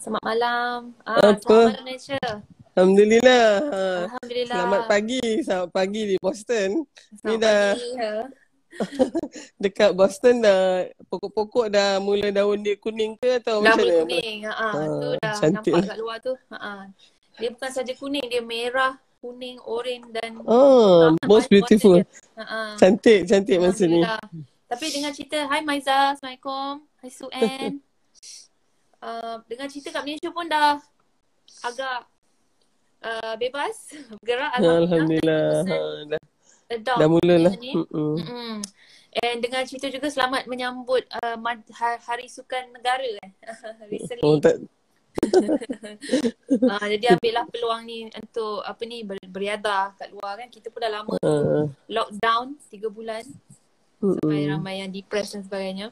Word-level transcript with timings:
Selamat 0.00 0.24
malam. 0.24 0.78
Ah, 1.04 1.36
Apa? 1.36 1.36
selamat 1.44 1.76
malam 1.76 1.84
Malaysia. 1.84 2.20
Alhamdulillah. 2.72 3.48
Ha. 3.60 3.82
Alhamdulillah. 4.08 4.56
Selamat 4.56 4.82
pagi. 4.88 5.24
Selamat 5.44 5.70
pagi 5.76 6.02
di 6.08 6.16
Boston. 6.16 6.68
Selamat 7.12 7.28
Ni 7.28 7.34
dah 7.36 7.64
pagi. 7.76 7.90
Ya. 8.00 8.14
dekat 9.68 9.90
Boston 9.92 10.40
dah 10.40 10.88
pokok-pokok 11.12 11.68
dah 11.68 12.00
mula 12.00 12.32
daun 12.32 12.64
dia 12.64 12.80
kuning 12.80 13.12
ke 13.20 13.44
atau 13.44 13.60
Dah 13.60 13.76
macam 13.76 13.84
mana? 13.84 14.00
kuning. 14.08 14.36
Ha, 14.48 14.52
ah, 14.56 14.72
Ah, 14.72 14.86
tu 14.88 15.08
dah 15.20 15.34
cantik. 15.36 15.72
nampak 15.76 15.88
kat 15.92 15.98
luar 16.00 16.16
tu. 16.24 16.32
Ha, 16.48 16.56
ah. 16.56 16.82
Dia 17.36 17.48
bukan 17.52 17.70
saja 17.70 17.92
kuning, 17.92 18.24
dia 18.24 18.40
merah, 18.40 18.96
kuning, 19.20 19.60
oranye 19.60 20.08
dan 20.16 20.40
Oh, 20.48 21.12
most 21.28 21.52
beautiful. 21.52 22.00
Ha, 22.40 22.44
ah. 22.48 22.72
Cantik, 22.80 23.28
cantik 23.28 23.60
masa 23.60 23.84
ni. 23.84 24.00
Tapi 24.64 24.86
dengan 24.96 25.12
cerita, 25.12 25.44
Hai 25.44 25.60
Maiza, 25.60 26.16
Assalamualaikum. 26.16 26.88
Hai 27.04 27.10
Suen. 27.12 27.72
uh, 29.04 29.36
dengan 29.48 29.66
cerita 29.68 29.92
kat 29.92 30.02
Malaysia 30.04 30.30
pun 30.32 30.46
dah 30.48 30.78
agak 31.64 31.98
uh, 33.04 33.34
bebas 33.36 33.74
bergerak. 34.20 34.50
Alhamdulillah. 34.60 35.64
Ha, 35.66 35.76
dah, 36.08 36.22
Adopt 36.70 36.98
dah 37.02 37.08
mulalah. 37.10 37.52
Mm-mm. 37.58 38.14
Mm-mm. 38.22 38.54
And 39.10 39.42
dengan 39.42 39.66
cerita 39.66 39.90
juga 39.90 40.06
selamat 40.06 40.46
menyambut 40.46 41.02
uh, 41.18 41.34
Ha- 41.74 41.98
Hari 41.98 42.30
Sukan 42.30 42.70
Negara 42.70 43.02
kan. 43.18 43.30
Recently. 43.90 44.22
Oh, 44.22 44.38
tak, 44.38 44.62
uh, 46.70 46.86
jadi 46.86 47.18
ambillah 47.18 47.42
peluang 47.50 47.82
ni 47.82 48.06
untuk 48.06 48.62
apa 48.62 48.82
ni 48.86 49.02
ber- 49.02 49.18
beriadah 49.26 49.98
kat 49.98 50.14
luar 50.14 50.38
kan. 50.38 50.46
Kita 50.46 50.70
pun 50.70 50.78
dah 50.78 50.92
lama 50.94 51.18
uh, 51.26 51.66
lockdown 51.90 52.54
3 52.70 52.86
bulan. 52.86 53.26
Sampai 54.00 54.48
ramai 54.48 54.80
yang 54.80 54.94
depressed 54.94 55.36
dan 55.36 55.42
sebagainya. 55.44 55.90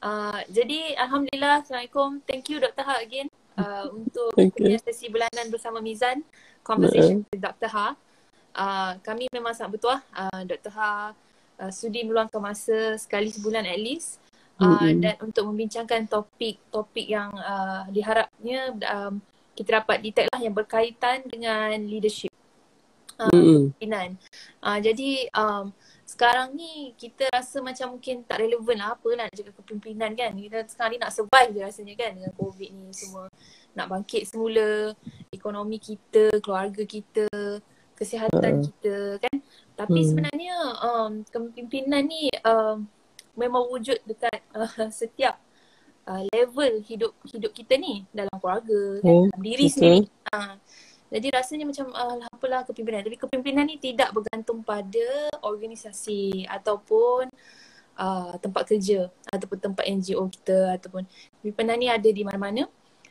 Uh, 0.00 0.40
jadi 0.48 0.96
Alhamdulillah 0.96 1.60
Assalamualaikum. 1.60 2.24
Thank 2.24 2.48
you 2.48 2.56
Dr. 2.56 2.84
Ha 2.88 3.04
again 3.04 3.28
uh, 3.60 3.92
untuk 3.98 4.32
punya 4.32 4.80
sesi 4.80 5.12
bulanan 5.12 5.52
bersama 5.52 5.84
Mizan. 5.84 6.24
Conversation 6.64 7.24
with 7.28 7.40
Dr. 7.40 7.68
Ha. 7.68 7.88
Uh, 8.50 8.92
kami 9.04 9.28
memang 9.30 9.52
sangat 9.52 9.76
bertuah 9.76 10.00
uh, 10.16 10.40
Dr. 10.48 10.72
Ha 10.72 11.12
uh, 11.60 11.70
sudi 11.72 12.02
meluangkan 12.08 12.40
masa 12.40 12.96
sekali 12.96 13.28
sebulan 13.28 13.68
at 13.68 13.80
least. 13.80 14.16
Uh, 14.60 14.76
Mm-mm. 14.76 15.00
dan 15.00 15.16
untuk 15.24 15.48
membincangkan 15.48 16.04
topik-topik 16.04 17.08
yang 17.08 17.32
uh, 17.32 17.88
diharapnya 17.88 18.76
um, 18.92 19.16
kita 19.56 19.80
dapat 19.80 20.04
detect 20.04 20.28
lah 20.28 20.40
yang 20.40 20.52
berkaitan 20.52 21.24
dengan 21.24 21.80
leadership. 21.80 22.28
Uh, 23.16 23.32
kepimpinan. 23.32 24.20
Uh, 24.60 24.76
jadi 24.80 25.32
um, 25.32 25.72
sekarang 26.20 26.52
ni 26.52 26.92
kita 27.00 27.32
rasa 27.32 27.64
macam 27.64 27.96
mungkin 27.96 28.20
tak 28.28 28.44
relevan 28.44 28.76
lah 28.76 28.92
apa 28.92 29.08
lah 29.16 29.24
nak 29.24 29.32
cakap 29.32 29.56
kepimpinan 29.64 30.12
kan. 30.12 30.36
Kita 30.36 30.68
sekarang 30.68 30.92
ni 30.92 30.98
nak 31.00 31.16
survive 31.16 31.50
je 31.56 31.60
rasanya 31.64 31.94
kan 31.96 32.10
dengan 32.12 32.32
COVID 32.36 32.70
ni 32.76 32.92
semua. 32.92 33.24
Nak 33.72 33.86
bangkit 33.88 34.28
semula, 34.28 34.92
ekonomi 35.32 35.80
kita, 35.80 36.28
keluarga 36.44 36.84
kita, 36.84 37.24
kesihatan 37.96 38.52
Uh. 38.52 38.62
kita 38.68 38.96
kan. 39.16 39.36
Tapi 39.80 39.96
Hmm. 39.96 40.08
sebenarnya 40.12 40.56
um, 40.84 41.12
kepimpinan 41.24 42.04
ni 42.04 42.28
um, 42.44 42.84
memang 43.32 43.64
wujud 43.72 43.96
dekat 44.04 44.44
uh, 44.52 44.68
setiap 44.92 45.40
uh, 46.04 46.20
level 46.36 46.84
hidup 46.84 47.16
hidup 47.32 47.56
kita 47.56 47.80
ni 47.80 48.04
dalam 48.12 48.36
keluarga 48.36 49.00
kan, 49.00 49.08
Oh, 49.08 49.24
dalam 49.24 49.40
diri 49.40 49.72
betul. 49.72 49.72
sendiri. 49.72 50.00
Uh, 50.36 50.52
jadi 51.10 51.26
rasanya 51.34 51.66
macam 51.66 51.90
uh, 51.90 52.22
apalah 52.30 52.62
kepimpinan. 52.62 53.02
Tapi 53.02 53.18
kepimpinan 53.18 53.66
ni 53.66 53.82
tidak 53.82 54.14
bergantung 54.14 54.62
pada 54.62 55.34
organisasi 55.42 56.46
ataupun 56.46 57.26
uh, 57.98 58.32
tempat 58.38 58.62
kerja 58.70 59.10
ataupun 59.26 59.58
tempat 59.58 59.84
NGO 59.90 60.30
kita 60.30 60.78
ataupun 60.78 61.02
kepimpinan 61.42 61.76
ni 61.82 61.90
ada 61.90 62.06
di 62.06 62.22
mana-mana. 62.22 62.70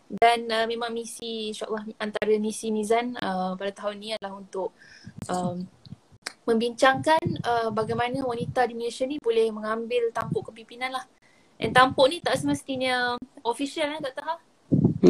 Dan 0.09 0.47
uh, 0.49 0.65
memang 0.65 0.95
misi 0.95 1.53
insyaAllah 1.53 1.85
antara 2.01 2.33
misi 2.39 2.73
Mizan 2.73 3.13
uh, 3.19 3.53
pada 3.59 3.69
tahun 3.75 3.95
ni 4.01 4.09
adalah 4.15 4.41
untuk 4.41 4.73
um, 5.29 5.67
membincangkan 6.49 7.21
uh, 7.45 7.69
bagaimana 7.69 8.25
wanita 8.25 8.65
di 8.65 8.73
Malaysia 8.73 9.05
ni 9.05 9.21
boleh 9.21 9.53
mengambil 9.53 10.09
tampuk 10.09 10.49
kepimpinan 10.49 10.97
lah. 10.97 11.05
And 11.59 11.75
tampuk 11.75 12.09
ni 12.09 12.23
tak 12.23 12.39
semestinya 12.39 13.19
official 13.43 13.91
kan 13.91 14.01
Dr. 14.01 14.23
Ha? 14.23 14.48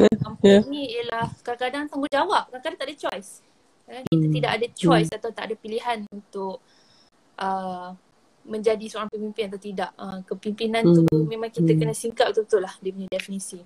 Yeah, 0.07 0.15
Tampuk 0.19 0.47
yeah. 0.47 0.61
ni 0.67 0.81
ialah 0.95 1.27
kadang-kadang 1.43 1.85
tanggungjawab. 1.91 2.43
Kadang-kadang 2.51 2.79
tak 2.79 2.87
ada 2.87 2.95
choice. 2.95 3.31
Kan? 3.89 4.03
Kita 4.05 4.25
Hmm. 4.25 4.33
tidak 4.37 4.51
ada 4.55 4.67
choice 4.71 5.09
atau 5.11 5.29
tak 5.33 5.43
ada 5.49 5.55
pilihan 5.57 5.97
untuk 6.13 6.61
uh, 7.39 7.91
menjadi 8.45 8.85
seorang 8.87 9.11
pemimpin 9.11 9.51
atau 9.51 9.61
tidak. 9.61 9.91
Uh, 9.99 10.19
kepimpinan 10.25 10.83
tu 10.85 11.03
Hmm. 11.05 11.27
memang 11.27 11.49
kita 11.51 11.71
Hmm. 11.73 11.79
kena 11.79 11.93
singkat 11.93 12.31
betul-betul 12.31 12.61
lah 12.63 12.73
dia 12.79 12.91
punya 12.95 13.09
definisi. 13.11 13.59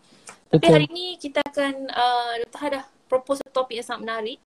Tapi 0.49 0.59
Betul. 0.61 0.73
hari 0.73 0.87
ni 0.93 1.05
kita 1.17 1.39
akan, 1.41 1.73
uh, 1.89 2.33
Dr. 2.45 2.69
Dah 2.79 2.85
propose 3.09 3.41
topik 3.53 3.77
yang 3.77 3.85
sangat 3.85 4.01
menarik 4.09 4.39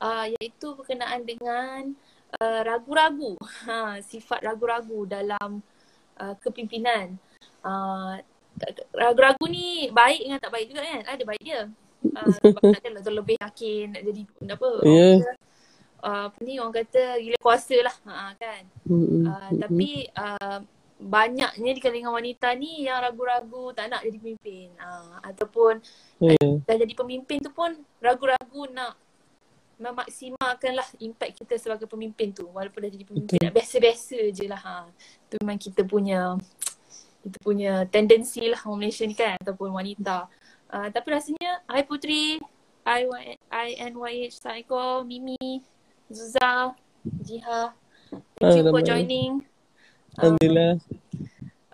uh, 0.00 0.24
iaitu 0.28 0.72
berkenaan 0.76 1.24
dengan 1.24 1.92
uh, 2.40 2.60
ragu-ragu. 2.64 3.36
Ha, 3.68 4.00
sifat 4.00 4.40
ragu-ragu 4.44 5.04
dalam 5.04 5.60
uh, 6.20 6.34
kepimpinan. 6.40 7.16
Uh, 7.60 8.16
ragu-ragu 8.92 9.44
ni 9.48 9.88
baik 9.90 10.20
dengan 10.26 10.38
tak 10.40 10.52
baik 10.52 10.66
juga 10.70 10.82
kan? 10.84 11.02
Ada 11.06 11.24
baik 11.24 11.42
dia. 11.42 11.60
Uh, 11.98 12.26
sebab 12.30 12.62
nak 12.62 12.80
kena 12.82 13.00
lebih 13.02 13.36
yakin 13.42 13.84
nak 13.90 14.02
jadi 14.06 14.22
apa 14.54 14.68
Ya. 14.86 15.08
uh, 16.06 16.24
apa 16.30 16.38
ni 16.46 16.62
orang 16.62 16.74
kata 16.78 17.18
gila 17.18 17.36
kuasa 17.42 17.76
lah 17.82 17.96
ha, 18.06 18.34
kan. 18.38 18.62
Uh, 18.86 19.50
tapi 19.58 20.06
uh, 20.14 20.62
banyaknya 20.98 21.70
di 21.74 21.80
kalangan 21.82 22.14
wanita 22.14 22.54
ni 22.54 22.86
yang 22.86 23.02
ragu-ragu 23.02 23.74
tak 23.74 23.90
nak 23.90 24.06
jadi 24.06 24.18
pemimpin. 24.18 24.70
Uh, 24.78 25.18
ataupun 25.26 25.82
Ya. 26.22 26.34
dah 26.66 26.76
jadi 26.78 26.94
pemimpin 26.94 27.38
tu 27.42 27.50
pun 27.50 27.70
ragu-ragu 28.02 28.66
nak 28.70 28.98
memaksimalkan 29.78 30.74
lah 30.74 30.88
impact 30.98 31.38
kita 31.38 31.54
sebagai 31.54 31.86
pemimpin 31.86 32.34
tu 32.34 32.50
walaupun 32.50 32.82
dah 32.82 32.90
jadi 32.90 33.06
pemimpin 33.06 33.38
Betul. 33.38 33.54
biasa-biasa 33.54 34.18
je 34.34 34.44
lah 34.50 34.58
ha. 34.58 34.90
tu 35.30 35.38
memang 35.38 35.54
kita 35.54 35.86
punya 35.86 36.34
kita 37.24 37.38
punya 37.42 37.72
tendensi 37.90 38.46
lah 38.46 38.60
orang 38.66 38.86
Malaysia 38.86 39.04
ni 39.04 39.16
kan 39.16 39.34
ataupun 39.42 39.74
wanita 39.74 40.30
uh, 40.70 40.88
tapi 40.92 41.08
rasanya 41.12 41.62
Hai 41.66 41.82
Putri 41.82 42.38
I, 42.88 43.04
INYH 43.52 44.38
Assalamualaikum 44.38 45.04
Mimi 45.04 45.62
Zuza 46.08 46.72
Jiha 47.04 47.74
thank 48.38 48.62
you 48.62 48.70
for 48.70 48.82
joining 48.82 49.44
Alhamdulillah. 50.18 50.82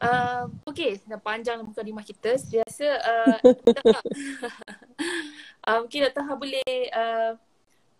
Uh, 0.04 0.52
okay, 0.68 1.00
dah 1.08 1.16
panjang 1.16 1.56
lah 1.56 1.64
mukadimah 1.64 2.04
kita. 2.04 2.36
Biasa 2.36 2.86
uh. 3.00 3.36
Ha. 3.40 4.00
uh, 5.64 5.78
mungkin 5.80 6.04
Dr. 6.04 6.22
Ha 6.28 6.32
boleh 6.36 6.76
uh, 6.92 7.32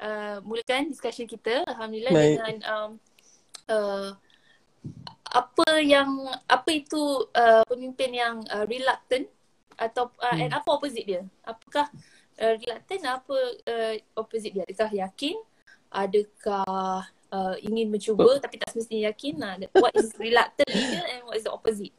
uh, 0.04 0.36
mulakan 0.44 0.92
discussion 0.92 1.24
kita. 1.24 1.64
Alhamdulillah 1.64 2.12
Baik. 2.12 2.28
dengan 2.36 2.54
um, 2.68 2.90
uh, 3.72 4.08
apa 5.34 5.82
yang 5.82 6.30
apa 6.46 6.70
itu 6.70 7.26
uh, 7.34 7.66
pemimpin 7.66 8.14
yang 8.14 8.36
uh, 8.54 8.62
reluctant 8.70 9.26
atau 9.74 10.06
uh, 10.22 10.36
and 10.38 10.54
apa 10.54 10.68
opposite 10.70 11.02
dia? 11.02 11.26
Apakah 11.42 11.90
uh, 12.38 12.54
reluctant 12.54 13.02
apa 13.02 13.36
uh, 13.66 13.94
opposite 14.14 14.54
dia? 14.54 14.62
Adakah 14.62 14.90
yakin? 14.94 15.36
Adakah 15.90 17.10
uh, 17.34 17.54
ingin 17.58 17.90
mencuba 17.90 18.38
tapi 18.38 18.62
tak 18.62 18.70
semestinya 18.70 19.10
yakin? 19.10 19.34
Nah, 19.34 19.58
what 19.74 19.90
is 19.98 20.14
reluctant 20.14 20.70
leader 20.70 21.04
and 21.10 21.20
what 21.26 21.34
is 21.34 21.44
the 21.44 21.50
opposite? 21.50 21.94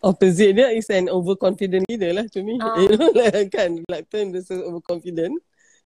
Opposite 0.00 0.56
dia 0.56 0.72
is 0.72 0.88
an 0.88 1.12
overconfident 1.12 1.84
leader 1.92 2.16
lah 2.16 2.24
to 2.32 2.40
me. 2.40 2.56
Ah. 2.60 2.76
You 2.80 2.96
know 2.96 3.12
lah 3.12 3.32
kan. 3.52 3.84
Reluctant 3.84 4.32
versus 4.32 4.60
overconfident. 4.64 5.36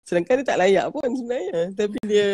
Sedangkan 0.04 0.42
dia 0.42 0.46
tak 0.46 0.58
layak 0.58 0.86
pun 0.90 1.10
sebenarnya. 1.12 1.60
Tapi 1.74 1.98
dia 2.06 2.28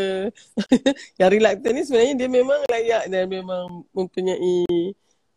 yang 1.20 1.30
reluctant 1.30 1.74
ni 1.76 1.82
sebenarnya 1.84 2.14
dia 2.16 2.28
memang 2.30 2.60
layak 2.70 3.04
dan 3.12 3.24
memang 3.28 3.64
mempunyai 3.92 4.64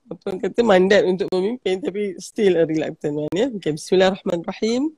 apa 0.10 0.22
orang 0.26 0.42
kata 0.42 0.62
mandat 0.66 1.02
untuk 1.06 1.30
memimpin 1.30 1.78
tapi 1.86 2.18
still 2.18 2.58
a 2.58 2.66
reluctant 2.66 3.14
one 3.14 3.36
ya. 3.38 3.48
Okay, 3.54 3.78
bismillahirrahmanirrahim. 3.78 4.90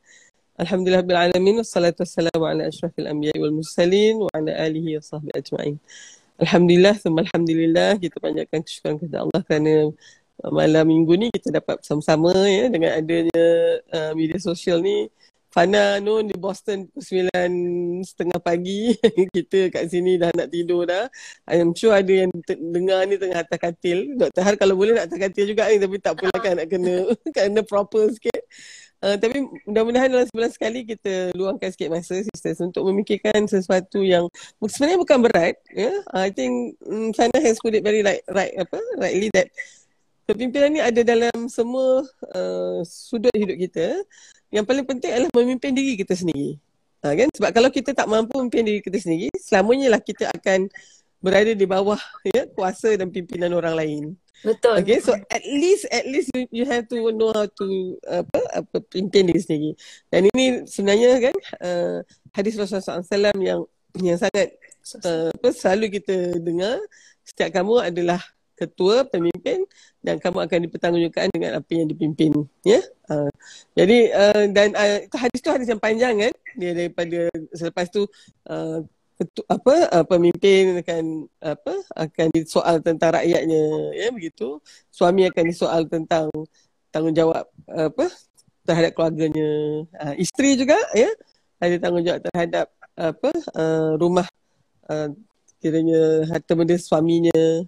Alhamdulillah 0.55 1.03
bil 1.03 1.19
alamin 1.19 1.55
wassalatu 1.59 2.05
wassalamu 2.05 2.45
ala 2.47 2.69
asyrafil 2.69 3.09
anbiya'i 3.09 3.39
wal 3.41 3.55
mursalin 3.55 4.21
wa 4.21 4.29
ala 4.31 4.51
alihi 4.55 4.99
wa 4.99 5.03
sahbihi 5.03 5.33
ajma'in. 5.35 5.75
Alhamdulillah, 6.41 6.95
thumma 7.01 7.21
alhamdulillah 7.25 8.01
kita 8.01 8.17
panjatkan 8.17 8.59
kesyukuran 8.65 8.95
kepada 8.97 9.17
Allah 9.25 9.41
kerana 9.45 9.73
uh, 10.41 10.51
malam 10.53 10.85
minggu 10.89 11.13
ni 11.17 11.27
kita 11.33 11.53
dapat 11.53 11.81
bersama-sama 11.81 12.33
ya 12.45 12.65
dengan 12.69 12.91
adanya 12.97 13.45
uh, 13.93 14.11
media 14.17 14.39
sosial 14.41 14.79
ni. 14.81 15.11
Fana 15.51 15.99
Nun 15.99 16.31
di 16.31 16.35
Boston 16.39 16.87
pukul 16.87 17.27
9.30 17.27 18.39
pagi. 18.39 18.95
kita 19.35 19.67
kat 19.67 19.91
sini 19.91 20.15
dah 20.15 20.31
nak 20.31 20.47
tidur 20.47 20.87
dah. 20.87 21.11
I'm 21.43 21.75
sure 21.75 21.91
ada 21.91 22.07
yang 22.07 22.31
te- 22.47 22.55
dengar 22.55 23.03
ni 23.03 23.19
tengah 23.19 23.43
atas 23.43 23.59
katil. 23.59 24.15
Dr. 24.15 24.41
Har 24.47 24.55
kalau 24.55 24.79
boleh 24.79 24.95
nak 24.95 25.11
atas 25.11 25.19
katil 25.19 25.51
juga 25.51 25.67
ni 25.67 25.75
tapi 25.83 25.99
tak 25.99 26.15
apalah 26.15 26.39
kan 26.39 26.55
nak 26.55 26.67
kena 26.71 27.03
kena 27.35 27.61
proper 27.67 28.07
sikit. 28.15 28.41
Uh, 29.01 29.17
tapi 29.17 29.43
mudah-mudahan 29.65 30.13
dalam 30.13 30.29
sebulan 30.29 30.51
sekali 30.53 30.85
kita 30.85 31.33
luangkan 31.33 31.73
sikit 31.73 31.89
masa 31.89 32.21
sisters 32.21 32.61
untuk 32.61 32.85
memikirkan 32.87 33.49
sesuatu 33.49 34.05
yang 34.05 34.29
sebenarnya 34.63 34.99
bukan 35.03 35.19
berat 35.19 35.59
ya. 35.67 35.91
I 36.15 36.31
think 36.31 36.79
um, 36.87 37.11
Fana 37.11 37.43
has 37.43 37.59
put 37.59 37.75
it 37.75 37.83
very 37.83 38.05
like 38.05 38.23
right 38.31 38.55
apa 38.55 38.79
rightly 39.01 39.27
that 39.35 39.51
kepimpinan 40.31 40.69
ni 40.77 40.79
ada 40.79 41.01
dalam 41.03 41.51
semua 41.51 42.07
uh, 42.31 42.79
sudut 42.87 43.35
hidup 43.35 43.57
kita. 43.59 43.99
Yang 44.51 44.65
paling 44.67 44.85
penting 44.85 45.09
adalah 45.15 45.31
memimpin 45.31 45.71
diri 45.71 45.95
kita 45.95 46.13
sendiri. 46.13 46.59
Ha, 47.01 47.17
kan? 47.17 47.27
Sebab 47.33 47.49
kalau 47.55 47.69
kita 47.73 47.95
tak 47.97 48.05
mampu 48.05 48.37
memimpin 48.37 48.67
diri 48.67 48.79
kita 48.83 48.99
sendiri, 49.01 49.31
selamanya 49.39 49.97
lah 49.97 50.01
kita 50.03 50.29
akan 50.29 50.69
berada 51.23 51.55
di 51.55 51.65
bawah 51.65 51.97
ya, 52.27 52.45
kuasa 52.51 52.93
dan 52.99 53.09
pimpinan 53.09 53.55
orang 53.55 53.73
lain. 53.73 54.03
Betul. 54.41 54.81
Okay, 54.81 54.97
so 54.97 55.13
at 55.13 55.43
least 55.45 55.85
at 55.93 56.05
least 56.09 56.33
you, 56.33 56.49
you 56.49 56.65
have 56.65 56.89
to 56.89 57.13
know 57.13 57.29
how 57.29 57.45
to 57.45 57.65
apa 58.09 58.39
apa 58.57 58.77
pimpin 58.89 59.29
diri 59.29 59.41
sendiri. 59.41 59.71
Dan 60.09 60.29
ini 60.33 60.65
sebenarnya 60.65 61.29
kan 61.29 61.35
uh, 61.61 61.97
hadis 62.33 62.57
Rasulullah 62.57 63.05
SAW 63.05 63.37
yang 63.37 63.61
yang 64.01 64.17
sangat 64.17 64.57
uh, 65.05 65.29
apa 65.29 65.47
selalu 65.53 66.01
kita 66.01 66.41
dengar 66.41 66.81
setiap 67.21 67.53
kamu 67.53 67.85
adalah 67.85 68.21
ketua 68.61 69.01
pemimpin 69.09 69.65
dan 70.05 70.21
kamu 70.21 70.45
akan 70.45 70.59
dipertanggungjawabkan 70.69 71.27
dengan 71.33 71.51
apa 71.57 71.71
yang 71.73 71.87
dipimpin 71.89 72.31
ya. 72.61 72.81
Uh, 73.09 73.33
jadi 73.73 73.99
uh, 74.13 74.43
dan 74.53 74.77
uh, 74.77 75.01
hadis 75.17 75.39
tu 75.41 75.49
hadis 75.49 75.67
yang 75.69 75.81
panjang 75.81 76.13
kan? 76.21 76.33
Dia 76.53 76.71
daripada 76.77 77.25
selepas 77.57 77.89
tu 77.89 78.05
uh, 78.45 78.79
ketua, 79.17 79.45
apa 79.49 79.75
uh, 79.89 80.05
pemimpin 80.05 80.85
akan 80.85 81.03
apa 81.41 81.73
akan 81.97 82.27
disoal 82.37 82.77
tentang 82.85 83.17
rakyatnya 83.17 83.63
ya 83.97 84.07
begitu. 84.13 84.61
Suami 84.93 85.25
akan 85.25 85.43
disoal 85.49 85.89
tentang 85.89 86.29
tanggungjawab 86.93 87.49
apa 87.65 88.05
terhadap 88.61 88.91
keluarganya. 88.93 89.49
Uh, 89.97 90.13
isteri 90.21 90.53
juga 90.53 90.77
ya 90.93 91.09
ada 91.57 91.75
tanggungjawab 91.81 92.21
terhadap 92.29 92.67
apa 92.97 93.31
uh, 93.57 93.97
rumah 93.97 94.27
uh, 94.89 95.09
kiranya 95.61 96.25
harta 96.27 96.57
benda 96.57 96.75
suaminya 96.75 97.65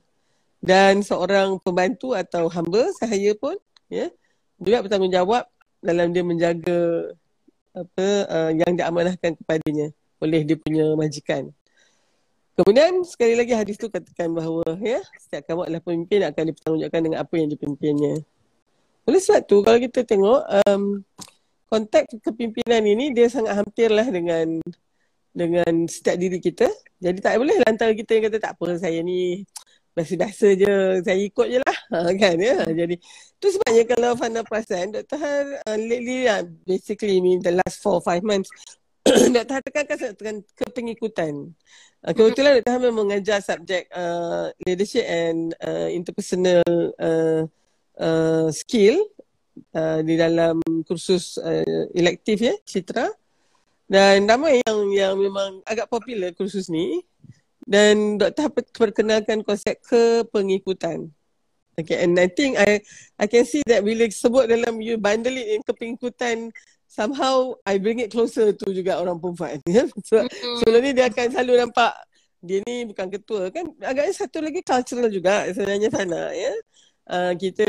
dan 0.63 1.03
seorang 1.03 1.59
pembantu 1.59 2.15
atau 2.15 2.47
hamba 2.47 2.87
sahaya 2.95 3.35
pun 3.35 3.59
ya 3.91 4.07
juga 4.63 4.79
bertanggungjawab 4.87 5.43
dalam 5.83 6.15
dia 6.15 6.23
menjaga 6.23 7.11
apa 7.75 8.07
uh, 8.31 8.51
yang 8.55 8.71
diamanahkan 8.79 9.35
kepadanya 9.35 9.91
oleh 10.23 10.47
dia 10.47 10.55
punya 10.55 10.95
majikan. 10.95 11.51
Kemudian 12.53 13.01
sekali 13.03 13.35
lagi 13.35 13.51
hadis 13.51 13.75
tu 13.75 13.91
katakan 13.91 14.31
bahawa 14.31 14.63
ya 14.79 15.03
setiap 15.19 15.51
kamu 15.51 15.67
adalah 15.67 15.81
pemimpin 15.83 16.19
akan 16.23 16.43
dipertanggungjawabkan 16.53 17.01
dengan 17.03 17.19
apa 17.19 17.33
yang 17.35 17.49
dipimpinnya. 17.51 18.13
Oleh 19.03 19.19
sebab 19.19 19.41
tu 19.43 19.59
kalau 19.65 19.79
kita 19.83 20.07
tengok 20.07 20.41
um, 20.63 21.03
konteks 21.67 22.23
kepimpinan 22.23 22.87
ini 22.87 23.11
dia 23.11 23.27
sangat 23.27 23.59
hampirlah 23.59 24.07
dengan 24.07 24.63
dengan 25.33 25.89
setiap 25.89 26.15
diri 26.15 26.39
kita. 26.39 26.69
Jadi 27.01 27.19
tak 27.19 27.35
boleh 27.41 27.57
lah 27.57 27.67
antara 27.67 27.91
kita 27.91 28.15
yang 28.15 28.31
kata 28.31 28.37
tak 28.39 28.53
apa 28.55 28.79
saya 28.79 29.01
ni 29.03 29.43
biasa-biasa 29.93 30.47
je 30.57 30.73
saya 31.05 31.19
ikut 31.21 31.47
je 31.53 31.59
lah 31.61 31.77
ha, 31.93 32.09
kan 32.17 32.37
ya 32.37 32.65
jadi 32.65 32.95
tu 33.37 33.47
sebabnya 33.53 33.83
kalau 33.85 34.17
Fana 34.17 34.41
perasan 34.41 34.89
Dr. 34.89 35.17
Har 35.21 35.45
uh, 35.69 35.77
lately 35.77 36.25
uh, 36.25 36.41
basically 36.65 37.21
mean 37.21 37.39
the 37.45 37.53
last 37.53 37.77
4-5 37.81 38.25
months 38.25 38.49
Dr. 39.35 39.53
Har 39.59 39.63
tekankan 39.63 40.15
tekan 40.15 40.37
kepengikutan. 40.55 41.51
Uh, 42.03 42.13
kebetulan 42.15 42.63
Dr. 42.63 42.71
Har 42.71 42.81
memang 42.81 43.05
mengajar 43.07 43.43
subjek 43.43 43.91
uh, 43.91 44.47
leadership 44.63 45.03
and 45.03 45.51
uh, 45.59 45.91
interpersonal 45.91 46.63
uh, 46.95 47.43
uh, 47.99 48.47
skill 48.55 49.03
uh, 49.75 49.99
di 50.07 50.15
dalam 50.15 50.63
kursus 50.87 51.35
uh, 51.35 51.83
elektif 51.91 52.39
ya, 52.39 52.55
Citra. 52.63 53.11
Dan 53.91 54.23
ramai 54.23 54.63
yang 54.63 54.79
yang 54.95 55.13
memang 55.19 55.59
agak 55.67 55.91
popular 55.91 56.31
kursus 56.31 56.71
ni. 56.71 57.03
Dan. 57.63 58.19
Har 58.19 58.51
perkenalkan 58.51 59.41
konsep 59.41 59.79
kepengikutan. 59.83 61.11
Okay, 61.73 62.05
and 62.05 62.13
I 62.21 62.29
think 62.29 62.61
I 62.61 62.85
I 63.17 63.25
can 63.25 63.49
see 63.49 63.65
that 63.65 63.81
bila 63.81 64.05
sebut 64.05 64.45
dalam 64.45 64.77
you 64.77 65.01
bundle 65.01 65.33
it 65.33 65.57
in 65.57 65.65
kepengikutan 65.65 66.53
somehow 66.85 67.57
I 67.65 67.81
bring 67.81 67.97
it 67.97 68.13
closer 68.13 68.53
to 68.53 68.65
juga 68.69 69.01
orang 69.01 69.17
perempuan. 69.17 69.57
Ya? 69.65 69.89
So, 70.09 70.21
mm-hmm. 70.21 70.57
sebelum 70.61 70.79
ni 70.85 70.91
dia 70.93 71.09
akan 71.09 71.33
selalu 71.33 71.53
nampak 71.65 71.93
dia 72.45 72.61
ni 72.69 72.85
bukan 72.85 73.07
ketua 73.09 73.49
kan. 73.49 73.65
Agaknya 73.81 74.13
satu 74.13 74.37
lagi 74.45 74.61
cultural 74.61 75.09
juga 75.09 75.49
sebenarnya 75.49 75.89
Fana. 75.89 76.29
Ya? 76.29 76.53
Uh, 77.03 77.35
kita 77.35 77.67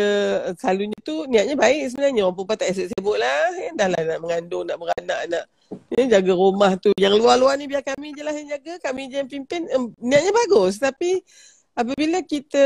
selalunya 0.54 0.94
tu 1.02 1.26
niatnya 1.26 1.58
baik 1.58 1.90
sebenarnya. 1.90 2.22
Orang 2.26 2.36
perempuan 2.38 2.58
tak 2.58 2.70
esok-sebut 2.70 3.16
lah. 3.18 3.50
Ya? 3.58 3.70
Dah 3.74 3.88
lah 3.90 4.00
nak 4.06 4.18
mengandung, 4.22 4.64
nak 4.66 4.78
beranak, 4.78 5.20
nak 5.26 5.44
ya, 5.90 6.02
jaga 6.18 6.32
rumah 6.32 6.72
tu. 6.78 6.94
Yang 6.94 7.14
luar-luar 7.18 7.58
ni 7.58 7.66
biar 7.66 7.82
kami 7.82 8.14
je 8.14 8.22
lah 8.22 8.34
yang 8.34 8.48
jaga. 8.54 8.78
Kami 8.78 9.10
je 9.10 9.16
yang 9.22 9.30
pimpin. 9.30 9.66
Um, 9.74 9.90
niatnya 9.98 10.30
bagus. 10.30 10.78
Tapi 10.78 11.18
apabila 11.74 12.22
kita 12.22 12.64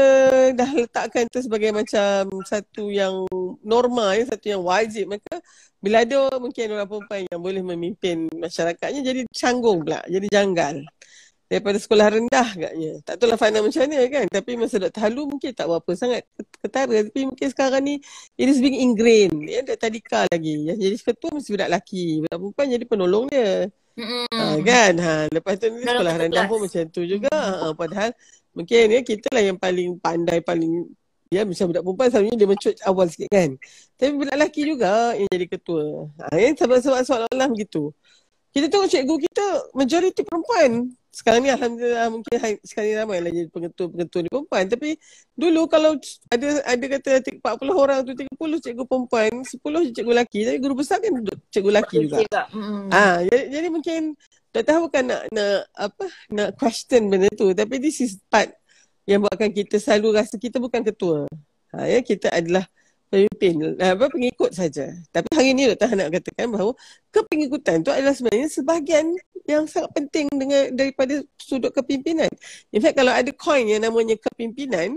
dah 0.53 0.71
letakkan 0.77 1.25
itu 1.25 1.41
sebagai 1.41 1.73
macam 1.73 2.29
satu 2.45 2.93
yang 2.93 3.25
normal 3.65 4.13
ya, 4.21 4.29
satu 4.29 4.47
yang 4.53 4.61
wajib 4.61 5.09
maka 5.09 5.41
bila 5.81 6.05
ada 6.05 6.29
mungkin 6.37 6.77
orang 6.77 6.89
perempuan 6.91 7.25
yang 7.25 7.41
boleh 7.41 7.63
memimpin 7.65 8.29
masyarakatnya 8.37 9.01
jadi 9.01 9.21
canggung 9.33 9.81
pula 9.81 10.05
jadi 10.05 10.27
janggal 10.29 10.85
daripada 11.49 11.81
sekolah 11.81 12.07
rendah 12.13 12.49
agaknya 12.55 12.93
tak 13.03 13.15
tahu 13.19 13.29
lah 13.33 13.39
Fana 13.41 13.65
macam 13.65 13.81
mana 13.89 14.05
kan 14.13 14.25
tapi 14.29 14.51
masa 14.61 14.77
Dr. 14.77 15.01
Halu 15.01 15.23
mungkin 15.33 15.51
tak 15.57 15.67
berapa 15.67 15.91
sangat 15.97 16.23
ketara 16.61 16.97
tapi 17.09 17.21
mungkin 17.25 17.49
sekarang 17.49 17.83
ni 17.83 17.95
it 18.37 18.47
is 18.53 18.61
being 18.61 18.77
ingrained 18.77 19.49
ya 19.49 19.65
Dr. 19.65 19.89
Dika 19.89 20.29
lagi 20.29 20.69
yang 20.69 20.77
jadi 20.77 20.97
ketua 21.01 21.33
mesti 21.33 21.51
budak 21.57 21.69
lelaki 21.73 22.23
budak 22.23 22.37
perempuan 22.39 22.67
jadi 22.69 22.85
penolong 22.85 23.27
dia 23.33 23.73
Mm. 23.99 24.31
Ha, 24.31 24.63
kan 24.63 24.95
ha, 25.03 25.27
lepas 25.27 25.59
tu 25.59 25.67
ni 25.75 25.83
sekolah 25.83 26.15
rendah 26.23 26.47
pun 26.47 26.63
macam 26.63 26.87
tu 26.87 27.03
juga 27.03 27.35
ha, 27.35 27.75
padahal 27.75 28.15
Mungkin 28.59 28.91
ya 28.91 29.01
kita 29.07 29.31
lah 29.31 29.43
yang 29.47 29.55
paling 29.55 30.03
pandai 30.03 30.43
paling 30.43 30.83
ya 31.31 31.47
macam 31.47 31.71
budak 31.71 31.83
perempuan 31.87 32.09
selalunya 32.11 32.37
dia 32.43 32.49
mencut 32.51 32.75
awal 32.83 33.07
sikit 33.07 33.31
kan. 33.31 33.51
Tapi 33.95 34.11
budak 34.19 34.35
lelaki 34.35 34.61
juga 34.67 35.15
yang 35.15 35.31
jadi 35.31 35.47
ketua. 35.47 36.11
Ha, 36.19 36.35
ya, 36.35 36.51
sebab-sebab 36.59 37.07
soalan-soalan 37.07 37.49
begitu. 37.55 37.95
Kita 38.51 38.67
tengok 38.67 38.91
cikgu 38.91 39.15
kita 39.31 39.47
majoriti 39.79 40.27
perempuan. 40.27 40.91
Sekarang 41.19 41.43
ni 41.43 41.51
Alhamdulillah 41.51 42.07
mungkin 42.15 42.31
sekarang 42.63 42.87
ni 42.87 42.95
ramai 42.95 43.19
lah 43.19 43.31
jadi 43.35 43.51
pengetua-pengetua 43.51 44.21
ni 44.23 44.31
perempuan. 44.31 44.65
Tapi 44.71 44.89
dulu 45.35 45.67
kalau 45.67 45.99
ada 46.31 46.49
ada 46.63 46.85
kata 46.87 47.11
40 47.43 47.43
orang 47.75 47.99
tu 48.07 48.15
30 48.15 48.39
cikgu 48.39 48.85
perempuan, 48.87 49.43
10 49.43 49.95
cikgu 49.99 50.11
lelaki. 50.15 50.39
Tapi 50.47 50.59
guru 50.63 50.79
besar 50.79 51.03
kan 51.03 51.11
cikgu 51.51 51.71
lelaki 51.75 52.07
juga. 52.07 52.47
Mm. 52.55 52.87
Ha, 52.95 53.27
jadi, 53.27 53.45
jadi 53.51 53.67
mungkin 53.67 54.01
tak 54.55 54.63
tahu 54.71 54.87
bukan 54.87 55.05
nak 55.11 55.23
nak 55.35 55.67
apa 55.75 56.05
nak 56.31 56.49
question 56.57 57.11
benda 57.11 57.29
tu 57.37 57.53
tapi 57.53 57.77
this 57.77 58.01
is 58.01 58.17
part 58.33 58.49
yang 59.05 59.21
buatkan 59.21 59.51
kita 59.51 59.77
selalu 59.83 60.23
rasa 60.23 60.39
kita 60.39 60.63
bukan 60.63 60.87
ketua. 60.87 61.27
Ha, 61.75 61.91
ya 61.91 61.99
kita 61.99 62.31
adalah 62.31 62.63
pemimpin 63.09 63.77
apa 63.81 64.07
pengikut 64.13 64.53
saja. 64.53 64.93
Tapi 65.13 65.29
hari 65.33 65.57
ini 65.57 65.73
Dr. 65.73 65.97
nak 65.97 66.09
katakan 66.13 66.49
bahawa 66.53 66.73
kepengikutan 67.09 67.81
tu 67.81 67.91
adalah 67.93 68.13
sebenarnya 68.13 68.49
sebahagian 68.53 69.17
yang 69.49 69.65
sangat 69.65 69.91
penting 69.97 70.29
dengan 70.37 70.73
daripada 70.77 71.25
sudut 71.41 71.73
kepimpinan. 71.73 72.29
In 72.73 72.81
fact 72.85 73.01
kalau 73.01 73.13
ada 73.13 73.33
coin 73.33 73.65
yang 73.65 73.81
namanya 73.81 74.15
kepimpinan 74.21 74.97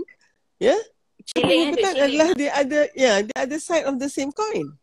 ya 0.60 0.76
kepengikutan 1.32 1.94
adalah 1.96 2.28
dia 2.36 2.50
ada 2.52 2.80
ya 2.92 3.12
dia 3.24 3.38
ada 3.48 3.56
side 3.56 3.88
of 3.88 3.96
the 3.96 4.08
same 4.12 4.30
coin. 4.30 4.76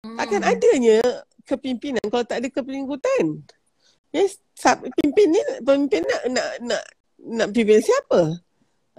Hmm. 0.00 0.16
Takkan 0.16 0.42
adanya 0.42 0.98
kepimpinan 1.44 2.02
kalau 2.08 2.24
tak 2.24 2.40
ada 2.40 2.48
kepengikutan. 2.48 3.44
Yes, 4.10 4.42
pimpin 4.98 5.30
ni 5.30 5.42
pemimpin 5.62 6.02
nak 6.02 6.22
nak 6.34 6.48
nak 6.66 6.82
nak 7.20 7.48
pimpin 7.54 7.78
siapa? 7.78 8.42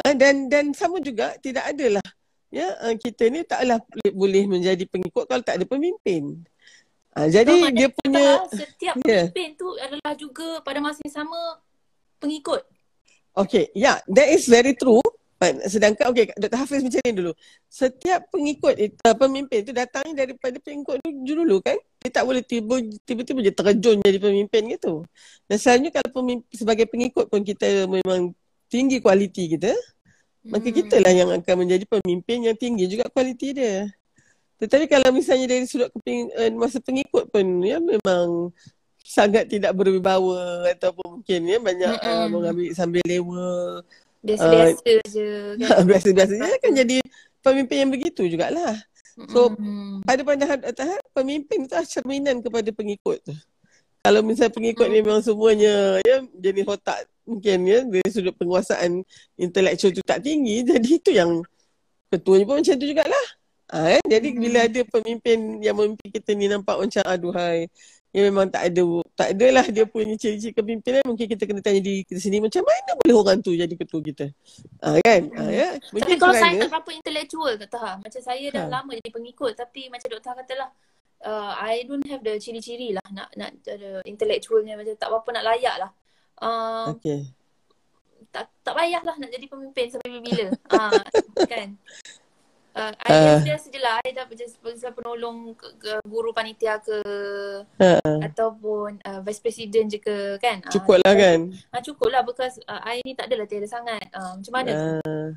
Ha, 0.01 0.15
dan 0.15 0.48
dan 0.48 0.72
sama 0.72 1.03
juga 1.03 1.36
tidak 1.44 1.67
adalah 1.67 2.05
ya 2.51 2.67
uh, 2.84 2.96
kita 3.00 3.31
ni 3.31 3.48
taklah 3.48 3.79
boleh 4.12 4.43
menjadi 4.46 4.84
pengikut 4.86 5.25
kalau 5.25 5.41
tak 5.41 5.58
ada 5.58 5.65
pemimpin. 5.65 6.43
Ha, 7.12 7.27
jadi 7.27 7.51
so, 7.51 7.67
dia 7.75 7.88
punya 7.91 8.24
setiap 8.51 8.96
yeah. 9.03 9.27
pemimpin 9.27 9.50
tu 9.60 9.67
adalah 9.75 10.13
juga 10.15 10.63
pada 10.63 10.79
masa 10.79 11.03
yang 11.03 11.24
sama 11.24 11.39
pengikut. 12.24 12.63
Okay, 13.31 13.72
yeah, 13.75 14.00
that 14.12 14.27
is 14.31 14.48
very 14.48 14.75
true. 14.75 15.03
Sedangkan, 15.41 16.13
okay, 16.13 16.29
Dr. 16.38 16.53
Hafiz 16.53 16.86
macam 16.86 17.01
ni 17.01 17.13
dulu. 17.17 17.34
Setiap 17.65 18.29
pengikut, 18.29 18.77
uh, 18.77 19.15
pemimpin 19.17 19.65
tu 19.65 19.74
datangnya 19.74 20.24
daripada 20.24 20.53
pengikut 20.62 21.01
tu 21.01 21.10
dulu 21.10 21.58
kan? 21.65 21.81
Dia 22.05 22.22
tak 22.22 22.29
boleh 22.29 22.46
tiba-tiba 22.46 23.39
je 23.41 23.50
terjun 23.50 23.98
jadi 24.05 24.22
pemimpin 24.22 24.70
gitu. 24.70 25.01
Dan 25.50 25.58
selalunya 25.58 25.89
kalau 25.89 26.10
pemimpin, 26.13 26.46
sebagai 26.53 26.86
pengikut 26.86 27.25
pun 27.25 27.41
kita 27.41 27.89
memang 27.89 28.38
tinggi 28.70 29.01
kualiti 29.01 29.58
kita. 29.58 29.74
Maka 30.41 30.67
kita 30.74 30.98
lah 30.98 31.13
yang 31.13 31.29
akan 31.29 31.55
menjadi 31.65 31.86
pemimpin 31.86 32.50
yang 32.50 32.57
tinggi 32.57 32.89
juga 32.89 33.05
kualiti 33.13 33.53
dia. 33.53 33.89
Tetapi 34.62 34.86
kalau 34.86 35.10
misalnya 35.13 35.50
dari 35.50 35.65
sudut 35.65 35.89
keping, 35.89 36.29
uh, 36.38 36.50
masa 36.53 36.77
pengikut 36.77 37.29
pun 37.33 37.45
ya 37.65 37.81
memang 37.81 38.53
sangat 39.01 39.50
tidak 39.50 39.74
berwibawa 39.74 40.69
ataupun 40.69 41.19
mungkin 41.19 41.41
ya 41.50 41.57
banyak 41.57 41.93
mm-hmm. 41.98 42.17
uh, 42.21 42.27
mengambil 42.29 42.69
sambil 42.71 43.03
lewa 43.03 43.81
Biasa-biasa 44.21 44.77
uh, 44.86 45.01
je 45.10 45.29
kan. 45.65 45.81
Biasa-biasa 45.89 46.33
je 46.38 46.57
kan 46.62 46.71
jadi 46.77 46.98
pemimpin 47.41 47.77
yang 47.86 47.91
begitu 47.91 48.21
jugalah. 48.29 48.77
So 49.33 49.53
mm-hmm. 49.53 50.05
pada 50.05 50.21
pandangan 50.21 50.60
atas 50.62 51.01
pemimpin 51.13 51.65
itu 51.65 51.75
cerminan 51.89 52.45
kepada 52.45 52.69
pengikut. 52.69 53.21
Kalau 54.01 54.22
misalnya 54.25 54.53
pengikut 54.53 54.86
mm. 54.89 54.93
ni 54.93 55.00
memang 55.05 55.22
semuanya 55.22 56.01
ya 56.01 56.25
jenis 56.41 56.65
otak 56.65 57.05
mungkin 57.22 57.58
ya 57.70 57.79
dari 57.86 58.10
sudut 58.10 58.34
penguasaan 58.34 59.05
intelektual 59.38 59.93
tu 59.93 60.01
tak 60.01 60.25
tinggi 60.25 60.63
jadi 60.74 60.89
itu 60.89 61.12
yang 61.13 61.46
ketuanya 62.10 62.43
pun 62.50 62.60
macam 62.60 62.75
tu 62.75 62.86
jugalah. 62.89 63.25
Ha, 63.72 63.96
kan? 63.96 64.03
Jadi 64.03 64.36
hmm. 64.36 64.39
bila 64.43 64.60
ada 64.67 64.81
pemimpin 64.84 65.38
yang 65.63 65.79
memimpin 65.79 66.12
kita 66.12 66.36
ni 66.36 66.51
nampak 66.51 66.75
macam 66.75 67.08
aduhai 67.08 67.72
yang 68.12 68.27
memang 68.27 68.51
tak 68.51 68.67
ada 68.67 68.84
tak 69.15 69.27
adalah 69.31 69.63
dia 69.72 69.88
punya 69.88 70.20
ciri-ciri 70.20 70.51
kepimpinan 70.51 71.00
mungkin 71.08 71.31
kita 71.31 71.48
kena 71.48 71.63
tanya 71.63 71.79
diri 71.79 72.03
kita 72.03 72.20
sendiri 72.20 72.43
macam 72.43 72.67
mana 72.67 72.91
boleh 73.00 73.15
orang 73.15 73.38
tu 73.39 73.55
jadi 73.55 73.72
ketua 73.72 74.03
kita 74.03 74.25
ha, 74.84 75.00
kan 75.00 75.22
ha, 75.31 75.48
ya 75.48 75.79
mungkin 75.96 76.20
tapi 76.20 76.20
kalau 76.20 76.36
saya 76.36 76.60
tak 76.60 76.72
berapa 76.75 76.91
intellectual 76.91 77.53
kata 77.55 77.77
ha 77.79 77.91
macam 78.03 78.22
saya 78.22 78.46
dah 78.51 78.63
ha. 78.67 78.72
lama 78.84 78.91
jadi 79.00 79.12
pengikut 79.15 79.53
tapi 79.55 79.88
macam 79.88 80.08
doktor 80.12 80.36
katalah 80.43 80.70
uh, 81.25 81.51
I 81.58 81.86
don't 81.86 82.06
have 82.10 82.22
the 82.25 82.38
ciri-ciri 82.38 82.94
lah 82.98 83.06
nak 83.13 83.30
nak 83.38 83.51
ada 83.66 84.01
intellectualnya 84.06 84.78
macam 84.78 84.96
tak 84.98 85.10
apa 85.10 85.30
nak 85.34 85.46
layak 85.48 85.75
lah. 85.78 85.92
Uh, 86.42 86.98
okay. 86.98 87.30
tak 88.34 88.50
tak 88.66 88.74
payah 88.74 89.01
lah 89.06 89.13
nak 89.22 89.30
jadi 89.30 89.46
pemimpin 89.46 89.94
sampai 89.94 90.22
bila 90.22 90.46
uh, 90.74 91.04
kan? 91.51 91.78
Uh, 92.72 92.88
uh, 93.04 93.36
I 93.36 93.44
just 93.44 93.68
sajalah 93.68 94.00
I 94.00 94.16
dah 94.16 94.24
just 94.32 94.56
penolong 94.96 95.60
ke, 95.60 95.68
ke 95.75 95.92
guru 96.08 96.32
panitia 96.32 96.80
ke 96.80 97.04
uh, 97.68 98.18
ataupun 98.24 99.04
uh, 99.04 99.20
vice 99.20 99.44
president 99.44 99.92
je 99.92 100.00
ke 100.00 100.40
kan? 100.40 100.63
Cukup 100.72 101.04
lah 101.04 101.12
uh, 101.12 101.20
kan? 101.20 101.40
Uh, 101.51 101.82
cukup 101.84 102.08
lah 102.08 102.24
because 102.24 102.63
uh, 102.72 102.80
I 102.80 103.04
ni 103.04 103.12
tak 103.12 103.28
adalah 103.28 103.44
tiada 103.44 103.68
sangat. 103.68 104.08
Uh, 104.16 104.40
macam 104.40 104.54
mana? 104.56 104.72
Uh, 104.72 105.28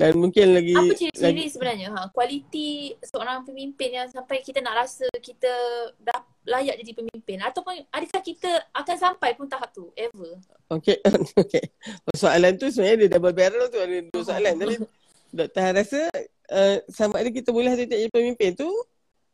dan 0.00 0.16
mungkin 0.16 0.56
lagi 0.56 0.72
apa 0.72 0.96
ciri-ciri 0.96 1.44
sebenarnya? 1.52 1.92
Ha 1.92 2.08
kualiti 2.08 2.96
seorang 3.04 3.44
pemimpin 3.44 4.00
yang 4.00 4.08
sampai 4.08 4.40
kita 4.40 4.64
nak 4.64 4.80
rasa 4.80 5.04
kita 5.20 5.52
dah 6.00 6.24
layak 6.48 6.80
jadi 6.80 6.92
pemimpin. 6.96 7.38
Ataupun 7.44 7.84
adakah 7.92 8.22
kita 8.24 8.48
akan 8.72 8.96
sampai 8.96 9.36
pun 9.36 9.44
tahap 9.44 9.68
tu 9.76 9.92
ever? 9.92 10.40
Okay 10.72 10.96
okay 11.42 11.68
soalan 12.16 12.56
tu 12.56 12.72
sebenarnya 12.72 13.04
dia 13.04 13.08
double 13.20 13.36
barrel 13.36 13.68
tu 13.68 13.76
ada 13.76 13.96
dua 14.08 14.22
soalan. 14.24 14.56
Tapi 14.56 14.74
Doktor 15.30 15.70
rasa 15.78 16.10
uh, 16.50 16.76
sama 16.90 17.22
ada 17.22 17.30
kita 17.30 17.54
boleh 17.54 17.70
jadi 17.78 18.10
pemimpin 18.10 18.58
tu 18.58 18.66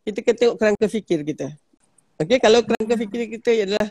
kita 0.04 0.20
kena 0.20 0.37
tengok 0.37 0.56
kerangka 0.61 0.87
fikir 0.92 1.25
kita. 1.25 1.46
Okey, 2.20 2.38
kalau 2.38 2.61
kerangka 2.62 2.94
fikir 3.00 3.20
kita 3.38 3.50
adalah 3.64 3.87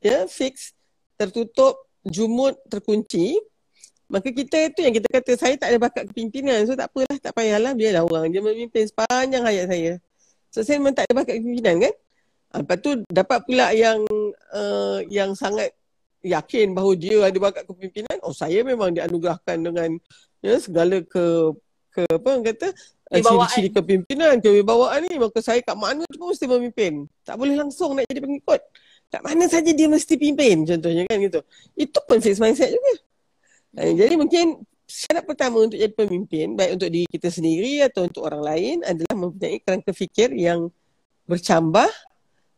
ya 0.00 0.24
fix, 0.30 0.72
tertutup, 1.18 1.76
jumut, 2.06 2.56
terkunci, 2.70 3.36
maka 4.06 4.28
kita 4.30 4.70
itu 4.70 4.80
yang 4.86 4.94
kita 4.94 5.08
kata 5.10 5.32
saya 5.34 5.54
tak 5.58 5.74
ada 5.74 5.78
bakat 5.82 6.04
kepimpinan. 6.10 6.62
So 6.62 6.78
tak 6.78 6.94
apalah, 6.94 7.16
tak 7.18 7.32
payahlah 7.34 7.74
biarlah 7.74 8.02
orang 8.06 8.30
dia 8.30 8.38
memimpin 8.38 8.86
sepanjang 8.86 9.42
hayat 9.42 9.66
saya. 9.66 9.92
So 10.54 10.62
saya 10.62 10.78
memang 10.78 10.94
tak 10.94 11.10
ada 11.10 11.14
bakat 11.18 11.34
kepimpinan 11.42 11.74
kan? 11.82 11.94
Ha, 12.46 12.54
lepas 12.62 12.76
tu 12.78 12.90
dapat 13.10 13.38
pula 13.42 13.66
yang 13.74 13.98
uh, 14.54 15.02
yang 15.10 15.34
sangat 15.34 15.74
yakin 16.22 16.74
bahawa 16.74 16.92
dia 16.94 17.18
ada 17.26 17.38
bakat 17.42 17.66
kepimpinan. 17.66 18.16
Oh 18.22 18.30
saya 18.30 18.62
memang 18.62 18.94
dianugerahkan 18.94 19.58
dengan 19.58 19.90
ya 20.38 20.54
segala 20.62 21.02
ke 21.02 21.50
ke 21.90 22.04
apa 22.06 22.26
orang 22.28 22.44
kata 22.44 22.68
eh, 23.10 23.22
ciri-ciri 23.24 23.70
kepimpinan, 23.74 24.38
kewibawaan 24.38 25.02
ni 25.08 25.18
maka 25.18 25.42
saya 25.42 25.58
kat 25.64 25.74
mana 25.74 26.06
tu 26.06 26.14
pun 26.14 26.30
mesti 26.30 26.46
memimpin. 26.46 27.10
Tak 27.26 27.34
boleh 27.34 27.58
langsung 27.58 27.98
nak 27.98 28.06
jadi 28.06 28.22
pengikut. 28.22 28.62
Kat 29.10 29.22
mana 29.22 29.50
saja 29.50 29.70
dia 29.70 29.86
mesti 29.90 30.14
pimpin 30.14 30.62
contohnya 30.62 31.02
kan 31.10 31.18
gitu. 31.18 31.40
Itu 31.74 31.98
pun 32.06 32.22
fixed 32.22 32.38
mindset 32.38 32.70
juga. 32.70 33.02
Hmm. 33.76 33.92
Jadi 33.92 34.14
mungkin 34.16 34.46
syarat 34.88 35.28
pertama 35.28 35.66
untuk 35.66 35.76
jadi 35.76 35.92
pemimpin 35.92 36.56
baik 36.56 36.80
untuk 36.80 36.88
diri 36.88 37.06
kita 37.10 37.28
sendiri 37.28 37.84
atau 37.84 38.08
untuk 38.08 38.24
orang 38.24 38.42
lain 38.42 38.76
adalah 38.86 39.14
mempunyai 39.18 39.58
kerangka 39.60 39.92
fikir 39.92 40.32
yang 40.32 40.72
bercambah, 41.28 41.90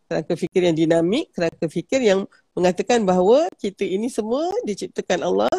kerangka 0.06 0.34
fikir 0.38 0.70
yang 0.70 0.76
dinamik, 0.76 1.32
kerangka 1.34 1.66
fikir 1.66 2.04
yang 2.04 2.28
mengatakan 2.54 3.02
bahawa 3.02 3.50
kita 3.58 3.82
ini 3.82 4.06
semua 4.06 4.46
diciptakan 4.62 5.26
Allah 5.26 5.56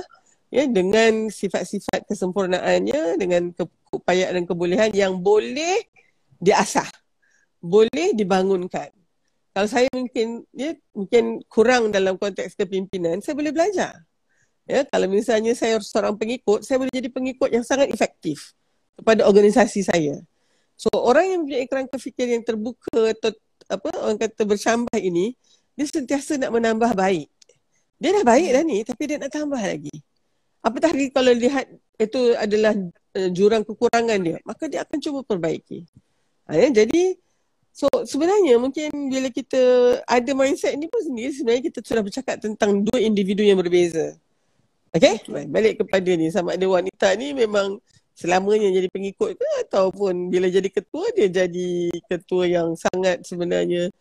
ya 0.50 0.66
dengan 0.66 1.30
sifat-sifat 1.30 2.10
kesempurnaannya 2.10 3.22
dengan 3.22 3.54
keupayaan 3.54 4.42
dan 4.42 4.46
kebolehan 4.50 4.92
yang 4.98 5.22
boleh 5.22 5.86
diasah 6.42 6.90
boleh 7.62 8.16
dibangunkan 8.18 8.90
kalau 9.54 9.68
saya 9.70 9.86
mungkin 9.94 10.48
ya 10.56 10.74
mungkin 10.96 11.44
kurang 11.46 11.94
dalam 11.94 12.18
konteks 12.18 12.58
kepimpinan 12.58 13.22
saya 13.22 13.38
boleh 13.38 13.54
belajar 13.54 14.09
ya 14.70 14.86
kalau 14.86 15.10
misalnya 15.10 15.58
saya 15.58 15.82
seorang 15.82 16.14
pengikut 16.14 16.62
saya 16.62 16.78
boleh 16.78 16.94
jadi 16.94 17.10
pengikut 17.10 17.50
yang 17.50 17.66
sangat 17.66 17.90
efektif 17.90 18.54
kepada 19.02 19.26
organisasi 19.26 19.82
saya. 19.82 20.22
So 20.78 20.94
orang 20.94 21.26
yang 21.26 21.42
punya 21.44 21.66
kerangka 21.66 21.98
fikir 21.98 22.30
yang 22.30 22.46
terbuka 22.46 23.18
atau 23.18 23.34
apa 23.66 23.90
orang 24.06 24.22
kata 24.22 24.46
bercambah 24.46 25.00
ini 25.02 25.34
dia 25.74 25.90
sentiasa 25.90 26.38
nak 26.38 26.54
menambah 26.54 26.94
baik. 26.94 27.28
Dia 27.98 28.16
dah 28.16 28.24
baik 28.24 28.50
dah 28.54 28.64
ni 28.64 28.78
tapi 28.86 29.04
dia 29.10 29.18
nak 29.18 29.34
tambah 29.34 29.60
lagi. 29.60 29.92
Apatah 30.62 30.94
lagi 30.94 31.10
kalau 31.10 31.34
lihat 31.34 31.66
itu 32.00 32.38
adalah 32.38 32.78
uh, 33.18 33.30
jurang 33.34 33.66
kekurangan 33.66 34.20
dia 34.22 34.38
maka 34.46 34.70
dia 34.70 34.86
akan 34.86 34.98
cuba 35.02 35.20
perbaiki. 35.26 35.90
Ha, 36.46 36.58
ya? 36.58 36.68
jadi 36.70 37.18
so 37.74 37.90
sebenarnya 38.06 38.62
mungkin 38.62 38.90
bila 39.10 39.34
kita 39.34 39.62
ada 40.06 40.32
mindset 40.38 40.78
ni 40.78 40.86
pun 40.86 41.02
sendiri 41.02 41.32
sebenarnya 41.34 41.64
kita 41.74 41.80
sudah 41.82 42.04
bercakap 42.06 42.36
tentang 42.38 42.86
dua 42.86 43.00
individu 43.02 43.46
yang 43.46 43.62
berbeza 43.62 44.18
Okay, 44.90 45.22
balik 45.54 45.86
kepada 45.86 46.12
ni 46.18 46.34
sama 46.34 46.58
ada 46.58 46.66
wanita 46.66 47.14
ni 47.14 47.38
memang 47.38 47.78
selamanya 48.18 48.74
jadi 48.74 48.90
pengikut 48.90 49.38
ke 49.38 49.48
ataupun 49.70 50.34
bila 50.34 50.50
jadi 50.50 50.66
ketua 50.66 51.08
dia 51.14 51.30
jadi 51.30 51.94
ketua 52.10 52.50
yang 52.50 52.74
sangat 52.74 53.22
sebenarnya 53.24 53.94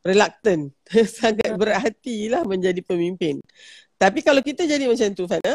reluctant 0.00 0.72
sangat 1.20 1.54
berhatilah 1.54 2.42
menjadi 2.48 2.80
pemimpin. 2.80 3.38
Tapi 4.00 4.24
kalau 4.24 4.40
kita 4.40 4.64
jadi 4.64 4.88
macam 4.88 5.12
tu 5.12 5.28
Fana 5.28 5.54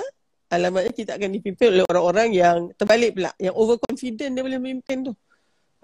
alamatnya 0.54 0.94
kita 0.94 1.18
akan 1.18 1.30
dipimpin 1.34 1.68
oleh 1.74 1.86
orang-orang 1.90 2.30
yang 2.32 2.58
terbalik 2.78 3.18
pula 3.18 3.34
yang 3.42 3.58
overconfident 3.58 4.32
dia 4.38 4.44
boleh 4.46 4.62
memimpin 4.62 5.10
tu. 5.10 5.14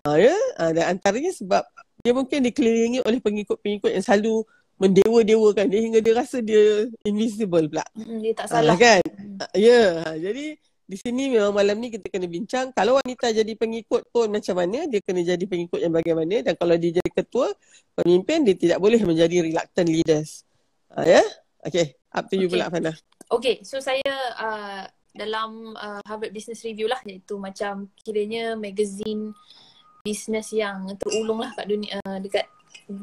Ha, 0.05 0.17
ya? 0.17 0.37
Ha, 0.61 0.73
dan 0.73 0.97
antaranya 0.97 1.33
sebab 1.33 1.65
dia 2.01 2.13
mungkin 2.13 2.41
dikelilingi 2.41 3.05
oleh 3.05 3.21
pengikut-pengikut 3.21 3.91
yang 3.93 4.03
selalu 4.05 4.45
mendewa-dewakan 4.81 5.69
dia 5.69 5.81
hingga 5.85 6.01
dia 6.01 6.13
rasa 6.17 6.41
dia 6.41 6.89
invisible 7.05 7.69
pula. 7.69 7.85
Hmm, 7.93 8.17
dia 8.17 8.33
tak 8.33 8.49
salah. 8.49 8.73
ha, 8.73 8.81
kan? 8.81 9.01
Ha, 9.37 9.45
ya. 9.53 9.81
Ha, 10.01 10.17
jadi 10.17 10.57
di 10.91 10.97
sini 10.97 11.37
memang 11.37 11.53
malam 11.53 11.77
ni 11.77 11.93
kita 11.93 12.09
kena 12.09 12.25
bincang. 12.25 12.73
Kalau 12.73 12.97
wanita 12.97 13.29
jadi 13.29 13.53
pengikut 13.53 14.09
pun 14.09 14.27
macam 14.33 14.57
mana 14.57 14.89
dia 14.89 14.99
kena 15.05 15.21
jadi 15.21 15.45
pengikut 15.45 15.77
yang 15.77 15.93
bagaimana. 15.93 16.41
Dan 16.41 16.57
kalau 16.57 16.73
dia 16.81 16.97
jadi 16.97 17.11
ketua 17.13 17.53
pemimpin 17.93 18.41
dia 18.41 18.57
tidak 18.57 18.81
boleh 18.81 18.99
menjadi 19.05 19.45
reluctant 19.45 19.85
leaders. 19.85 20.41
Ha, 20.97 21.05
ya? 21.05 21.21
Okay 21.61 22.01
up 22.11 22.27
to 22.27 22.35
you 22.35 22.47
okay. 22.47 22.59
pula 22.59 22.71
Fana. 22.71 22.91
Okay, 23.31 23.63
so 23.63 23.79
saya 23.79 24.11
uh, 24.35 24.83
dalam 25.15 25.75
uh, 25.75 26.03
Harvard 26.03 26.35
Business 26.35 26.63
Review 26.67 26.91
lah 26.91 26.99
iaitu 27.07 27.39
macam 27.39 27.87
kiranya 28.03 28.59
magazine 28.59 29.31
business 30.03 30.51
yang 30.51 30.89
terulung 30.99 31.39
lah 31.39 31.53
kat 31.55 31.69
dunia 31.69 31.95
uh, 32.03 32.19
dekat 32.19 32.45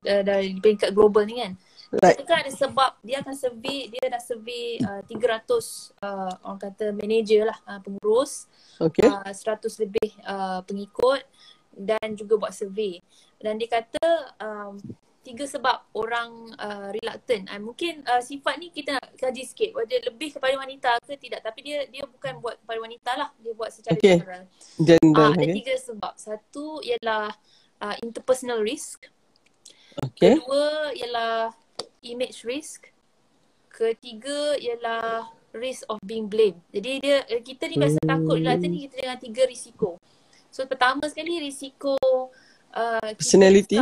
uh, 0.05 0.23
dari 0.25 0.57
peringkat 0.61 0.93
global 0.93 1.25
ni 1.25 1.41
kan. 1.41 1.53
Itu 1.89 2.25
kan 2.29 2.45
ada 2.45 2.53
sebab 2.53 3.01
dia 3.01 3.25
akan 3.25 3.33
survey, 3.33 3.89
dia 3.89 4.13
dah 4.13 4.21
survey 4.21 4.77
uh, 4.85 5.01
300 5.09 5.97
uh, 6.05 6.33
orang 6.45 6.61
kata 6.61 6.93
manager 6.93 7.49
lah, 7.49 7.59
uh, 7.65 7.81
pengurus. 7.81 8.45
Okay. 8.77 9.09
Uh, 9.09 9.33
100 9.33 9.85
lebih 9.89 10.09
uh, 10.29 10.61
pengikut 10.69 11.25
dan 11.73 12.13
juga 12.13 12.37
buat 12.37 12.53
survey. 12.53 13.01
Dan 13.41 13.57
dia 13.57 13.73
kata 13.73 14.05
um, 14.37 14.77
tiga 15.25 15.45
sebab 15.49 15.93
orang 15.97 16.53
uh, 16.61 16.89
reluctant. 16.93 17.49
Uh, 17.49 17.61
mungkin 17.61 18.05
uh, 18.05 18.21
sifat 18.21 18.61
ni 18.61 18.69
kita 18.69 18.97
nak 18.97 19.17
kaji 19.17 19.49
sikit. 19.49 19.71
Whether 19.73 20.01
lebih 20.09 20.37
kepada 20.37 20.55
wanita 20.61 20.91
ke 21.05 21.17
tidak. 21.17 21.41
Tapi 21.41 21.61
dia 21.65 21.79
dia 21.89 22.05
bukan 22.05 22.41
buat 22.41 22.61
kepada 22.61 22.79
wanita 22.85 23.11
lah. 23.17 23.29
Dia 23.41 23.53
buat 23.53 23.71
secara 23.73 23.97
okay. 23.97 24.21
general. 24.21 24.45
Gender, 24.77 25.29
uh, 25.29 25.33
ada 25.33 25.45
okay. 25.45 25.57
tiga 25.57 25.75
sebab. 25.77 26.13
Satu 26.21 26.85
ialah 26.85 27.33
uh, 27.81 27.97
interpersonal 28.05 28.61
risk. 28.61 29.09
Okay. 29.99 30.39
Kedua 30.39 30.95
ialah 30.95 31.53
image 32.03 32.43
risk. 32.45 32.91
Ketiga 33.69 34.59
ialah 34.59 35.31
risk 35.55 35.87
of 35.89 35.99
being 36.03 36.27
blamed. 36.27 36.59
Jadi 36.75 36.93
dia 37.01 37.23
kita 37.41 37.71
ni 37.71 37.77
biasa 37.79 37.99
hmm. 38.03 38.09
takut 38.09 38.37
reluctant 38.41 38.73
ni 38.73 38.79
kita 38.89 38.95
dengan 39.01 39.19
tiga 39.21 39.43
risiko. 39.47 39.97
So 40.49 40.65
pertama 40.65 41.07
sekali 41.07 41.39
risiko 41.39 41.95
uh, 42.75 43.11
personality 43.15 43.79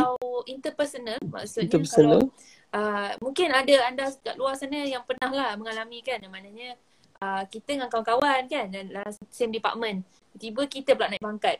interpersonal 0.47 1.19
maksudnya 1.27 1.67
interpersonal. 1.67 1.97
kalau 1.97 2.21
uh, 2.75 3.11
mungkin 3.19 3.51
ada 3.51 3.75
anda 3.87 4.05
kat 4.11 4.35
luar 4.39 4.55
sana 4.55 4.87
yang 4.87 5.03
pernah 5.03 5.29
lah 5.31 5.49
mengalami 5.59 5.99
kan 6.03 6.19
maknanya 6.31 6.79
uh, 7.19 7.43
kita 7.47 7.75
dengan 7.75 7.89
kawan-kawan 7.91 8.47
kan 8.47 8.67
dan 8.71 8.85
same 9.31 9.51
department 9.51 10.03
tiba 10.37 10.63
kita 10.69 10.95
pula 10.95 11.11
naik 11.11 11.23
pangkat 11.23 11.57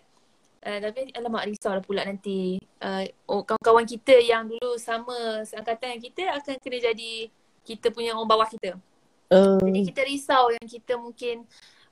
uh, 0.63 0.79
tapi 0.81 1.11
alamak 1.13 1.45
risau 1.49 1.73
lah 1.75 1.83
pula 1.83 2.05
nanti 2.05 2.57
uh, 2.81 3.03
oh, 3.29 3.43
kawan-kawan 3.43 3.85
kita 3.85 4.17
yang 4.21 4.47
dulu 4.47 4.77
sama 4.79 5.43
seangkatan 5.45 5.97
yang 5.97 6.01
kita 6.01 6.23
akan 6.37 6.55
kena 6.61 6.77
jadi 6.93 7.13
kita 7.67 7.91
punya 7.91 8.15
orang 8.15 8.29
bawah 8.29 8.47
kita 8.47 8.79
uh. 9.33 9.59
jadi 9.61 9.79
kita 9.93 10.01
risau 10.07 10.53
yang 10.53 10.65
kita 10.65 10.93
mungkin 10.95 11.45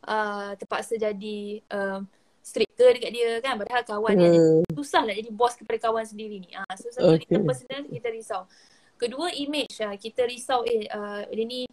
uh, 0.06 0.54
terpaksa 0.56 0.96
jadi 0.96 1.62
uh, 1.70 2.00
strict 2.46 2.78
ke 2.78 2.86
dekat 3.02 3.10
dia 3.10 3.30
kan 3.42 3.58
padahal 3.58 3.82
kawan 3.82 4.14
hmm. 4.14 4.22
dia 4.22 4.34
susah 4.78 5.02
nak 5.02 5.18
jadi 5.18 5.32
bos 5.34 5.58
kepada 5.58 5.90
kawan 5.90 6.06
sendiri 6.06 6.46
ni. 6.46 6.54
Ah 6.54 6.78
so 6.78 6.94
satu 6.94 7.18
okay. 7.18 7.26
kita 7.26 7.42
personal 7.42 7.82
kita 7.90 8.08
risau. 8.14 8.46
Kedua 9.02 9.34
image 9.34 9.82
ah 9.82 9.98
kita 9.98 10.30
risau 10.30 10.62
eh 10.62 10.86
uh, 10.94 11.26
dia 11.26 11.42
ni 11.42 11.66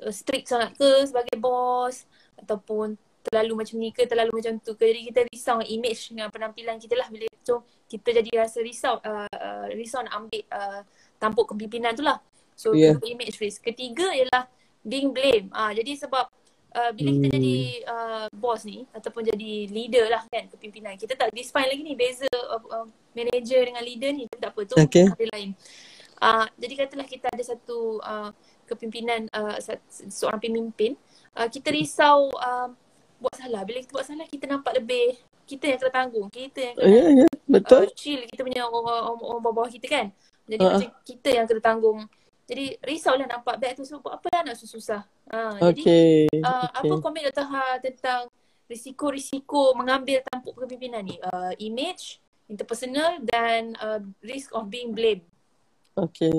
uh, 0.00 0.08
strict 0.08 0.48
sangat 0.48 0.72
ke 0.80 1.04
sebagai 1.04 1.36
bos 1.36 2.08
ataupun 2.40 2.96
terlalu 3.28 3.52
macam 3.64 3.76
ni 3.78 3.92
ke 3.92 4.02
terlalu 4.08 4.32
macam 4.40 4.58
tu 4.58 4.72
ke. 4.74 4.84
Jadi 4.88 5.00
kita 5.12 5.20
risau 5.28 5.60
image 5.60 6.10
dengan 6.10 6.32
penampilan 6.32 6.80
kita 6.80 6.96
lah. 6.96 7.08
Bila 7.12 7.28
so 7.44 7.62
kita 7.86 8.08
jadi 8.20 8.30
rasa 8.40 8.58
risau 8.64 8.98
uh, 9.04 9.28
uh, 9.28 9.66
risau 9.76 10.00
nak 10.02 10.14
ambil 10.24 10.42
uh, 10.50 10.80
tampuk 11.20 11.52
kepimpinan 11.52 11.92
tu 11.92 12.02
lah. 12.02 12.18
So 12.58 12.74
yeah. 12.74 12.96
image 13.04 13.38
risk. 13.38 13.62
Ketiga 13.62 14.10
ialah 14.10 14.48
being 14.82 15.12
blame. 15.12 15.52
Ah 15.52 15.68
uh, 15.68 15.72
jadi 15.76 15.94
sebab 15.94 16.26
uh, 16.74 16.90
bila 16.96 17.08
kita 17.14 17.26
hmm. 17.28 17.36
jadi 17.36 17.56
uh, 17.86 18.26
boss 18.34 18.64
ni 18.64 18.88
ataupun 18.90 19.22
jadi 19.28 19.52
leader 19.70 20.08
lah 20.08 20.24
kan 20.26 20.48
kepimpinan 20.48 20.96
kita 20.96 21.14
tak 21.14 21.30
define 21.30 21.68
lagi 21.68 21.82
ni. 21.84 21.94
Beza 21.94 22.28
uh, 22.32 22.62
uh, 22.82 22.86
manager 23.12 23.60
dengan 23.62 23.82
leader 23.84 24.10
ni 24.16 24.24
tak 24.40 24.56
apa 24.56 24.60
tu. 24.64 24.76
Okay. 24.80 25.06
ada 25.06 25.26
lain. 25.36 25.52
Uh, 26.18 26.46
jadi 26.58 26.74
katalah 26.82 27.06
kita 27.06 27.30
ada 27.30 27.44
satu 27.46 28.02
uh, 28.02 28.34
kepimpinan 28.66 29.30
uh, 29.30 29.54
seorang 30.10 30.42
pemimpin. 30.42 30.98
Uh, 31.38 31.46
kita 31.46 31.70
risau 31.70 32.34
uh, 32.34 32.74
buat 33.18 33.34
salah 33.34 33.62
bila 33.66 33.78
kita 33.82 33.92
buat 33.94 34.06
salah 34.06 34.26
kita 34.26 34.44
nampak 34.46 34.72
lebih 34.78 35.18
kita 35.48 35.64
yang 35.74 35.78
kena 35.80 35.92
tanggung 35.92 36.26
kita 36.30 36.58
yang 36.60 36.74
kena 36.78 36.88
yeah, 36.88 37.08
yeah, 37.24 37.30
betul 37.50 37.82
uh, 37.84 37.92
chill 37.94 38.20
kita 38.28 38.40
punya 38.46 38.62
orang, 38.66 39.18
orang 39.18 39.42
bawah 39.42 39.70
kita 39.70 39.86
kan 39.90 40.06
jadi 40.48 40.62
uh-huh. 40.64 40.80
macam 40.80 40.90
kita 41.04 41.28
yang 41.34 41.46
kena 41.50 41.62
tanggung 41.62 42.00
jadi 42.48 42.80
risaulah 42.80 43.28
nampak 43.28 43.60
bad 43.60 43.76
tu 43.76 43.84
sebab 43.84 44.00
so, 44.00 44.08
apa 44.08 44.26
lah 44.32 44.40
nak 44.40 44.56
susah. 44.56 45.04
Ha, 45.28 45.60
okay. 45.60 46.24
Jadi 46.32 46.40
uh, 46.40 46.64
okay. 46.64 46.88
apa 46.88 46.94
komen 47.04 47.20
Dr. 47.28 47.44
Ha 47.44 47.76
tentang 47.76 48.32
risiko-risiko 48.72 49.76
mengambil 49.76 50.24
tampuk 50.24 50.56
kepimpinan 50.56 51.04
ni? 51.04 51.20
Uh, 51.20 51.52
image, 51.60 52.24
interpersonal 52.48 53.20
dan 53.20 53.76
uh, 53.76 54.00
risk 54.24 54.48
of 54.56 54.72
being 54.72 54.96
blamed. 54.96 55.28
Okay. 55.92 56.32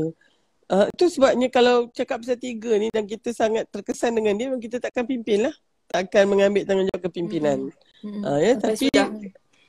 Uh, 0.65 0.89
itu 0.89 1.13
sebabnya 1.13 1.45
kalau 1.53 1.93
cakap 1.93 2.25
pasal 2.25 2.41
tiga 2.41 2.73
ni 2.81 2.89
dan 2.89 3.05
kita 3.05 3.29
sangat 3.29 3.69
terkesan 3.69 4.17
dengan 4.17 4.33
dia, 4.33 4.49
kita 4.57 4.81
takkan 4.81 5.05
pimpin 5.05 5.45
lah. 5.45 5.55
Takkan 5.89 6.29
mengambil 6.29 6.63
tanggungjawab 6.69 7.01
kepimpinan. 7.09 7.73
Hmm. 8.01 8.21
Hmm. 8.21 8.21
Uh, 8.23 8.39
ya, 8.39 8.51
sampai 8.55 8.77
tapi, 8.77 8.85
sudah. 8.85 9.07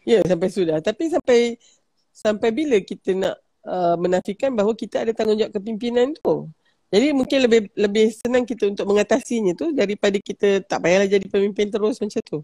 Ya, 0.05 0.19
sampai 0.25 0.49
sudah. 0.53 0.77
Tapi 0.85 1.05
sampai 1.09 1.41
sampai 2.12 2.49
bila 2.53 2.77
kita 2.85 3.11
nak 3.17 3.37
uh, 3.65 3.97
menafikan 3.97 4.53
bahawa 4.53 4.77
kita 4.77 5.09
ada 5.09 5.12
tanggungjawab 5.17 5.53
kepimpinan 5.57 6.12
tu. 6.21 6.49
Jadi 6.91 7.15
mungkin 7.15 7.39
lebih 7.47 7.61
lebih 7.79 8.07
senang 8.12 8.43
kita 8.43 8.67
untuk 8.67 8.85
mengatasinya 8.85 9.55
tu 9.55 9.71
daripada 9.71 10.19
kita 10.19 10.61
tak 10.67 10.83
payahlah 10.83 11.07
jadi 11.07 11.27
pemimpin 11.31 11.71
terus 11.71 11.97
macam 12.03 12.21
tu. 12.21 12.39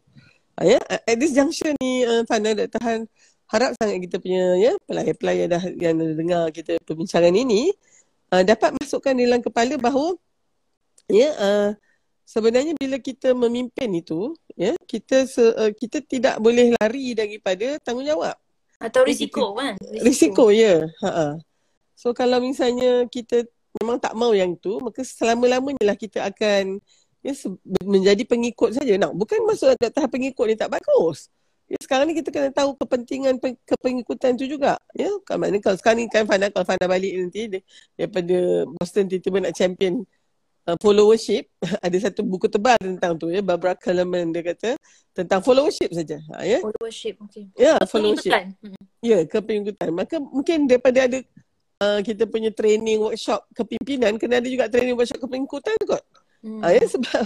Uh, 0.56 0.64
ya, 0.64 0.80
at 0.88 1.16
this 1.20 1.36
junction 1.36 1.76
ni 1.82 2.06
uh, 2.08 2.24
Fana 2.24 2.56
Dr. 2.56 2.80
Han 2.80 3.04
harap 3.46 3.78
sangat 3.78 4.02
kita 4.10 4.18
punya 4.18 4.58
ya 4.58 4.72
pelayar-pelayar 4.90 5.46
dah 5.46 5.62
yang 5.78 5.94
dah 5.98 6.14
dengar 6.18 6.42
kita 6.50 6.82
perbincangan 6.82 7.30
ini 7.30 7.70
uh, 8.34 8.42
dapat 8.42 8.74
masukkan 8.74 9.14
dalam 9.14 9.38
kepala 9.38 9.78
bahawa 9.78 10.18
ya 11.06 11.30
uh, 11.38 11.68
sebenarnya 12.26 12.74
bila 12.74 12.98
kita 12.98 13.30
memimpin 13.32 13.88
itu 13.94 14.34
ya 14.58 14.74
kita 14.84 15.30
se, 15.30 15.40
uh, 15.40 15.70
kita 15.70 16.02
tidak 16.02 16.42
boleh 16.42 16.74
lari 16.76 17.14
daripada 17.14 17.78
tanggungjawab. 17.86 18.34
Atau 18.82 19.06
risiko 19.06 19.54
kan? 19.54 19.78
Risiko, 19.80 20.04
risiko 20.04 20.44
ya. 20.50 20.84
Ha 21.06 21.38
So 21.96 22.12
kalau 22.12 22.44
misalnya 22.44 23.08
kita 23.08 23.48
memang 23.80 23.96
tak 23.96 24.12
mau 24.12 24.36
yang 24.36 24.52
tu, 24.60 24.76
maka 24.84 25.00
selama-lamanya 25.00 25.80
lah 25.80 25.96
kita 25.96 26.28
akan 26.28 26.76
ya, 27.24 27.32
menjadi 27.80 28.20
pengikut 28.28 28.76
saja. 28.76 29.00
Nak 29.00 29.16
bukan 29.16 29.48
masuk 29.48 29.72
ke 29.80 29.88
tahap 29.88 30.12
pengikut 30.12 30.44
ni 30.44 30.60
tak 30.60 30.68
bagus. 30.68 31.32
Ya, 31.66 31.74
sekarang 31.82 32.06
ni 32.06 32.14
kita 32.14 32.30
kena 32.30 32.54
tahu 32.54 32.78
kepentingan 32.78 33.42
pe- 33.42 33.58
kepengikutan 33.66 34.38
tu 34.38 34.46
juga. 34.46 34.78
Ya, 34.94 35.10
kan 35.26 35.40
mana 35.40 35.58
kalau 35.58 35.74
sekarang 35.74 36.04
ni 36.04 36.06
kan 36.06 36.22
Fana 36.28 36.46
kalau 36.52 36.62
Fana 36.62 36.86
balik 36.86 37.10
nanti 37.16 37.58
daripada 37.98 38.68
Boston 38.76 39.10
tiba-tiba 39.10 39.48
nak 39.48 39.54
champion 39.56 40.06
uh, 40.66 40.76
followership 40.82 41.48
ada 41.86 41.96
satu 41.96 42.26
buku 42.26 42.50
tebal 42.50 42.76
tentang 42.76 43.14
tu 43.16 43.30
ya 43.30 43.40
Barbara 43.40 43.78
Kellerman 43.78 44.34
dia 44.34 44.42
kata 44.42 44.76
tentang 45.14 45.40
followership 45.40 45.94
saja 45.94 46.18
ha, 46.34 46.44
ya 46.44 46.60
followership 46.60 47.14
okey 47.24 47.44
ya 47.56 47.78
followership 47.86 48.32
hmm. 48.34 48.76
ya 49.00 49.18
kepengikutan 49.24 49.90
maka 49.94 50.20
mungkin 50.20 50.66
daripada 50.68 51.06
ada 51.06 51.18
uh, 51.80 52.00
kita 52.02 52.28
punya 52.28 52.50
training 52.52 53.00
workshop 53.00 53.46
kepimpinan 53.54 54.18
kena 54.20 54.42
ada 54.42 54.48
juga 54.50 54.66
training 54.68 54.98
workshop 54.98 55.22
kepengikutan 55.22 55.74
kot 55.86 56.02
hmm. 56.44 56.60
ha, 56.60 56.74
ya 56.74 56.84
sebab 56.84 57.24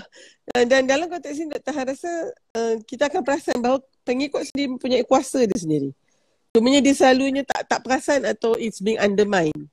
uh, 0.55 0.65
dan 0.69 0.87
dalam 0.87 1.09
konteks 1.09 1.41
ini 1.41 1.51
Dr. 1.57 1.73
Han 1.75 1.87
rasa 1.91 2.13
uh, 2.55 2.75
kita 2.85 3.11
akan 3.11 3.21
perasan 3.27 3.59
bahawa 3.59 3.83
pengikut 4.07 4.47
sendiri 4.47 4.77
mempunyai 4.77 5.05
kuasa 5.09 5.43
dia 5.49 5.59
sendiri 5.59 5.91
Cumanya 6.51 6.83
dia 6.83 6.95
selalunya 6.99 7.47
tak 7.47 7.63
tak 7.71 7.81
perasan 7.87 8.27
atau 8.27 8.59
it's 8.59 8.83
being 8.83 8.99
undermined. 8.99 9.71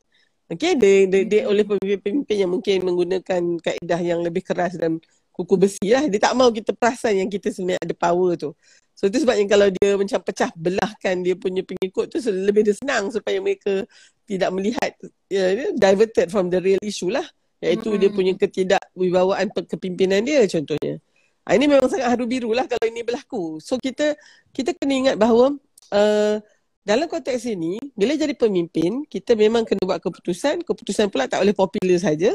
Okay, 0.47 0.79
dia, 0.79 1.03
dia, 1.11 1.21
dia 1.27 1.41
oleh 1.43 1.67
pemimpin 1.67 2.35
yang 2.39 2.47
mungkin 2.47 2.79
menggunakan 2.87 3.59
kaedah 3.59 3.99
yang 3.99 4.23
lebih 4.23 4.47
keras 4.47 4.79
dan 4.79 5.03
kuku 5.35 5.59
besi 5.59 5.91
lah. 5.91 6.07
Dia 6.07 6.31
tak 6.31 6.33
mau 6.39 6.47
kita 6.49 6.71
perasan 6.71 7.19
yang 7.19 7.29
kita 7.29 7.51
sebenarnya 7.51 7.83
ada 7.83 7.95
power 7.95 8.39
tu. 8.39 8.55
So 8.97 9.05
itu 9.05 9.21
sebabnya 9.21 9.45
kalau 9.45 9.67
dia 9.69 9.93
macam 9.93 10.19
pecah 10.25 10.49
belahkan 10.57 11.21
dia 11.21 11.37
punya 11.37 11.61
pengikut 11.61 12.09
tu 12.09 12.17
lebih 12.33 12.65
dia 12.65 12.73
senang 12.73 13.13
supaya 13.13 13.37
mereka 13.37 13.85
tidak 14.25 14.49
melihat 14.49 14.91
ya, 15.29 15.69
diverted 15.77 16.33
from 16.33 16.49
the 16.49 16.57
real 16.57 16.81
issue 16.81 17.13
lah. 17.13 17.27
Iaitu 17.61 17.93
mm-hmm. 17.93 18.01
dia 18.01 18.09
punya 18.09 18.33
ketidakwibawaan 18.33 19.53
kepimpinan 19.53 20.25
dia 20.25 20.41
contohnya. 20.49 20.97
Ha, 21.45 21.55
ini 21.55 21.69
memang 21.69 21.91
sangat 21.91 22.09
haru 22.09 22.25
biru 22.25 22.55
lah 22.57 22.65
kalau 22.65 22.85
ini 22.89 23.05
berlaku. 23.05 23.61
So 23.61 23.77
kita 23.77 24.17
kita 24.49 24.73
kena 24.73 24.93
ingat 24.95 25.15
bahawa 25.21 25.53
uh, 25.93 26.41
dalam 26.87 27.11
konteks 27.11 27.43
ini, 27.51 27.83
bila 27.91 28.15
jadi 28.15 28.31
pemimpin, 28.31 29.03
kita 29.11 29.35
memang 29.35 29.67
kena 29.67 29.83
buat 29.83 29.99
keputusan. 29.99 30.63
Keputusan 30.63 31.11
pula 31.11 31.27
tak 31.27 31.43
boleh 31.43 31.51
popular 31.51 31.99
saja. 31.99 32.31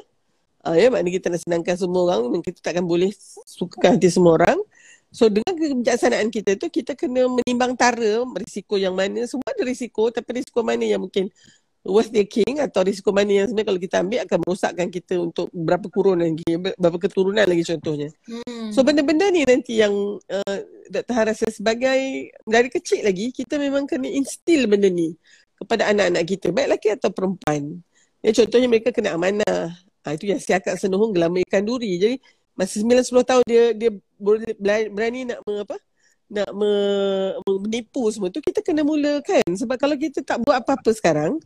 Uh, 0.60 0.76
ya, 0.76 0.92
maknanya 0.92 1.16
kita 1.16 1.26
nak 1.32 1.40
senangkan 1.40 1.74
semua 1.80 2.20
orang. 2.20 2.44
Kita 2.44 2.60
takkan 2.60 2.84
boleh 2.84 3.08
sukakan 3.48 3.96
hati 3.96 4.12
semua 4.12 4.36
orang. 4.36 4.60
So 5.08 5.32
dengan 5.32 5.56
kebijaksanaan 5.56 6.28
kita 6.28 6.60
tu, 6.60 6.68
kita 6.68 6.92
kena 6.92 7.32
menimbang 7.32 7.72
tara 7.80 8.24
risiko 8.44 8.76
yang 8.76 8.92
mana. 8.92 9.24
Semua 9.24 9.48
ada 9.48 9.64
risiko, 9.64 10.12
tapi 10.12 10.44
risiko 10.44 10.60
mana 10.60 10.84
yang 10.84 11.00
mungkin 11.00 11.32
worth 11.82 12.14
the 12.14 12.22
king 12.22 12.62
atau 12.62 12.86
risiko 12.86 13.10
mana 13.10 13.42
yang 13.42 13.46
sebenarnya 13.50 13.68
kalau 13.74 13.80
kita 13.82 13.96
ambil 14.06 14.18
akan 14.22 14.38
merosakkan 14.46 14.88
kita 14.88 15.14
untuk 15.18 15.50
berapa 15.50 15.86
kurun 15.90 16.22
lagi, 16.22 16.46
berapa 16.78 16.98
keturunan 16.98 17.42
lagi 17.42 17.64
contohnya. 17.66 18.08
Hmm. 18.30 18.70
So 18.70 18.86
benda-benda 18.86 19.30
ni 19.34 19.42
nanti 19.42 19.82
yang 19.82 19.92
uh, 20.18 20.56
Dr. 20.86 21.12
Han 21.14 21.26
rasa 21.34 21.46
sebagai 21.50 22.30
dari 22.46 22.68
kecil 22.70 23.02
lagi 23.02 23.34
kita 23.34 23.58
memang 23.58 23.90
kena 23.90 24.06
instill 24.06 24.70
benda 24.70 24.86
ni 24.86 25.18
kepada 25.58 25.90
anak-anak 25.90 26.22
kita, 26.26 26.46
baik 26.54 26.66
lelaki 26.70 26.88
atau 26.94 27.10
perempuan. 27.10 27.82
Ya, 28.22 28.30
contohnya 28.30 28.70
mereka 28.70 28.94
kena 28.94 29.18
amanah. 29.18 29.74
Ha, 30.02 30.18
itu 30.18 30.30
yang 30.30 30.42
senuhung 30.78 31.14
gelama 31.14 31.38
ikan 31.46 31.62
duri. 31.62 31.98
Jadi 31.98 32.16
masih 32.58 32.82
9-10 32.82 33.22
tahun 33.22 33.44
dia 33.46 33.64
dia 33.74 33.90
berani 34.90 35.30
nak 35.30 35.42
apa? 35.46 35.78
nak 36.32 36.48
menipu 37.44 38.08
semua 38.08 38.32
tu 38.32 38.40
kita 38.40 38.64
kena 38.64 38.80
mulakan 38.80 39.44
sebab 39.52 39.76
kalau 39.76 39.92
kita 40.00 40.24
tak 40.24 40.40
buat 40.40 40.64
apa-apa 40.64 40.88
sekarang 40.96 41.36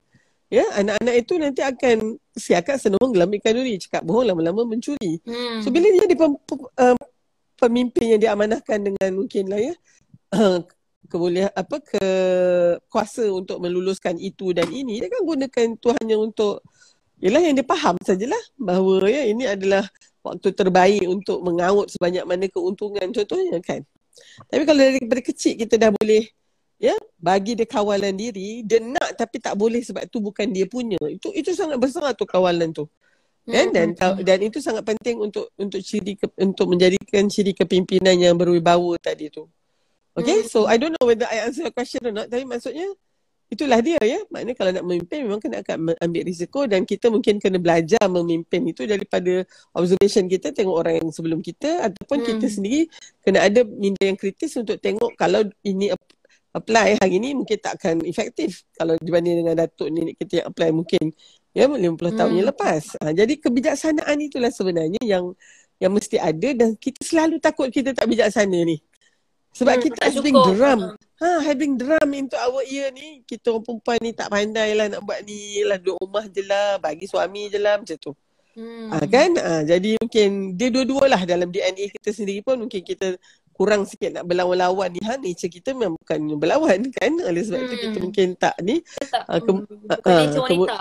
Ya, 0.47 0.63
anak-anak 0.79 1.15
itu 1.27 1.33
nanti 1.43 1.59
akan 1.59 2.23
siakat 2.39 2.79
senung 2.79 3.11
gelam 3.11 3.35
ikan 3.35 3.51
duri, 3.51 3.83
cakap 3.83 4.07
bohong 4.07 4.31
lama-lama 4.31 4.63
mencuri. 4.63 5.19
Hmm. 5.27 5.59
So 5.67 5.75
bila 5.75 5.91
dia 5.91 6.07
jadi 6.07 6.15
pem, 6.15 6.39
pem, 6.47 6.61
uh, 6.63 6.99
pemimpin 7.59 8.15
yang 8.15 8.21
diamanahkan 8.23 8.79
dengan 8.79 9.11
mungkin 9.11 9.51
lah 9.51 9.59
ya, 9.59 9.75
uh, 10.39 10.63
keboleh 11.11 11.51
apa 11.51 11.83
ke 11.83 12.05
kuasa 12.87 13.27
untuk 13.27 13.59
meluluskan 13.59 14.23
itu 14.23 14.55
dan 14.55 14.71
ini, 14.71 15.03
dia 15.03 15.11
kan 15.11 15.27
gunakan 15.27 15.67
tu 15.83 15.91
hanya 15.99 16.15
untuk 16.15 16.63
ialah 17.19 17.43
yang 17.43 17.57
dia 17.57 17.67
faham 17.67 17.97
sajalah 18.05 18.43
bahawa 18.61 19.09
ya 19.09 19.25
ini 19.25 19.49
adalah 19.49 19.83
waktu 20.21 20.53
terbaik 20.53 21.05
untuk 21.09 21.41
mengaut 21.41 21.89
sebanyak 21.89 22.23
mana 22.29 22.47
keuntungan 22.47 23.09
contohnya 23.11 23.59
kan. 23.65 23.83
Tapi 24.47 24.63
kalau 24.63 24.83
dari 24.85 25.23
kecil 25.25 25.57
kita 25.57 25.75
dah 25.81 25.91
boleh 25.91 26.29
bagi 27.27 27.59
dia 27.59 27.67
kawalan 27.67 28.15
diri 28.15 28.63
dia 28.63 28.79
nak 28.79 29.19
tapi 29.19 29.43
tak 29.43 29.59
boleh 29.59 29.83
sebab 29.83 30.07
tu 30.07 30.23
bukan 30.23 30.47
dia 30.47 30.63
punya. 30.71 30.95
Itu 31.11 31.35
itu 31.35 31.51
sangat 31.59 31.83
besar 31.83 32.15
tu 32.15 32.23
kawalan 32.23 32.71
tu. 32.71 32.87
Kan? 33.43 33.75
Dan 33.75 33.99
mm-hmm. 33.99 34.23
dan 34.23 34.39
itu 34.47 34.63
sangat 34.63 34.87
penting 34.87 35.19
untuk 35.19 35.51
untuk 35.59 35.83
ciri 35.83 36.15
ke, 36.15 36.31
untuk 36.39 36.71
menjadikan 36.71 37.27
ciri 37.27 37.51
kepimpinan 37.51 38.15
yang 38.15 38.39
berwibawa 38.39 38.95
tadi 39.03 39.27
tu. 39.27 39.51
Okay? 40.15 40.47
So 40.47 40.71
i 40.71 40.79
don't 40.79 40.95
know 40.95 41.03
whether 41.03 41.27
i 41.27 41.51
answer 41.51 41.67
your 41.67 41.75
question 41.75 41.99
or 42.07 42.15
not 42.15 42.31
tapi 42.31 42.47
maksudnya 42.47 42.95
itulah 43.51 43.79
dia 43.83 43.99
ya. 44.03 44.23
Maknanya 44.31 44.55
kalau 44.55 44.71
nak 44.75 44.85
memimpin 44.87 45.27
memang 45.27 45.43
kena 45.43 45.63
akan 45.67 45.99
ambil 45.99 46.23
risiko 46.27 46.67
dan 46.67 46.83
kita 46.83 47.11
mungkin 47.11 47.39
kena 47.43 47.59
belajar 47.59 48.03
memimpin 48.07 48.67
itu 48.71 48.87
daripada 48.87 49.47
observation 49.75 50.27
kita 50.27 50.51
tengok 50.51 50.75
orang 50.79 50.95
yang 51.03 51.11
sebelum 51.11 51.43
kita 51.43 51.91
ataupun 51.91 52.23
hmm. 52.23 52.27
kita 52.35 52.47
sendiri 52.51 52.81
kena 53.23 53.47
ada 53.47 53.67
minda 53.67 54.03
yang 54.03 54.19
kritis 54.19 54.55
untuk 54.59 54.79
tengok 54.83 55.15
kalau 55.15 55.47
ini 55.63 55.95
apply 56.57 56.97
hari 56.97 57.21
ni 57.21 57.37
mungkin 57.37 57.61
tak 57.61 57.77
akan 57.77 58.01
efektif 58.09 58.65
kalau 58.73 58.97
dibanding 58.97 59.45
dengan 59.45 59.61
datuk 59.61 59.93
ni 59.93 60.17
kita 60.17 60.41
yang 60.41 60.47
apply 60.49 60.73
mungkin 60.73 61.13
ya 61.53 61.69
50 61.69 61.77
hmm. 61.81 62.17
tahun 62.17 62.33
yang 62.37 62.49
lepas. 62.53 62.83
Ha, 63.01 63.13
jadi 63.13 63.35
kebijaksanaan 63.37 64.17
itulah 64.21 64.53
sebenarnya 64.53 65.01
yang 65.05 65.37
yang 65.77 65.93
mesti 65.93 66.17
ada 66.17 66.57
dan 66.57 66.73
kita 66.77 67.01
selalu 67.05 67.37
takut 67.37 67.69
kita 67.69 67.93
tak 67.93 68.09
bijaksana 68.09 68.65
ni. 68.65 68.81
Sebab 69.57 69.81
hmm, 69.81 69.85
kita 69.89 69.99
having 70.13 70.37
drum. 70.53 70.81
Ha, 71.17 71.29
having 71.41 71.75
drum 71.81 72.09
into 72.13 72.37
our 72.37 72.61
ear 72.69 72.93
ni, 72.93 73.25
kita 73.25 73.49
orang 73.49 73.65
perempuan 73.65 73.99
ni 74.05 74.13
tak 74.13 74.29
pandai 74.29 74.77
lah 74.77 74.93
nak 74.93 75.01
buat 75.01 75.25
ni 75.25 75.65
lah, 75.65 75.81
duduk 75.81 75.97
rumah 76.05 76.29
je 76.29 76.45
lah, 76.45 76.77
bagi 76.77 77.09
suami 77.09 77.49
je 77.49 77.57
lah 77.57 77.81
macam 77.81 77.97
tu. 77.97 78.13
Hmm. 78.53 78.93
Ha, 78.93 79.05
kan? 79.09 79.33
Ha, 79.41 79.65
jadi 79.65 79.97
mungkin 79.97 80.61
dia 80.61 80.69
dua-dua 80.69 81.09
lah 81.09 81.23
dalam 81.25 81.49
DNA 81.49 81.89
kita 81.89 82.13
sendiri 82.13 82.45
pun 82.45 82.61
mungkin 82.61 82.85
kita 82.85 83.17
kurang 83.57 83.89
sikit 83.89 84.21
nak 84.21 84.25
berlawan-lawan 84.29 84.93
ni. 84.93 85.01
Ha 85.01 85.17
nature 85.17 85.49
kita 85.49 85.73
memang 85.73 85.97
bukan 85.97 86.21
berlawan 86.37 86.79
kan? 86.93 87.13
Oleh 87.25 87.41
sebab 87.41 87.65
hmm. 87.65 87.67
itu 87.67 87.77
kita 87.81 87.99
mungkin 88.05 88.29
tak 88.37 88.55
ni. 88.61 88.85
Tak, 88.85 89.25
uh, 89.25 89.41
ke, 89.41 89.51
uh, 89.51 90.01
uh, 90.05 90.25
wanita 90.45 90.77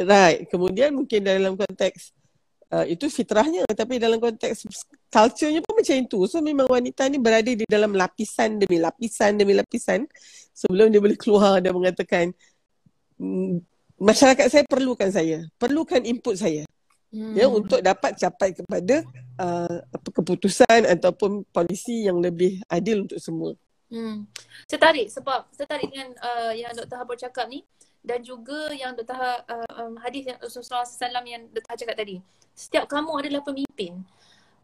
right. 0.00 0.48
Kemudian 0.48 0.96
mungkin 0.96 1.20
dalam 1.20 1.52
konteks 1.54 2.16
uh, 2.72 2.88
itu 2.88 3.12
fitrahnya. 3.12 3.68
Tapi 3.68 4.00
dalam 4.00 4.16
konteks 4.16 4.64
culture-nya 5.12 5.60
pun 5.60 5.76
macam 5.76 5.94
itu. 6.00 6.18
So 6.24 6.40
memang 6.40 6.66
wanita 6.66 7.06
ni 7.12 7.20
berada 7.20 7.52
di 7.52 7.68
dalam 7.68 7.92
lapisan 7.92 8.56
demi 8.56 8.80
lapisan 8.80 9.36
demi 9.36 9.52
lapisan 9.52 10.08
sebelum 10.56 10.88
dia 10.88 11.04
boleh 11.04 11.20
keluar 11.20 11.60
dan 11.60 11.76
mengatakan 11.76 12.32
mm, 13.20 13.60
masyarakat 14.00 14.46
saya 14.48 14.64
perlukan 14.64 15.12
saya. 15.12 15.44
Perlukan 15.60 16.00
input 16.08 16.40
saya 16.40 16.64
hmm. 17.14 17.34
ya 17.38 17.46
untuk 17.46 17.78
dapat 17.78 18.18
capai 18.18 18.50
kepada 18.50 19.06
uh, 19.38 19.78
keputusan 19.94 20.90
ataupun 20.98 21.46
polisi 21.54 22.10
yang 22.10 22.18
lebih 22.18 22.58
adil 22.66 23.06
untuk 23.06 23.22
semua. 23.22 23.54
Hmm. 23.94 24.26
Saya 24.66 24.90
tarik 24.90 25.06
sebab 25.06 25.46
saya 25.54 25.70
tarik 25.70 25.94
dengan 25.94 26.10
uh, 26.18 26.50
yang 26.50 26.74
Dr. 26.74 26.98
Habur 26.98 27.14
cakap 27.14 27.46
ni 27.46 27.62
dan 28.02 28.20
juga 28.26 28.74
yang 28.74 28.98
Dr. 28.98 29.14
Ha, 29.14 29.30
uh, 29.46 29.70
um, 29.86 29.94
hadis 30.02 30.26
yang 30.26 30.36
Rasulullah 30.42 30.82
SAW 30.82 31.24
yang 31.24 31.46
Dr. 31.54 31.70
Ha 31.70 31.78
cakap 31.78 31.96
tadi. 31.96 32.18
Setiap 32.58 32.90
kamu 32.90 33.22
adalah 33.22 33.40
pemimpin. 33.46 34.02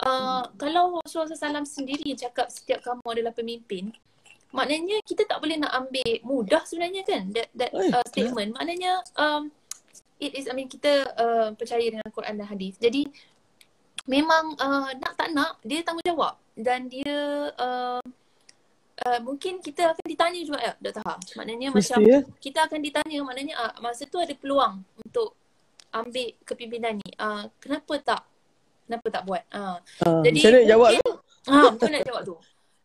Uh, 0.02 0.42
hmm. 0.42 0.58
Kalau 0.58 0.98
Rasulullah 1.04 1.38
SAW 1.38 1.62
sendiri 1.62 2.10
cakap 2.18 2.50
setiap 2.50 2.82
kamu 2.82 3.06
adalah 3.06 3.32
pemimpin, 3.36 3.94
maknanya 4.50 4.98
kita 5.06 5.22
tak 5.28 5.38
boleh 5.38 5.62
nak 5.62 5.72
ambil 5.78 6.10
mudah 6.26 6.62
sebenarnya 6.66 7.06
kan 7.06 7.30
that, 7.30 7.48
that 7.54 7.70
uh, 7.70 8.02
statement. 8.10 8.56
Maknanya 8.56 9.04
um, 9.14 9.52
it 10.20 10.36
is 10.36 10.46
I 10.46 10.54
mean 10.54 10.68
kita 10.68 11.08
uh, 11.16 11.48
percaya 11.56 11.82
dengan 11.82 12.06
Quran 12.12 12.36
dan 12.36 12.46
hadis. 12.46 12.76
Jadi 12.76 13.08
memang 14.04 14.54
uh, 14.60 14.92
nak 15.00 15.12
tak 15.16 15.32
nak 15.32 15.58
dia 15.64 15.80
tanggungjawab 15.80 16.36
dan 16.56 16.86
dia 16.92 17.16
uh, 17.56 18.00
uh, 19.06 19.20
mungkin 19.24 19.58
kita 19.64 19.96
akan 19.96 20.04
ditanya 20.04 20.40
juga 20.44 20.58
ya 20.60 20.72
Dr. 20.78 21.02
Ha. 21.02 21.14
Maknanya 21.40 21.68
Mesti, 21.72 21.96
macam 21.96 22.00
ya? 22.04 22.20
kita 22.38 22.58
akan 22.68 22.80
ditanya 22.84 23.18
maknanya 23.24 23.54
uh, 23.56 23.72
masa 23.80 24.04
tu 24.04 24.20
ada 24.20 24.32
peluang 24.36 24.84
untuk 25.00 25.34
ambil 25.90 26.28
kepimpinan 26.46 27.00
ni. 27.00 27.10
Uh, 27.16 27.48
kenapa 27.58 27.94
tak 28.00 28.22
kenapa 28.86 29.06
tak 29.08 29.22
buat? 29.26 29.42
Uh, 29.50 29.78
uh, 30.06 30.22
jadi 30.22 30.38
macam 30.38 30.52
mana 30.52 30.68
jawab 30.68 30.90
tu? 31.00 31.10
Ha, 31.40 31.56
betul 31.72 31.88
nak 31.88 32.04
jawab 32.04 32.22
tu. 32.22 32.36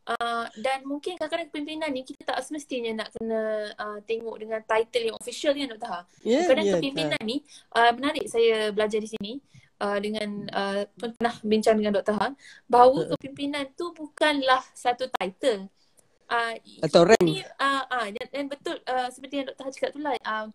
Uh, 0.05 0.45
dan 0.61 0.85
mungkin 0.85 1.17
kadang-kadang 1.17 1.49
kepimpinan 1.49 1.89
ni 1.89 2.05
kita 2.05 2.29
tak 2.29 2.37
semestinya 2.45 3.01
nak 3.01 3.09
kena 3.17 3.73
uh, 3.73 3.97
tengok 4.05 4.37
dengan 4.37 4.61
title 4.61 5.09
yang 5.09 5.17
official 5.17 5.49
kan 5.57 5.65
Dr. 5.65 5.89
Ha. 5.89 5.99
Yeah, 6.21 6.45
kadang 6.45 6.65
yeah, 6.69 6.77
kepimpinan 6.77 7.17
yeah. 7.17 7.25
ni 7.25 7.37
uh, 7.73 7.89
menarik 7.89 8.29
saya 8.29 8.69
belajar 8.69 9.01
di 9.01 9.09
sini 9.09 9.41
uh, 9.81 9.97
dengan 9.97 10.45
uh, 10.53 10.85
pernah 10.93 11.33
bincang 11.41 11.81
dengan 11.81 11.97
Dr. 11.97 12.21
Ha 12.21 12.27
bahawa 12.69 12.99
uh. 13.01 13.17
kepimpinan 13.17 13.65
tu 13.73 13.97
bukanlah 13.97 14.61
satu 14.77 15.09
title. 15.09 15.73
Uh, 16.29 16.53
Atau 16.85 17.09
rank. 17.09 17.25
Uh, 17.57 17.83
uh, 17.89 18.05
dan, 18.13 18.25
dan 18.29 18.45
betul 18.45 18.77
uh, 18.85 19.09
seperti 19.09 19.41
yang 19.41 19.49
Dr. 19.49 19.65
Ha 19.65 19.73
cakap 19.73 19.89
tu 19.89 20.01
lah. 20.05 20.13
Uh, 20.21 20.53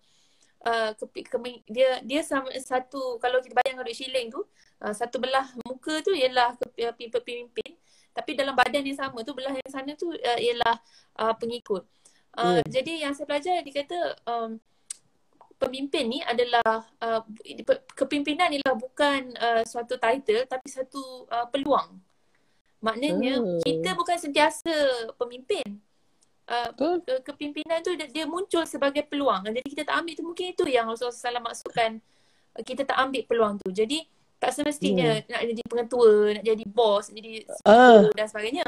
Uh, 0.60 0.92
ke, 0.92 1.24
ke, 1.24 1.36
dia 1.72 2.04
dia 2.04 2.20
sama 2.20 2.52
satu 2.60 3.16
kalau 3.16 3.40
kita 3.40 3.56
bayangkan 3.56 3.80
duit 3.80 3.96
shilling 3.96 4.28
tu 4.28 4.44
uh, 4.84 4.92
satu 4.92 5.16
belah 5.16 5.48
muka 5.64 6.04
tu 6.04 6.12
ialah 6.12 6.52
kepimpinan 6.76 7.79
tapi 8.10 8.34
dalam 8.34 8.54
badan 8.54 8.82
yang 8.82 8.98
sama 8.98 9.22
tu 9.22 9.32
belah 9.32 9.54
yang 9.54 9.70
sana 9.70 9.94
tu 9.94 10.10
uh, 10.10 10.38
ialah 10.40 10.76
uh, 11.18 11.34
pengikut. 11.38 11.86
Uh, 12.34 12.58
hmm. 12.58 12.66
Jadi 12.70 12.92
yang 13.02 13.12
saya 13.14 13.26
belajar 13.26 13.58
dia 13.62 13.74
kata 13.74 13.98
um, 14.26 14.50
pemimpin 15.60 16.08
ni 16.08 16.18
adalah 16.24 16.86
uh, 17.02 17.20
kepimpinan 17.94 18.48
ialah 18.54 18.74
bukan 18.78 19.34
uh, 19.36 19.62
suatu 19.66 19.98
title 20.00 20.46
tapi 20.46 20.66
satu 20.70 21.28
uh, 21.28 21.46
peluang. 21.50 21.98
Maknanya 22.80 23.44
hmm. 23.44 23.60
kita 23.60 23.92
bukan 23.92 24.16
sentiasa 24.16 24.72
pemimpin. 25.20 25.78
Uh, 26.50 26.98
kepimpinan 27.22 27.78
tu 27.78 27.94
dia, 27.94 28.10
dia 28.10 28.26
muncul 28.26 28.66
sebagai 28.66 29.06
peluang. 29.06 29.46
Jadi 29.46 29.68
kita 29.70 29.86
tak 29.86 30.02
ambil 30.02 30.14
tu 30.18 30.24
mungkin 30.26 30.46
itu 30.50 30.64
yang 30.66 30.90
Rasulullah 30.90 31.14
SAW 31.14 31.46
maksudkan 31.46 32.02
kita 32.66 32.82
tak 32.82 32.98
ambil 32.98 33.22
peluang 33.30 33.54
tu. 33.62 33.70
Jadi 33.70 34.02
tak 34.40 34.56
semestinya 34.56 35.20
hmm. 35.20 35.28
nak 35.28 35.42
jadi 35.52 35.62
pengetua, 35.68 36.12
nak 36.40 36.44
jadi 36.48 36.64
bos, 36.64 37.12
nak 37.12 37.16
jadi 37.20 37.32
uh. 37.68 38.08
dan 38.16 38.26
sebagainya. 38.26 38.66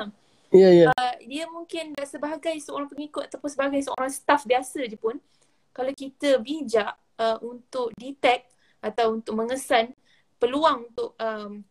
Ya, 0.53 0.61
yeah, 0.61 0.73
ya. 0.73 0.83
Yeah. 0.85 0.93
Uh, 0.93 1.15
dia 1.25 1.45
mungkin 1.49 1.97
sebagai 2.05 2.53
seorang 2.61 2.93
pengikut 2.93 3.33
ataupun 3.33 3.49
sebagai 3.49 3.81
seorang 3.81 4.13
staff 4.13 4.45
biasa 4.45 4.85
je 4.85 5.01
pun, 5.01 5.17
kalau 5.73 5.93
kita 5.97 6.37
bijak 6.45 6.93
uh, 7.17 7.41
untuk 7.41 7.89
detect 7.97 8.53
atau 8.85 9.17
untuk 9.17 9.33
mengesan 9.33 9.97
peluang 10.37 10.93
untuk 10.93 11.17
um, 11.17 11.65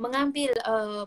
mengambil 0.00 0.50
uh, 0.64 1.04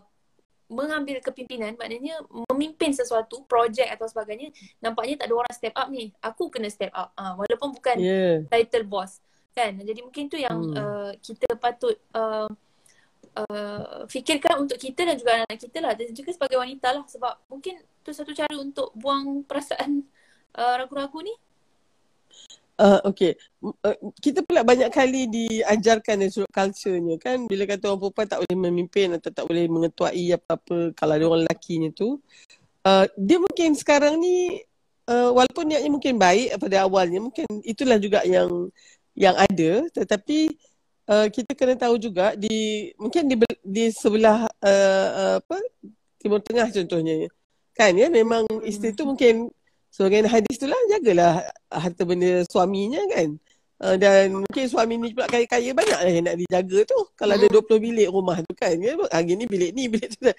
mengambil 0.70 1.20
kepimpinan 1.20 1.76
maknanya 1.76 2.24
memimpin 2.48 2.94
sesuatu 2.96 3.44
projek 3.44 3.84
atau 3.90 4.08
sebagainya 4.08 4.48
nampaknya 4.80 5.20
tak 5.20 5.28
ada 5.28 5.34
orang 5.36 5.54
step 5.54 5.74
up 5.76 5.88
ni 5.92 6.08
aku 6.24 6.48
kena 6.48 6.72
step 6.72 6.88
up 6.96 7.12
uh, 7.18 7.36
walaupun 7.36 7.76
bukan 7.76 7.96
yeah. 8.00 8.40
title 8.48 8.86
boss 8.88 9.20
kan 9.54 9.72
jadi 9.80 10.00
mungkin 10.02 10.26
tu 10.26 10.36
yang 10.36 10.58
hmm. 10.58 10.74
uh, 10.74 11.12
kita 11.22 11.48
patut 11.54 11.94
uh, 12.12 12.50
uh, 13.38 14.02
fikirkan 14.10 14.66
untuk 14.66 14.78
kita 14.78 15.06
dan 15.06 15.14
juga 15.14 15.30
anak-anak 15.42 15.60
kita 15.62 15.78
lah 15.78 15.92
dan 15.94 16.10
juga 16.10 16.30
sebagai 16.34 16.58
wanita 16.58 16.88
lah 16.90 17.04
sebab 17.06 17.34
mungkin 17.46 17.78
tu 18.02 18.10
satu 18.10 18.34
cara 18.34 18.52
untuk 18.58 18.90
buang 18.98 19.46
perasaan 19.46 20.02
uh, 20.58 20.74
ragu-ragu 20.78 21.22
ni 21.22 21.34
Uh, 22.74 22.98
okay. 23.06 23.38
Uh, 23.62 23.94
kita 24.18 24.42
pula 24.42 24.66
banyak 24.66 24.90
kali 24.90 25.30
diajarkan 25.30 26.18
dari 26.18 26.30
sudut 26.34 26.50
culture-nya 26.50 27.14
kan. 27.22 27.46
Bila 27.46 27.70
kata 27.70 27.94
orang 27.94 28.02
perempuan 28.02 28.26
tak 28.26 28.40
boleh 28.42 28.58
memimpin 28.58 29.08
atau 29.14 29.30
tak 29.30 29.46
boleh 29.46 29.70
mengetuai 29.70 30.34
apa-apa 30.34 30.90
kalau 30.98 31.12
ada 31.14 31.24
orang 31.30 31.46
lelaki 31.46 31.78
tu. 31.94 32.18
Uh, 32.82 33.06
dia 33.14 33.38
mungkin 33.38 33.78
sekarang 33.78 34.18
ni 34.18 34.58
uh, 35.06 35.30
walaupun 35.30 35.70
niatnya 35.70 35.90
mungkin 35.94 36.18
baik 36.18 36.58
pada 36.58 36.82
awalnya. 36.82 37.22
Mungkin 37.22 37.46
itulah 37.62 37.94
juga 38.02 38.26
yang 38.26 38.74
yang 39.14 39.34
ada 39.38 39.86
tetapi 39.94 40.54
uh, 41.08 41.26
kita 41.30 41.52
kena 41.54 41.74
tahu 41.78 41.96
juga 42.00 42.34
di 42.36 42.90
mungkin 42.98 43.28
di 43.28 43.36
di 43.64 43.84
sebelah 43.94 44.48
uh, 44.60 45.08
uh, 45.14 45.34
apa 45.40 45.58
timur 46.20 46.40
tengah 46.40 46.68
contohnya. 46.72 47.28
Kan 47.74 47.98
ya 47.98 48.06
memang 48.08 48.46
isteri 48.64 48.94
tu 48.94 49.04
mungkin 49.04 49.50
sebagai 49.90 50.26
hadis 50.26 50.56
tu 50.58 50.66
lah 50.66 50.78
jagalah 50.90 51.44
harta 51.68 52.02
benda 52.06 52.42
suaminya 52.48 53.02
kan. 53.12 53.36
Uh, 53.82 53.98
dan 53.98 54.30
mungkin 54.46 54.64
suami 54.70 54.96
ni 54.96 55.10
pula 55.12 55.26
kaya-kaya 55.26 55.74
banyak 55.74 55.98
lah 55.98 56.10
yang 56.10 56.24
nak 56.24 56.36
dijaga 56.38 56.78
tu. 56.86 56.98
Kalau 57.18 57.34
ada 57.34 57.46
20 57.50 57.60
hmm. 57.60 57.82
bilik 57.82 58.08
rumah 58.08 58.38
tu 58.40 58.54
kan 58.54 58.74
ya 58.78 58.94
hari 59.10 59.34
ni 59.34 59.44
bilik 59.50 59.70
ni 59.74 59.90
bilik 59.90 60.08
tu. 60.14 60.30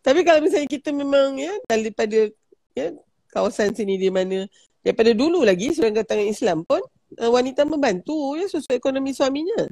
Tapi 0.00 0.22
kalau 0.22 0.40
misalnya 0.40 0.70
kita 0.70 0.94
memang 0.94 1.36
ya 1.36 1.52
daripada 1.66 2.30
ya 2.72 2.94
kawasan 3.34 3.74
sini 3.74 3.98
di 3.98 4.08
mana 4.08 4.46
daripada 4.80 5.10
dulu 5.10 5.42
lagi 5.42 5.74
sebagai 5.74 6.06
tangan 6.06 6.28
Islam 6.30 6.62
pun 6.62 6.80
uh, 7.18 7.30
wanita 7.30 7.66
membantu 7.66 8.34
ya 8.38 8.46
sesuai 8.48 8.78
ekonomi 8.78 9.14
suaminya. 9.14 9.68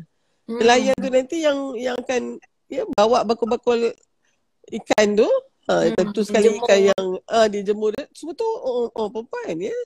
Hmm. 0.46 0.58
Nelayan 0.58 0.96
tu 0.98 1.08
nanti 1.08 1.36
yang 1.44 1.58
yang 1.78 1.96
akan 1.98 2.38
ya 2.66 2.82
bawa 2.96 3.22
bakul-bakul 3.22 3.92
ikan 4.82 5.08
tu. 5.14 5.28
Ha, 5.70 5.86
hmm. 5.86 5.94
tentu 5.94 6.26
sekali 6.26 6.50
dijemur. 6.50 6.66
ikan 6.66 6.80
yang 6.90 7.06
uh, 7.30 7.46
dijemur 7.46 7.94
semua 8.10 8.34
tu 8.34 8.46
oh, 8.46 8.90
oh 8.90 9.08
perempuan 9.10 9.56
ya. 9.58 9.76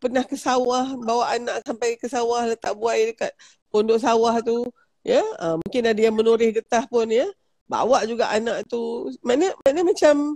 Pernah 0.00 0.24
ke 0.24 0.34
sawah 0.34 0.96
bawa 0.96 1.36
anak 1.36 1.62
sampai 1.62 1.94
ke 2.00 2.08
sawah 2.10 2.48
letak 2.48 2.72
buai 2.74 3.14
dekat 3.14 3.30
pondok 3.70 4.02
sawah 4.02 4.42
tu 4.42 4.66
ya. 5.06 5.22
Uh, 5.38 5.60
mungkin 5.62 5.82
ada 5.86 6.00
yang 6.00 6.16
menoreh 6.16 6.50
getah 6.50 6.84
pun 6.90 7.06
ya. 7.06 7.28
Bawa 7.70 8.02
juga 8.10 8.26
anak 8.34 8.66
tu. 8.66 9.12
Mana 9.22 9.54
mana 9.62 9.86
macam 9.86 10.34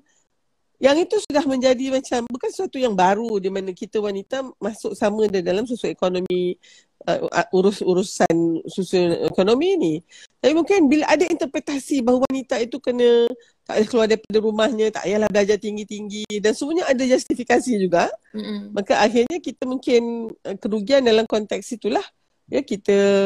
yang 0.82 0.98
itu 0.98 1.16
sudah 1.22 1.44
menjadi 1.46 1.94
macam 1.94 2.26
bukan 2.26 2.50
sesuatu 2.50 2.82
yang 2.82 2.98
baru 2.98 3.38
di 3.38 3.46
mana 3.46 3.70
kita 3.70 4.02
wanita 4.02 4.42
masuk 4.58 4.98
sama 4.98 5.30
dalam 5.30 5.64
sosial 5.70 5.94
ekonomi 5.94 6.58
uh, 7.06 7.46
urus-urusan 7.54 8.66
sosial 8.66 9.30
ekonomi 9.30 9.78
ini. 9.78 9.94
Tapi 10.42 10.52
mungkin 10.52 10.90
bila 10.90 11.06
ada 11.06 11.24
interpretasi 11.24 12.02
bahawa 12.02 12.26
wanita 12.26 12.58
itu 12.58 12.82
kena 12.82 13.30
tak 13.64 13.80
boleh 13.80 13.88
keluar 13.88 14.06
daripada 14.10 14.38
rumahnya, 14.44 14.87
tak 14.92 15.08
payahlah 15.08 15.30
belajar 15.32 15.56
tinggi-tinggi 15.56 16.28
dan 16.42 16.52
semuanya 16.52 16.84
ada 16.90 17.00
justifikasi 17.06 17.72
juga. 17.80 18.10
Mm-hmm. 18.37 18.58
Maka 18.74 18.94
akhirnya 19.00 19.38
kita 19.40 19.62
mungkin 19.64 20.34
uh, 20.42 20.56
kerugian 20.58 21.06
dalam 21.06 21.24
konteks 21.24 21.70
itulah 21.78 22.04
ya 22.50 22.60
kita 22.60 23.24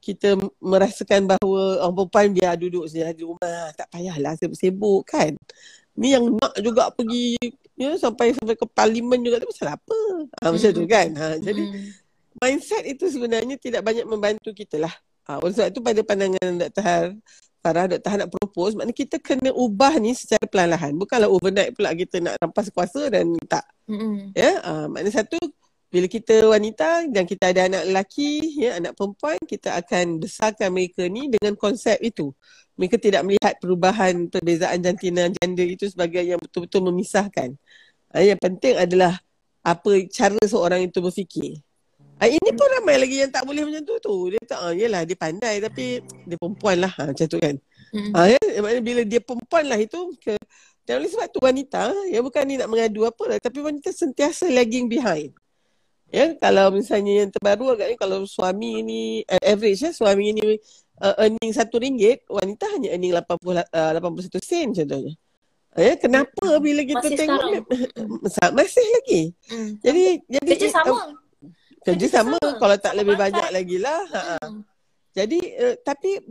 kita 0.00 0.38
merasakan 0.62 1.26
bahawa 1.26 1.82
orang 1.82 1.94
perempuan 1.98 2.26
biar 2.30 2.54
duduk 2.54 2.86
saja 2.86 3.10
di 3.10 3.26
rumah, 3.26 3.74
tak 3.74 3.90
payahlah 3.90 4.38
sibuk-sibuk 4.38 5.02
kan 5.02 5.34
ni 5.96 6.12
yang 6.12 6.24
nak 6.36 6.54
juga 6.60 6.92
pergi 6.92 7.36
ya 7.76 7.96
sampai 7.96 8.32
sampai 8.32 8.56
ke 8.56 8.64
parlimen 8.68 9.20
juga 9.20 9.40
tu 9.40 9.48
pasal 9.52 9.76
apa 9.76 9.98
ha, 10.40 10.52
macam 10.52 10.70
tu 10.72 10.84
kan 10.88 11.08
ha, 11.16 11.36
jadi 11.36 11.62
mindset 12.40 12.84
itu 12.88 13.04
sebenarnya 13.08 13.56
tidak 13.60 13.84
banyak 13.84 14.04
membantu 14.08 14.52
kita 14.52 14.80
lah 14.80 14.94
ha, 15.28 15.40
oleh 15.40 15.52
sebab 15.52 15.68
itu 15.72 15.80
pada 15.84 16.00
pandangan 16.04 16.50
Dr. 16.56 16.82
Har 16.84 17.06
Farah 17.60 17.86
Dr. 17.90 18.08
Har 18.08 18.18
nak 18.24 18.30
propose 18.32 18.72
maknanya 18.76 18.96
kita 18.96 19.16
kena 19.20 19.50
ubah 19.52 19.96
ni 20.00 20.16
secara 20.16 20.44
perlahan 20.48 20.96
bukanlah 20.96 21.28
overnight 21.28 21.72
pula 21.76 21.92
kita 21.92 22.20
nak 22.20 22.40
rampas 22.40 22.72
kuasa 22.72 23.12
dan 23.12 23.36
tak 23.44 23.64
mm-hmm. 23.88 24.32
ya 24.32 24.52
ha, 24.64 24.88
maknanya 24.88 25.24
satu 25.24 25.36
bila 25.86 26.06
kita 26.10 26.34
wanita 26.50 27.06
dan 27.08 27.24
kita 27.24 27.54
ada 27.54 27.70
anak 27.70 27.82
lelaki, 27.86 28.58
ya, 28.58 28.82
anak 28.82 28.98
perempuan, 28.98 29.38
kita 29.46 29.78
akan 29.78 30.18
besarkan 30.18 30.74
mereka 30.74 31.06
ni 31.06 31.30
dengan 31.30 31.54
konsep 31.54 31.94
itu. 32.02 32.34
Mereka 32.76 32.98
tidak 32.98 33.22
melihat 33.24 33.54
perubahan 33.62 34.28
perbezaan 34.28 34.82
jantina 34.82 35.30
gender 35.30 35.64
itu 35.64 35.86
sebagai 35.88 36.20
yang 36.26 36.42
betul-betul 36.42 36.90
memisahkan. 36.90 37.54
Ha, 38.12 38.20
yang 38.20 38.36
penting 38.36 38.76
adalah 38.76 39.16
apa 39.62 39.90
cara 40.10 40.42
seorang 40.42 40.90
itu 40.90 40.98
berfikir. 41.00 41.62
Ha, 42.18 42.28
ini 42.28 42.50
pun 42.52 42.68
ramai 42.80 43.00
lagi 43.00 43.22
yang 43.22 43.32
tak 43.32 43.46
boleh 43.46 43.62
macam 43.64 43.82
tu 43.86 43.96
tu. 44.02 44.16
Dia 44.34 44.42
tak, 44.44 44.60
ah, 44.60 44.74
yelah 44.74 45.06
dia 45.06 45.16
pandai 45.16 45.62
tapi 45.62 46.02
dia 46.26 46.36
perempuan 46.36 46.82
lah 46.82 46.92
ha, 46.98 47.14
macam 47.14 47.26
tu 47.30 47.38
kan. 47.38 47.54
Hmm. 47.94 48.10
Ha, 48.12 48.36
ya? 48.36 48.38
Bila 48.82 49.06
dia 49.06 49.22
perempuan 49.22 49.64
lah 49.70 49.78
itu, 49.78 50.12
ke, 50.18 50.34
dan 50.82 51.00
oleh 51.00 51.08
sebab 51.08 51.30
tu 51.30 51.40
wanita, 51.40 51.94
ya 52.10 52.20
bukan 52.20 52.42
ni 52.44 52.58
nak 52.58 52.68
mengadu 52.68 53.06
apa 53.06 53.24
lah, 53.30 53.38
tapi 53.38 53.62
wanita 53.62 53.94
sentiasa 53.94 54.50
lagging 54.50 54.90
behind. 54.90 55.32
Ya, 56.14 56.38
kalau 56.38 56.70
misalnya 56.70 57.26
yang 57.26 57.30
terbaru 57.34 57.74
agaknya 57.74 57.98
kalau 57.98 58.22
suami 58.30 58.78
ni 58.86 59.02
uh, 59.26 59.42
average 59.42 59.82
ya, 59.82 59.90
suami 59.90 60.38
ni 60.38 60.54
uh, 61.02 61.14
earning 61.18 61.50
satu 61.50 61.82
ringgit, 61.82 62.22
wanita 62.30 62.70
hanya 62.78 62.94
earning 62.94 63.10
80 63.10 63.66
uh, 63.66 63.90
81 63.98 64.38
sen 64.38 64.68
contohnya. 64.70 65.14
Ya, 65.76 65.92
kenapa 66.00 66.40
hmm. 66.40 66.62
bila 66.62 66.82
kita 66.88 67.04
masih 67.04 67.18
tengok 67.20 67.42
sekarang. 68.32 68.54
masih 68.56 68.86
lagi. 68.96 69.22
Hmm. 69.50 69.70
Jadi 69.84 70.02
jadi 70.24 70.48
kerja 70.56 70.68
sama. 70.72 70.88
Uh, 70.88 71.08
kerja, 71.84 72.06
sama. 72.08 72.36
sama 72.40 72.56
kalau 72.56 72.76
tak 72.80 72.94
sama 72.96 73.00
lebih 73.04 73.16
banyak 73.20 73.48
lagi 73.52 73.76
lah. 73.76 74.02
Ha. 74.08 74.20
Hmm. 74.40 74.64
Jadi 75.12 75.38
uh, 75.58 75.74
tapi 75.84 76.22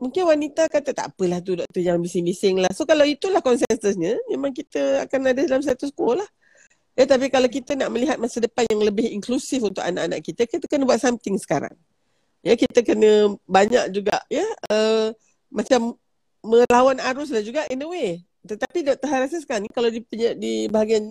mungkin 0.00 0.22
wanita 0.24 0.72
kata 0.72 0.96
tak 0.96 1.06
apalah 1.12 1.44
tu 1.44 1.52
doktor 1.52 1.84
yang 1.84 2.00
bising-bising 2.00 2.64
lah. 2.64 2.72
So 2.72 2.88
kalau 2.88 3.04
itulah 3.04 3.44
konsensusnya 3.44 4.16
memang 4.32 4.56
kita 4.56 5.04
akan 5.04 5.20
ada 5.36 5.42
dalam 5.42 5.60
satu 5.60 5.84
sekolah. 5.84 6.24
lah. 6.24 6.28
Ya, 6.94 7.04
tapi 7.10 7.26
kalau 7.26 7.50
kita 7.50 7.74
nak 7.74 7.90
melihat 7.90 8.16
masa 8.22 8.38
depan 8.38 8.70
yang 8.70 8.78
lebih 8.86 9.10
inklusif 9.10 9.58
untuk 9.66 9.82
anak-anak 9.82 10.22
kita, 10.22 10.46
kita 10.46 10.70
kena 10.70 10.86
buat 10.86 11.02
something 11.02 11.34
sekarang. 11.42 11.74
Ya, 12.46 12.54
kita 12.54 12.86
kena 12.86 13.34
banyak 13.48 13.90
juga 13.90 14.20
ya 14.30 14.44
uh, 14.70 15.10
macam 15.50 15.98
melawan 16.44 17.00
arus 17.00 17.34
lah 17.34 17.42
juga 17.42 17.66
in 17.72 17.82
a 17.82 17.88
way. 17.88 18.22
Tetapi 18.44 18.84
Dr. 18.84 19.08
Han 19.08 19.20
rasa 19.24 19.40
sekarang 19.40 19.64
ni 19.66 19.70
kalau 19.72 19.88
di, 19.88 20.04
di 20.36 20.68
bahagian 20.68 21.08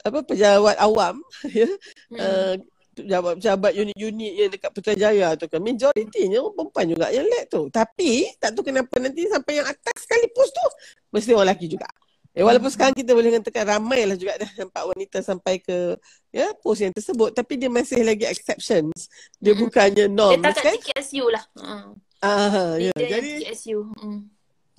apa 0.00 0.24
pejabat 0.24 0.80
awam 0.80 1.20
ya 1.58 1.68
hmm. 1.68 2.16
uh, 2.16 2.54
pejabat-pejabat 2.96 3.72
unit-unit 3.76 4.32
yang 4.36 4.50
dekat 4.50 4.70
Putrajaya 4.72 5.36
tu 5.36 5.46
kan 5.46 5.60
majoritinya 5.62 6.40
perempuan 6.52 6.86
juga 6.86 7.06
yang 7.10 7.26
led 7.26 7.46
tu. 7.50 7.66
Tapi 7.68 8.30
tak 8.38 8.54
tahu 8.54 8.70
kenapa 8.70 8.94
nanti 9.02 9.26
sampai 9.26 9.62
yang 9.62 9.66
atas 9.68 9.96
sekali 10.04 10.26
pos 10.30 10.48
tu 10.50 10.66
mesti 11.14 11.30
orang 11.34 11.50
lelaki 11.50 11.66
juga. 11.70 11.88
Eh, 12.30 12.46
walaupun 12.46 12.70
sekarang 12.70 12.94
kita 12.94 13.10
boleh 13.10 13.42
katakan 13.42 13.66
ramai 13.74 14.06
lah 14.06 14.14
juga 14.14 14.38
dah 14.38 14.50
nampak 14.62 14.86
wanita 14.86 15.18
sampai 15.18 15.58
ke 15.58 15.98
ya 16.30 16.54
pos 16.62 16.78
yang 16.78 16.94
tersebut 16.94 17.34
tapi 17.34 17.58
dia 17.58 17.66
masih 17.66 18.06
lagi 18.06 18.22
exceptions. 18.22 19.10
Dia 19.42 19.50
hmm. 19.50 19.60
bukannya 19.66 20.06
norm 20.06 20.38
dia 20.38 20.54
tak 20.54 20.70
kan? 20.70 20.74
TKSU 20.78 21.26
lah. 21.26 21.44
Hmm. 21.58 21.98
Ah, 22.22 22.78
ya. 22.78 22.94
Jadi 22.94 23.42
TKSU. 23.42 23.82
Hmm. 23.98 24.30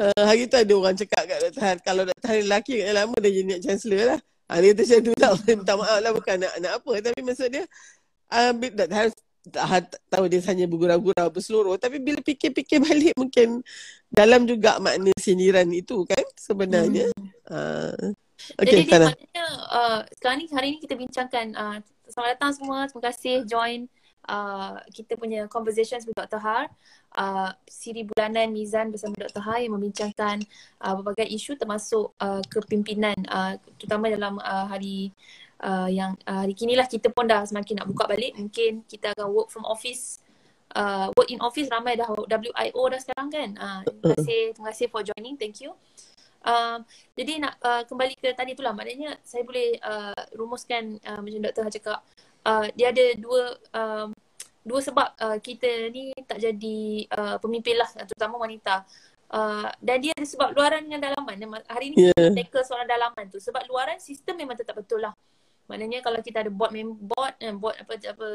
Uh, 0.01 0.23
hari 0.25 0.49
tu 0.49 0.57
ada 0.57 0.73
orang 0.73 0.95
cakap 0.97 1.29
kat 1.29 1.37
Dr. 1.45 1.61
Han, 1.61 1.77
kalau 1.83 2.01
Dr. 2.07 2.25
Han 2.25 2.37
lelaki 2.47 2.81
kat 2.81 2.95
lama 2.95 3.15
dah 3.19 3.31
jadi 3.31 3.59
chancellor 3.61 4.15
lah. 4.15 4.19
Ha, 4.49 4.59
dia 4.59 4.71
tu 4.73 4.83
macam 4.83 4.99
tu 5.03 5.11
tak 5.13 5.31
minta 5.45 5.73
maaf 5.77 5.99
lah 6.01 6.11
bukan 6.15 6.35
nak, 6.41 6.53
nak 6.57 6.71
apa. 6.81 6.93
Tapi 7.05 7.19
maksud 7.21 7.47
dia, 7.53 7.63
uh, 8.33 8.51
Dr. 8.55 8.95
Han 8.95 9.09
tak 9.49 9.97
tahu 10.05 10.29
dia 10.29 10.37
hanya 10.45 10.69
bergurau-gurau 10.69 11.33
berseluruh 11.33 11.75
tapi 11.81 11.97
bila 11.97 12.21
fikir-fikir 12.21 12.77
balik 12.85 13.13
mungkin 13.17 13.65
dalam 14.13 14.45
juga 14.45 14.77
makna 14.77 15.09
sindiran 15.17 15.65
itu 15.73 16.05
kan 16.05 16.21
sebenarnya 16.37 17.09
hmm. 17.09 17.29
uh, 17.49 18.13
okay, 18.61 18.65
jadi 18.69 18.81
dia 18.85 18.99
maknanya 19.09 19.45
uh, 19.73 19.99
sekarang 20.13 20.37
ni 20.41 20.45
hari 20.53 20.67
ni 20.75 20.77
kita 20.77 20.93
bincangkan 20.93 21.45
uh, 21.57 21.77
selamat 22.05 22.29
datang 22.37 22.51
semua 22.53 22.85
terima 22.85 23.03
kasih 23.09 23.35
join 23.49 23.89
uh, 24.29 24.77
kita 24.93 25.17
punya 25.17 25.49
conversation 25.49 25.97
with 26.05 26.13
Dr. 26.13 26.37
Har 26.37 26.69
uh, 27.17 27.49
siri 27.65 28.05
bulanan 28.05 28.53
Mizan 28.53 28.93
bersama 28.93 29.17
Dr. 29.17 29.41
Har 29.41 29.57
yang 29.57 29.73
membincangkan 29.73 30.43
uh, 30.85 30.93
berbagai 31.01 31.25
isu 31.33 31.57
termasuk 31.57 32.13
uh, 32.21 32.43
kepimpinan 32.45 33.17
uh, 33.25 33.57
terutama 33.81 34.11
dalam 34.11 34.37
uh, 34.37 34.69
hari 34.69 35.09
uh, 35.61 35.89
yang 35.89 36.17
uh, 36.25 36.43
hari 36.43 36.57
kini 36.57 36.73
lah 36.73 36.89
kita 36.89 37.13
pun 37.13 37.29
dah 37.29 37.45
semakin 37.45 37.81
nak 37.81 37.87
buka 37.87 38.09
balik. 38.09 38.35
Mungkin 38.35 38.83
kita 38.89 39.13
akan 39.13 39.27
work 39.31 39.49
from 39.53 39.63
office. 39.69 40.19
Uh, 40.71 41.11
work 41.15 41.29
in 41.29 41.39
office 41.39 41.69
ramai 41.69 41.95
dah. 41.95 42.09
WIO 42.09 42.83
dah 42.89 42.99
sekarang 42.99 43.27
kan? 43.29 43.49
Uh, 43.55 43.79
terima 43.85 44.13
kasih 44.17 44.41
terima 44.55 44.67
kasih 44.73 44.85
for 44.89 45.01
joining. 45.05 45.35
Thank 45.37 45.61
you. 45.61 45.77
Uh, 46.41 46.81
jadi 47.13 47.37
nak 47.37 47.53
uh, 47.61 47.83
kembali 47.85 48.17
ke 48.17 48.33
tadi 48.33 48.57
tu 48.57 48.65
lah. 48.65 48.73
Maknanya 48.73 49.21
saya 49.21 49.45
boleh 49.45 49.77
uh, 49.77 50.21
rumuskan 50.33 50.97
uh, 51.05 51.21
macam 51.21 51.39
doktor 51.45 51.69
cakap. 51.69 51.99
Uh, 52.41 52.65
dia 52.73 52.89
ada 52.89 53.05
dua 53.21 53.41
uh, 53.77 54.07
dua 54.65 54.79
sebab 54.81 55.07
uh, 55.21 55.37
kita 55.37 55.93
ni 55.93 56.13
tak 56.25 56.41
jadi 56.41 56.79
uh, 57.13 57.37
pemimpin 57.37 57.77
lah. 57.77 57.89
Terutama 58.09 58.41
wanita. 58.41 58.85
Uh, 59.31 59.71
dan 59.79 60.03
dia 60.03 60.11
ada 60.11 60.27
sebab 60.27 60.51
luaran 60.51 60.83
dengan 60.83 61.07
dalaman. 61.07 61.63
Hari 61.69 61.95
ni 61.95 62.09
yeah. 62.09 62.15
kita 62.15 62.35
tackle 62.35 62.65
soalan 62.67 62.89
dalaman 62.89 63.29
tu. 63.29 63.37
Sebab 63.37 63.63
luaran 63.69 64.01
sistem 64.01 64.41
memang 64.41 64.57
tetap 64.57 64.75
betul 64.75 64.99
lah. 65.03 65.13
Maknanya 65.69 65.99
kalau 66.03 66.19
kita 66.19 66.43
ada 66.43 66.51
board 66.51 66.71
member 66.75 66.99
board 66.99 67.33
eh, 67.39 67.53
board 67.55 67.75
apa 67.79 67.93
apa 68.11 68.27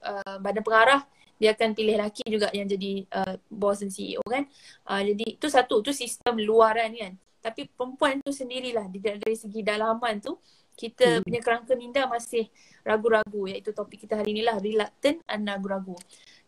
uh, 0.00 0.36
badan 0.40 0.62
pengarah 0.64 1.00
dia 1.40 1.56
akan 1.56 1.72
pilih 1.72 1.96
lelaki 1.96 2.24
juga 2.28 2.52
yang 2.52 2.68
jadi 2.68 3.08
uh, 3.16 3.34
boss 3.48 3.80
dan 3.80 3.88
CEO 3.88 4.20
kan. 4.28 4.44
Uh, 4.84 5.00
jadi 5.00 5.24
itu 5.40 5.46
satu 5.48 5.80
tu 5.80 5.90
sistem 5.96 6.36
luaran 6.44 6.92
kan. 6.92 7.16
Tapi 7.40 7.72
perempuan 7.72 8.20
tu 8.20 8.28
sendirilah 8.28 8.84
dari, 8.92 9.16
dari 9.16 9.36
segi 9.36 9.64
dalaman 9.64 10.20
tu 10.20 10.36
kita 10.76 11.20
hmm. 11.20 11.24
punya 11.24 11.40
kerangka 11.40 11.72
minda 11.76 12.04
masih 12.04 12.48
ragu-ragu 12.84 13.48
iaitu 13.48 13.72
topik 13.72 14.04
kita 14.04 14.20
hari 14.20 14.36
inilah 14.36 14.60
reluctant 14.60 15.24
and 15.28 15.48
ragu-ragu. 15.48 15.96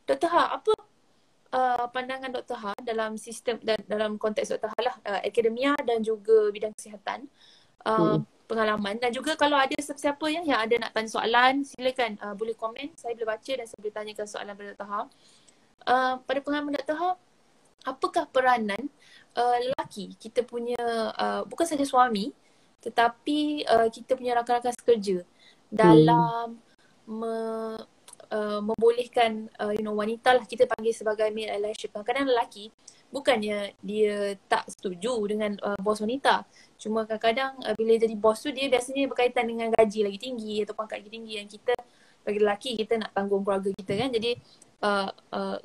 Dr. 0.04 0.28
Ha, 0.28 0.60
apa 0.60 0.72
uh, 1.56 1.86
pandangan 1.88 2.28
Dr. 2.28 2.56
Ha 2.60 2.72
dalam 2.84 3.16
sistem 3.16 3.60
dan 3.64 3.80
dalam 3.88 4.20
konteks 4.20 4.52
Dr. 4.56 4.68
Ha 4.72 4.78
lah 4.80 4.96
uh, 5.08 5.20
akademia 5.24 5.72
dan 5.88 6.04
juga 6.04 6.52
bidang 6.52 6.76
kesihatan 6.76 7.28
uh, 7.88 8.20
hmm 8.20 8.31
pengalaman 8.52 9.00
dan 9.00 9.08
juga 9.08 9.32
kalau 9.32 9.56
ada 9.56 9.72
sesiapa 9.72 10.28
yang 10.28 10.44
yang 10.44 10.60
ada 10.60 10.76
nak 10.76 10.92
tanya 10.92 11.08
soalan 11.08 11.64
silakan 11.64 12.20
uh, 12.20 12.36
boleh 12.36 12.52
komen 12.52 12.92
saya 13.00 13.16
boleh 13.16 13.32
baca 13.32 13.52
dan 13.56 13.64
saya 13.64 13.78
boleh 13.80 13.94
tanyakan 13.96 14.26
soalan 14.28 14.52
kepada 14.52 14.70
Dr. 14.76 14.88
Uh, 15.88 16.14
pada 16.28 16.38
pengalaman 16.44 16.76
Dr. 16.76 17.16
Apakah 17.82 18.28
peranan 18.28 18.92
uh, 19.34 19.56
lelaki 19.56 20.12
kita 20.20 20.44
punya 20.44 20.78
uh, 21.16 21.48
bukan 21.48 21.64
saja 21.64 21.82
suami 21.88 22.36
tetapi 22.84 23.64
uh, 23.64 23.88
kita 23.88 24.20
punya 24.20 24.36
rakan-rakan 24.36 24.76
sekerja 24.76 25.24
dalam 25.72 26.60
hmm. 27.08 27.16
me, 27.16 27.34
uh, 28.28 28.60
membolehkan 28.60 29.48
uh, 29.56 29.72
you 29.72 29.80
know 29.80 29.96
wanita 29.96 30.36
lah 30.36 30.44
kita 30.44 30.68
panggil 30.68 30.92
sebagai 30.92 31.32
male 31.32 31.56
allyship. 31.56 31.94
Kadang-kadang 31.94 32.28
lelaki 32.28 32.68
bukannya 33.12 33.76
dia 33.84 34.34
tak 34.48 34.64
setuju 34.72 35.20
dengan 35.28 35.52
uh, 35.60 35.76
bos 35.78 36.00
wanita. 36.00 36.48
Cuma 36.80 37.04
kadang-kadang 37.04 37.60
uh, 37.60 37.76
bila 37.76 38.00
jadi 38.00 38.16
bos 38.16 38.40
tu 38.40 38.50
dia 38.50 38.72
biasanya 38.72 39.06
berkaitan 39.06 39.44
dengan 39.44 39.68
gaji 39.70 40.08
lagi 40.08 40.18
tinggi 40.18 40.64
atau 40.64 40.72
pangkat 40.72 41.04
lagi 41.04 41.12
tinggi 41.12 41.32
yang 41.36 41.46
kita 41.46 41.76
bagi 42.24 42.38
lelaki 42.40 42.70
kita 42.80 42.96
nak 42.96 43.12
tanggung 43.12 43.44
keluarga 43.44 43.68
kita 43.76 43.92
kan. 44.00 44.08
Jadi 44.08 44.30
uh, 44.80 45.12
uh, 45.12 45.58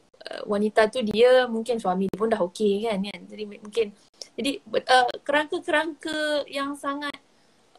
wanita 0.44 0.92
tu 0.92 1.00
dia 1.08 1.48
mungkin 1.48 1.80
suami 1.80 2.12
dia 2.12 2.20
pun 2.20 2.28
dah 2.28 2.44
okey 2.52 2.84
kan 2.84 3.00
kan. 3.00 3.20
Jadi 3.32 3.44
mungkin 3.48 3.88
jadi 4.36 4.52
uh, 4.68 5.10
kerangka-kerangka 5.24 6.46
yang 6.52 6.76
sangat 6.76 7.16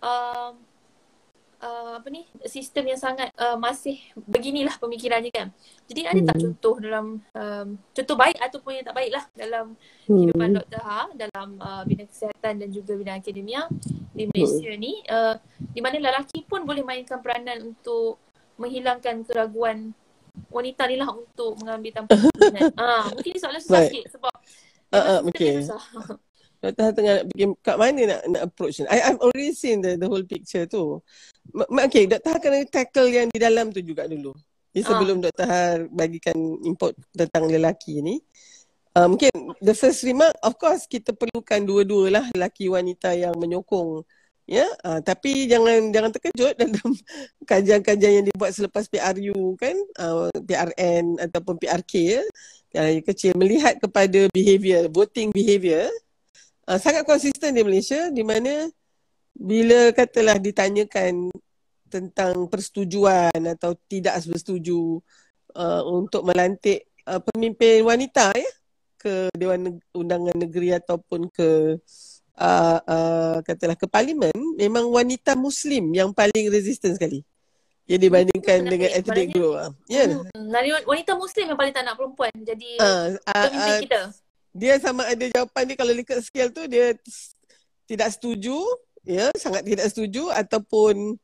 uh, 0.00 0.56
uh, 1.62 1.98
apa 1.98 2.08
ni 2.10 2.26
sistem 2.46 2.94
yang 2.94 3.00
sangat 3.00 3.30
uh, 3.38 3.58
masih 3.58 3.98
beginilah 4.14 4.74
pemikirannya 4.78 5.30
kan. 5.30 5.48
Jadi 5.90 6.00
ada 6.06 6.20
hmm. 6.20 6.28
tak 6.28 6.36
contoh 6.42 6.74
dalam 6.78 7.06
um, 7.22 7.68
contoh 7.94 8.16
baik 8.16 8.38
ataupun 8.38 8.70
yang 8.78 8.86
tak 8.86 8.96
baik 8.96 9.10
lah 9.14 9.24
dalam 9.34 9.66
hmm. 10.06 10.14
kehidupan 10.14 10.48
Dr. 10.62 10.80
Ha 10.82 11.02
dalam 11.14 11.48
uh, 11.58 11.82
bidang 11.84 12.08
kesihatan 12.10 12.54
dan 12.62 12.68
juga 12.70 12.92
bidang 12.94 13.18
akademia 13.18 13.66
di 14.14 14.24
Malaysia 14.30 14.70
hmm. 14.70 14.80
ni 14.80 14.92
uh, 15.10 15.34
di 15.58 15.80
mana 15.82 15.96
lelaki 15.98 16.46
pun 16.46 16.62
boleh 16.62 16.82
mainkan 16.82 17.18
peranan 17.22 17.74
untuk 17.74 18.18
menghilangkan 18.58 19.22
keraguan 19.22 19.94
wanita 20.50 20.86
ni 20.86 20.96
lah 20.98 21.10
untuk 21.14 21.58
mengambil 21.62 22.02
tampuk. 22.02 22.18
Ah, 22.78 23.10
mungkin 23.12 23.34
soalan 23.38 23.60
susah 23.62 23.86
sikit 23.86 24.18
sebab 24.18 24.34
uh, 24.94 24.98
uh, 24.98 25.18
okay. 25.26 25.62
susah. 25.62 25.82
Dr. 26.58 26.90
tengah 26.90 27.12
nak 27.22 27.26
fikir 27.30 27.48
kat 27.62 27.76
mana 27.78 28.00
nak, 28.02 28.20
nak 28.26 28.42
approach 28.50 28.82
ni. 28.82 28.86
I, 28.90 28.98
I've 29.14 29.22
already 29.22 29.54
seen 29.54 29.78
the, 29.78 29.94
the 29.94 30.10
whole 30.10 30.26
picture 30.26 30.66
tu. 30.66 30.98
Okay, 31.86 32.10
Dr. 32.10 32.34
Har 32.34 32.40
kena 32.42 32.66
tackle 32.66 33.08
yang 33.14 33.30
di 33.30 33.38
dalam 33.38 33.70
tu 33.70 33.78
juga 33.78 34.10
dulu. 34.10 34.34
Jadi 34.74 34.82
sebelum 34.82 35.22
uh. 35.22 35.30
Dr. 35.30 35.46
Har 35.46 35.76
bagikan 35.94 36.34
input 36.66 36.98
tentang 37.14 37.46
lelaki 37.46 38.02
ni. 38.02 38.18
Uh, 38.98 39.06
mungkin 39.06 39.30
the 39.62 39.70
first 39.70 40.02
remark, 40.02 40.34
of 40.42 40.58
course 40.58 40.90
kita 40.90 41.14
perlukan 41.14 41.62
dua-dua 41.62 42.18
lah 42.18 42.24
lelaki 42.34 42.66
wanita 42.66 43.14
yang 43.14 43.38
menyokong. 43.38 44.02
Ya, 44.48 44.64
yeah? 44.64 44.70
uh, 44.80 45.00
tapi 45.04 45.44
jangan 45.44 45.92
jangan 45.92 46.10
terkejut 46.10 46.56
dalam 46.64 46.90
kajian-kajian 47.44 48.12
yang 48.18 48.26
dibuat 48.26 48.50
selepas 48.56 48.90
PRU 48.90 49.54
kan, 49.60 49.76
uh, 50.02 50.32
PRN 50.34 51.22
ataupun 51.22 51.54
PRK 51.60 51.92
ya. 52.18 52.22
Yang 52.74 53.06
kecil 53.06 53.32
melihat 53.38 53.78
kepada 53.78 54.26
behavior, 54.34 54.90
voting 54.90 55.30
behavior 55.30 55.86
uh, 56.68 56.78
sangat 56.78 57.02
konsisten 57.08 57.56
di 57.56 57.64
Malaysia 57.64 58.12
di 58.12 58.20
mana 58.20 58.68
bila 59.32 59.90
katalah 59.96 60.36
ditanyakan 60.36 61.32
tentang 61.88 62.44
persetujuan 62.52 63.32
atau 63.56 63.72
tidak 63.88 64.20
bersetuju 64.28 65.00
uh, 65.56 65.82
untuk 65.88 66.28
melantik 66.28 66.84
uh, 67.08 67.22
pemimpin 67.32 67.80
wanita 67.80 68.36
ya 68.36 68.50
ke 68.98 69.32
Dewan 69.32 69.80
Undangan 69.96 70.36
Negeri 70.36 70.76
ataupun 70.76 71.32
ke 71.32 71.80
uh, 72.36 72.78
uh, 72.82 73.36
katalah 73.40 73.78
ke 73.78 73.88
parlimen 73.88 74.34
memang 74.58 74.84
wanita 74.90 75.38
muslim 75.38 75.94
yang 75.96 76.12
paling 76.12 76.52
resisten 76.52 76.92
sekali 76.92 77.24
yang 77.88 78.04
dibandingkan 78.04 78.58
hmm, 78.60 78.68
dengan 78.68 78.90
ethnic 78.92 79.32
group. 79.32 79.56
Ya. 79.88 80.04
Yeah. 80.04 80.20
Hmm, 80.36 80.52
wanita 80.84 81.16
muslim 81.16 81.48
yang 81.48 81.56
paling 81.56 81.72
tak 81.72 81.88
nak 81.88 81.96
perempuan 81.96 82.28
jadi 82.36 82.70
uh, 82.84 83.16
pemimpin 83.16 83.72
uh, 83.72 83.80
kita. 83.80 84.00
Dia 84.52 84.80
sama 84.80 85.06
ada 85.06 85.24
jawapan 85.28 85.62
dia 85.68 85.76
kalau 85.76 85.92
Likert 85.92 86.24
scale 86.24 86.50
tu 86.50 86.64
dia 86.66 86.96
tidak 87.88 88.08
setuju, 88.12 88.58
ya, 89.04 89.32
sangat 89.36 89.64
tidak 89.64 89.86
setuju 89.88 90.28
ataupun 90.28 91.16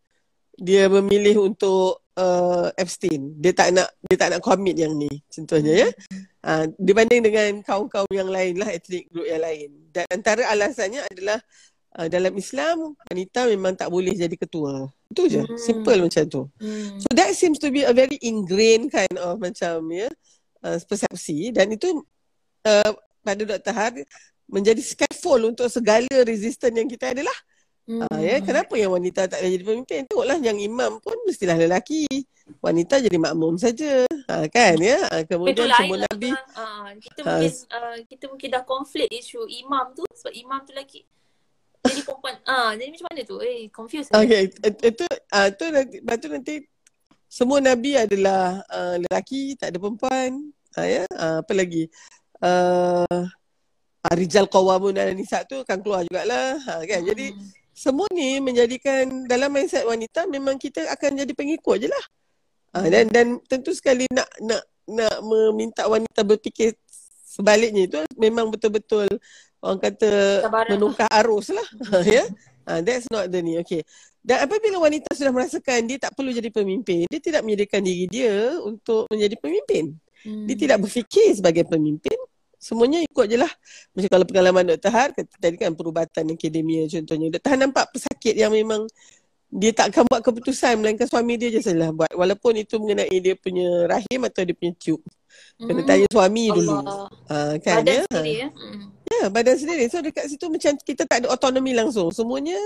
dia 0.54 0.86
memilih 0.86 1.50
untuk 1.50 2.04
uh, 2.18 2.70
abstain. 2.78 3.34
Dia 3.38 3.52
tak 3.54 3.74
nak 3.74 3.88
dia 4.06 4.16
tak 4.16 4.28
nak 4.34 4.40
commit 4.42 4.78
yang 4.78 4.94
ni 4.94 5.10
contohnya 5.30 5.86
ya. 5.86 5.88
Uh, 6.44 6.68
dibanding 6.76 7.24
dengan 7.24 7.50
kaum-kaum 7.64 8.08
yang 8.12 8.28
lain 8.28 8.60
lah 8.60 8.70
ethnic 8.70 9.10
group 9.10 9.26
yang 9.26 9.42
lain. 9.42 9.70
Dan 9.90 10.06
antara 10.10 10.46
alasannya 10.50 11.02
adalah 11.10 11.38
uh, 11.98 12.06
dalam 12.06 12.32
Islam 12.38 12.94
wanita 13.10 13.50
memang 13.50 13.74
tak 13.74 13.90
boleh 13.90 14.14
jadi 14.14 14.34
ketua. 14.38 14.86
Itu 15.10 15.26
je. 15.26 15.42
Hmm. 15.42 15.58
Simple 15.58 16.06
macam 16.06 16.24
tu. 16.30 16.42
Hmm. 16.62 17.02
So 17.02 17.08
that 17.18 17.34
seems 17.34 17.58
to 17.62 17.68
be 17.74 17.82
a 17.82 17.94
very 17.94 18.18
ingrained 18.22 18.94
kind 18.94 19.16
of 19.18 19.42
macam 19.42 19.90
ya 19.90 20.08
uh, 20.62 20.78
persepsi 20.86 21.50
dan 21.50 21.74
itu 21.74 22.02
uh, 22.66 22.92
pada 23.24 23.42
Dr. 23.42 23.72
Har 23.72 23.94
menjadi 24.44 24.84
scaffold 24.84 25.56
untuk 25.56 25.66
segala 25.72 26.12
resistance 26.28 26.76
yang 26.76 26.86
kita 26.86 27.16
adalah. 27.16 27.34
Hmm. 27.84 28.04
Uh, 28.08 28.20
ya, 28.20 28.40
kenapa 28.40 28.72
yang 28.80 28.96
wanita 28.96 29.28
tak 29.28 29.44
boleh 29.44 29.52
jadi 29.60 29.64
pemimpin? 29.64 30.00
Tengoklah 30.08 30.38
yang 30.40 30.56
imam 30.56 31.00
pun 31.04 31.16
mestilah 31.28 31.56
lelaki. 31.56 32.08
Wanita 32.60 33.00
jadi 33.00 33.16
makmum 33.16 33.56
saja. 33.56 34.04
Ha, 34.28 34.48
kan 34.48 34.76
ya? 34.80 35.04
Ha, 35.08 35.24
kemudian 35.24 35.68
Betul 35.68 35.76
semua 35.76 35.96
lah, 36.00 36.08
nabi. 36.08 36.32
Ha, 36.32 36.64
kita 36.96 37.20
ha. 37.24 37.28
mungkin 37.28 37.52
uh, 37.72 37.96
kita 38.08 38.24
mungkin 38.28 38.48
dah 38.52 38.64
konflik 38.64 39.08
isu 39.12 39.48
imam 39.48 39.92
tu 39.96 40.04
sebab 40.12 40.32
imam 40.32 40.60
tu 40.64 40.72
lelaki. 40.72 41.00
Jadi 41.84 42.00
perempuan 42.00 42.40
ah 42.48 42.72
jadi 42.72 42.88
macam 42.88 43.06
mana 43.12 43.22
tu? 43.28 43.36
Eh 43.44 43.68
confused. 43.68 44.08
Okay, 44.08 44.48
itu 44.64 45.04
ah 45.28 45.52
tu 45.52 45.68
nanti 45.68 46.00
batu 46.00 46.26
nanti 46.32 46.64
semua 47.28 47.60
nabi 47.60 48.00
adalah 48.00 48.64
uh, 48.72 48.96
lelaki, 48.96 49.60
tak 49.60 49.76
ada 49.76 49.78
perempuan. 49.80 50.48
Ha, 50.76 50.80
ya? 50.88 51.04
Ha, 51.12 51.44
apa 51.44 51.52
lagi? 51.52 51.92
Uh, 52.42 53.26
Rijal 54.12 54.44
Qawamun 54.52 54.92
dan 54.92 55.16
Nisa 55.16 55.42
tu 55.48 55.56
akan 55.64 55.78
keluar 55.80 56.04
jugalah. 56.04 56.60
Ha, 56.60 56.84
kan? 56.84 57.00
Hmm. 57.00 57.08
Jadi 57.08 57.26
semua 57.72 58.06
ni 58.12 58.38
menjadikan 58.38 59.26
dalam 59.26 59.48
mindset 59.48 59.88
wanita 59.88 60.28
memang 60.28 60.60
kita 60.60 60.84
akan 60.92 61.24
jadi 61.24 61.32
pengikut 61.32 61.76
je 61.80 61.88
lah. 61.88 62.04
Ha, 62.74 62.86
dan 62.90 63.08
dan 63.08 63.26
tentu 63.48 63.72
sekali 63.72 64.04
nak 64.12 64.28
nak 64.42 64.62
nak 64.84 65.16
meminta 65.24 65.88
wanita 65.88 66.20
berfikir 66.26 66.76
sebaliknya 67.24 67.88
itu 67.88 67.98
memang 68.20 68.52
betul-betul 68.52 69.08
orang 69.64 69.80
kata 69.80 70.44
Sabaran. 70.44 70.70
menungkah 70.76 71.08
arus 71.24 71.50
lah. 71.50 71.68
ya. 72.04 72.22
yeah? 72.22 72.28
Ha, 72.68 72.80
that's 72.84 73.08
not 73.08 73.32
the 73.32 73.40
ni. 73.40 73.56
Okay. 73.60 73.84
Dan 74.24 74.48
apabila 74.48 74.80
wanita 74.80 75.12
sudah 75.12 75.32
merasakan 75.32 75.84
dia 75.84 76.00
tak 76.00 76.16
perlu 76.16 76.32
jadi 76.32 76.48
pemimpin, 76.48 77.04
dia 77.12 77.20
tidak 77.20 77.44
menyediakan 77.44 77.82
diri 77.84 78.04
dia 78.08 78.56
untuk 78.64 79.04
menjadi 79.12 79.36
pemimpin. 79.36 79.92
Hmm. 80.24 80.48
Dia 80.48 80.56
tidak 80.56 80.78
berfikir 80.82 81.36
sebagai 81.36 81.68
pemimpin, 81.68 82.16
semuanya 82.56 83.04
ikut 83.04 83.26
je 83.28 83.36
lah. 83.36 83.52
Macam 83.92 84.08
kalau 84.08 84.24
pengalaman 84.24 84.64
Dr. 84.72 84.90
Har, 84.90 85.12
tadi 85.12 85.56
kan 85.60 85.76
perubatan 85.76 86.32
akademia 86.32 86.88
contohnya. 86.88 87.28
Dr. 87.36 87.48
Har 87.52 87.58
nampak 87.60 87.84
pesakit 87.92 88.34
yang 88.34 88.50
memang 88.50 88.88
dia 89.54 89.70
tak 89.70 89.94
akan 89.94 90.10
buat 90.10 90.22
keputusan 90.24 90.82
melainkan 90.82 91.06
suami 91.06 91.38
dia 91.38 91.52
je 91.52 91.62
salah 91.62 91.94
buat. 91.94 92.10
Walaupun 92.10 92.58
itu 92.58 92.74
mengenai 92.80 93.12
dia 93.22 93.38
punya 93.38 93.86
rahim 93.86 94.26
atau 94.26 94.42
dia 94.42 94.56
punya 94.56 94.74
tube. 94.74 95.04
Kena 95.54 95.82
hmm. 95.82 95.86
tanya 95.86 96.06
suami 96.10 96.44
Allah. 96.50 96.56
dulu. 96.58 96.74
Ha, 97.30 97.36
kan, 97.62 97.76
badan 97.82 97.94
ya? 97.94 98.02
sendiri 98.10 98.32
ya? 98.34 98.48
Hmm. 98.50 98.82
Ya, 99.04 99.24
badan 99.30 99.56
sendiri. 99.60 99.84
So 99.86 100.02
dekat 100.02 100.26
situ 100.26 100.46
macam 100.50 100.72
kita 100.82 101.06
tak 101.06 101.22
ada 101.22 101.28
otonomi 101.30 101.70
langsung. 101.70 102.10
Semuanya 102.10 102.58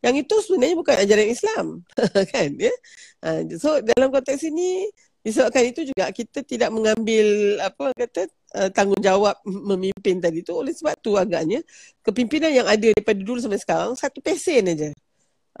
yang 0.00 0.16
itu 0.16 0.32
sebenarnya 0.40 0.76
bukan 0.80 0.96
ajaran 0.96 1.28
Islam. 1.28 1.64
kan? 2.32 2.48
Ya? 2.56 2.74
Ha, 3.20 3.44
so 3.60 3.84
dalam 3.84 4.08
konteks 4.08 4.40
ini, 4.48 4.88
disebabkan 5.20 5.68
itu 5.68 5.92
juga 5.92 6.08
kita 6.08 6.40
tidak 6.40 6.70
mengambil 6.72 7.60
apa 7.60 7.92
kata 7.92 8.22
uh, 8.56 8.68
tanggungjawab 8.72 9.36
memimpin 9.44 10.16
tadi 10.16 10.40
tu 10.40 10.56
oleh 10.56 10.72
sebab 10.72 10.96
tu 11.00 11.14
agaknya 11.16 11.60
kepimpinan 12.00 12.50
yang 12.52 12.66
ada 12.68 12.88
daripada 12.88 13.20
dulu 13.20 13.38
sampai 13.40 13.60
sekarang 13.60 13.92
satu 13.96 14.18
pesen 14.24 14.72
aja. 14.72 14.90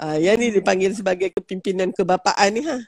Uh, 0.00 0.16
yang 0.16 0.40
ni 0.40 0.48
dipanggil 0.48 0.96
sebagai 0.96 1.28
kepimpinan 1.34 1.92
kebapaan 1.92 2.50
ni 2.56 2.64
ha. 2.64 2.78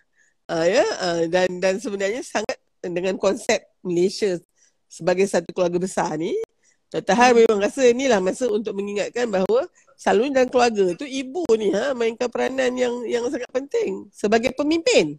Uh, 0.49 0.67
ya 0.67 0.85
uh, 1.01 1.23
dan 1.29 1.49
dan 1.61 1.77
sebenarnya 1.77 2.25
sangat 2.25 2.57
dengan 2.83 3.15
konsep 3.21 3.63
Malaysia 3.85 4.41
sebagai 4.89 5.29
satu 5.29 5.49
keluarga 5.55 5.79
besar 5.79 6.17
ni 6.17 6.35
Dr. 6.93 7.17
Har 7.17 7.33
memang 7.33 7.57
rasa 7.57 7.89
inilah 7.89 8.21
masa 8.21 8.45
untuk 8.53 8.77
mengingatkan 8.77 9.25
bahawa 9.33 9.65
selalu 9.97 10.29
dalam 10.29 10.49
keluarga 10.53 10.93
tu 10.93 11.09
ibu 11.09 11.41
ni 11.57 11.73
ha 11.73 11.97
mainkan 11.97 12.29
peranan 12.29 12.69
yang 12.77 12.93
yang 13.09 13.25
sangat 13.33 13.49
penting 13.49 14.09
sebagai 14.13 14.53
pemimpin. 14.53 15.17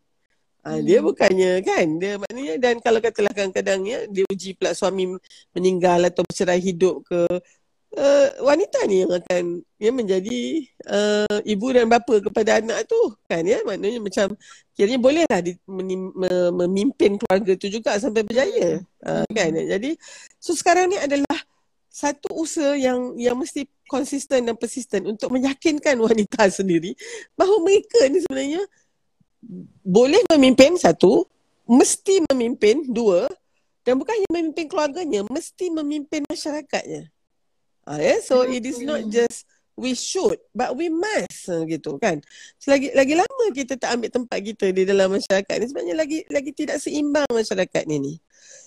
Ha, 0.64 0.80
dia 0.80 1.04
bukannya 1.04 1.60
kan 1.60 1.86
dia 2.00 2.16
maknanya 2.16 2.56
dan 2.56 2.80
kalau 2.80 3.04
katalah 3.04 3.36
kadang-kadang 3.36 3.84
ya 3.84 4.08
dia 4.08 4.24
uji 4.32 4.56
pula 4.56 4.72
suami 4.72 5.12
meninggal 5.52 6.08
atau 6.08 6.24
bercerai 6.24 6.64
hidup 6.64 7.04
ke 7.04 7.20
uh, 8.00 8.28
wanita 8.40 8.80
ni 8.88 9.04
yang 9.04 9.12
akan 9.12 9.60
ya 9.76 9.92
menjadi 9.92 10.40
uh, 10.88 11.38
ibu 11.44 11.68
dan 11.76 11.92
bapa 11.92 12.16
kepada 12.24 12.64
anak 12.64 12.88
tu 12.88 12.96
kan 13.28 13.44
ya. 13.44 13.60
Maknanya 13.68 14.00
macam 14.00 14.40
kiranya 14.74 15.00
bolehlah 15.04 15.40
di, 15.44 15.54
menim, 15.70 16.10
memimpin 16.56 17.20
keluarga 17.20 17.54
tu 17.60 17.68
juga 17.70 18.00
sampai 18.02 18.26
berjaya 18.26 18.82
uh, 19.06 19.28
kan 19.30 19.54
jadi 19.54 19.94
so 20.42 20.58
sekarang 20.58 20.90
ni 20.90 20.98
adalah 20.98 21.38
satu 21.94 22.34
usaha 22.34 22.74
yang 22.74 23.14
yang 23.22 23.38
mesti 23.38 23.70
konsisten 23.86 24.50
dan 24.50 24.58
persisten 24.58 25.06
untuk 25.06 25.30
meyakinkan 25.30 25.94
wanita 26.10 26.50
sendiri 26.50 26.98
bahawa 27.38 27.62
mereka 27.62 28.10
ni 28.10 28.18
sebenarnya 28.26 28.66
boleh 29.84 30.22
memimpin 30.34 30.80
satu, 30.80 31.28
mesti 31.68 32.24
memimpin 32.32 32.88
dua, 32.90 33.28
dan 33.84 34.00
bukan 34.00 34.16
hanya 34.16 34.30
memimpin 34.32 34.66
keluarganya, 34.72 35.22
mesti 35.28 35.68
memimpin 35.72 36.24
masyarakatnya. 36.28 37.12
Ah, 37.84 38.00
yeah? 38.00 38.20
So 38.24 38.48
it 38.48 38.64
is 38.64 38.80
not 38.80 39.04
just 39.12 39.44
we 39.76 39.92
should, 39.92 40.40
but 40.56 40.72
we 40.78 40.88
must 40.88 41.52
ah, 41.52 41.68
gitu 41.68 42.00
kan. 42.00 42.24
Selagi 42.62 42.96
lagi 42.96 43.14
lama 43.20 43.46
kita 43.52 43.76
tak 43.76 44.00
ambil 44.00 44.10
tempat 44.10 44.40
kita 44.40 44.72
di 44.72 44.88
dalam 44.88 45.12
masyarakat 45.12 45.56
ni 45.60 45.66
sebenarnya 45.68 45.96
lagi 46.00 46.20
lagi 46.32 46.52
tidak 46.56 46.78
seimbang 46.80 47.28
masyarakat 47.28 47.84
ni 47.92 47.98
ni. 48.00 48.14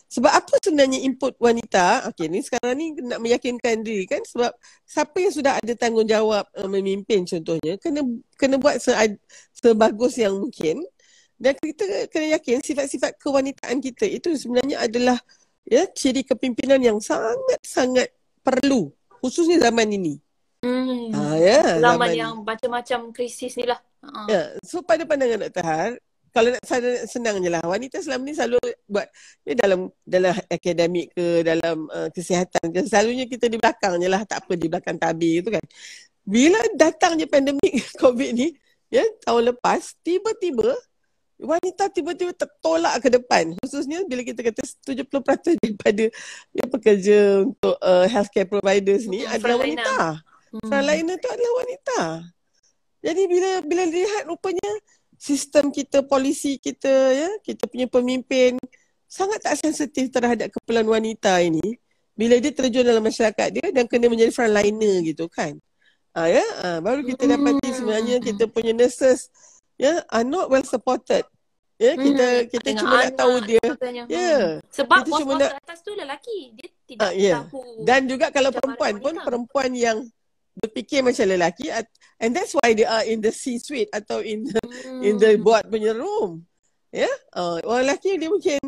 Sebab 0.07 0.31
apa 0.31 0.55
sebenarnya 0.63 1.03
input 1.03 1.35
wanita? 1.43 2.07
Okey 2.13 2.31
ni 2.31 2.41
sekarang 2.41 2.79
ni 2.79 2.95
nak 3.03 3.19
meyakinkan 3.19 3.83
diri 3.83 4.07
kan 4.07 4.23
sebab 4.23 4.55
siapa 4.87 5.17
yang 5.19 5.35
sudah 5.35 5.59
ada 5.59 5.73
tanggungjawab 5.75 6.47
uh, 6.47 6.69
memimpin 6.71 7.27
contohnya 7.27 7.75
kena 7.83 8.07
kena 8.39 8.57
buat 8.57 8.79
se 8.79 8.95
sebagus 9.59 10.15
yang 10.23 10.39
mungkin 10.39 10.87
dan 11.37 11.59
kita 11.59 12.09
kena 12.09 12.39
yakin 12.39 12.63
sifat-sifat 12.63 13.19
kewanitaan 13.19 13.83
kita 13.83 14.07
itu 14.09 14.33
sebenarnya 14.39 14.87
adalah 14.87 15.19
ya 15.67 15.85
ciri 15.91 16.23
kepimpinan 16.23 16.79
yang 16.79 16.99
sangat-sangat 17.03 18.15
perlu 18.47 18.95
khususnya 19.21 19.59
zaman 19.59 19.91
ini. 19.91 20.15
Hmm. 20.63 21.13
Ha, 21.13 21.37
ya, 21.39 21.63
zaman, 21.79 21.83
zaman 21.83 22.11
yang 22.15 22.33
macam-macam 22.47 22.99
krisis 23.11 23.59
ni 23.59 23.67
lah. 23.67 23.79
Uh. 24.01 24.27
Ya, 24.31 24.43
so 24.63 24.81
pada 24.83 25.03
pandangan 25.03 25.47
Dr. 25.47 25.63
Har, 25.67 25.93
kalau 26.37 26.53
nak 26.53 26.65
senang 27.09 27.41
je 27.41 27.49
lah. 27.49 27.65
Wanita 27.65 28.05
selama 28.05 28.29
ni 28.29 28.37
selalu 28.37 28.61
buat 28.85 29.09
ya, 29.49 29.57
dalam 29.57 29.89
dalam 30.05 30.37
akademik 30.53 31.17
ke 31.17 31.41
dalam 31.41 31.89
uh, 31.89 32.13
kesihatan 32.13 32.65
ke 32.69 32.85
selalunya 32.85 33.25
kita 33.25 33.49
di 33.49 33.57
belakang 33.57 33.97
je 33.97 34.09
lah. 34.13 34.21
Tak 34.29 34.45
apa 34.45 34.53
di 34.53 34.69
belakang 34.69 35.01
tabir 35.01 35.41
tu 35.41 35.49
kan. 35.49 35.65
Bila 36.29 36.61
datangnya 36.77 37.25
pandemik 37.25 37.73
covid 38.05 38.37
ni 38.37 38.53
ya 38.93 39.01
tahun 39.25 39.57
lepas 39.57 39.97
tiba-tiba 40.05 40.77
wanita 41.41 41.89
tiba-tiba 41.89 42.37
tertolak 42.37 43.01
ke 43.01 43.09
depan. 43.09 43.57
Khususnya 43.65 44.05
bila 44.05 44.21
kita 44.21 44.45
kata 44.45 44.61
70% 44.85 45.57
daripada 45.57 46.05
ya, 46.53 46.65
pekerja 46.69 47.49
untuk 47.49 47.77
uh, 47.81 48.05
healthcare 48.09 48.49
providers 48.49 49.09
ni 49.09 49.25
hmm, 49.25 49.33
adalah 49.33 49.57
wanita. 49.65 49.97
Hmm. 50.53 50.69
frontliner 50.69 51.17
tu 51.17 51.29
adalah 51.33 51.53
wanita. 51.65 51.99
Jadi 53.07 53.23
bila 53.29 53.51
bila 53.63 53.85
lihat 53.87 54.23
rupanya 54.27 54.69
sistem 55.17 55.73
kita, 55.73 56.05
polisi 56.05 56.61
kita, 56.61 56.93
ya, 57.13 57.31
kita 57.43 57.67
punya 57.67 57.89
pemimpin 57.89 58.57
sangat 59.07 59.41
tak 59.43 59.57
sensitif 59.57 60.11
terhadap 60.13 60.53
keperluan 60.53 60.99
wanita 61.01 61.41
ini 61.41 61.79
bila 62.17 62.41
dia 62.41 62.51
terjun 62.51 62.83
dalam 62.83 63.05
masyarakat 63.05 63.49
dia 63.53 63.67
dan 63.71 63.85
kena 63.85 64.09
menjadi 64.09 64.33
frontliner 64.33 65.05
gitu 65.05 65.29
kan. 65.29 65.57
Ha, 66.17 66.33
ya, 66.33 66.45
ha, 66.65 66.81
baru 66.81 67.05
kita 67.05 67.29
dapati 67.29 67.69
sebenarnya 67.77 68.17
kita 68.25 68.49
punya 68.49 68.73
nurses 68.73 69.29
ya 69.77 70.01
are 70.09 70.25
not 70.25 70.49
well 70.49 70.65
supported. 70.65 71.29
Ya, 71.77 71.93
kita 71.93 72.25
hmm, 72.25 72.45
kita 72.49 72.69
cuma 72.81 73.05
nak 73.05 73.13
tahu 73.21 73.35
dia. 73.45 73.69
Ya. 74.09 74.65
Sebab 74.73 75.05
kita 75.05 75.13
bos-bos 75.13 75.37
nak, 75.37 75.61
atas 75.61 75.85
tu 75.85 75.93
lelaki. 75.93 76.57
Dia 76.57 76.69
tidak 76.89 77.05
ha, 77.05 77.13
yeah. 77.13 77.41
tahu. 77.45 77.85
Dan 77.85 78.01
juga 78.09 78.33
kalau 78.33 78.49
perempuan 78.49 78.97
pun 78.97 79.15
perempuan 79.21 79.71
yang 79.77 80.01
berfikir 80.57 81.05
macam 81.05 81.29
lelaki 81.29 81.69
and 82.21 82.33
that's 82.33 82.57
why 82.57 82.73
they 82.73 82.89
are 82.89 83.05
in 83.05 83.21
the 83.21 83.33
C-suite 83.33 83.93
atau 83.93 84.25
in 84.25 84.49
the 84.49 84.63
hmm. 84.89 85.03
in 85.05 85.15
the 85.21 85.37
board 85.37 85.69
punya 85.69 85.93
room. 85.93 86.45
Ya, 86.95 87.05
yeah? 87.05 87.17
uh, 87.37 87.61
orang 87.67 87.93
lelaki 87.93 88.17
dia 88.17 88.33
mungkin 88.33 88.61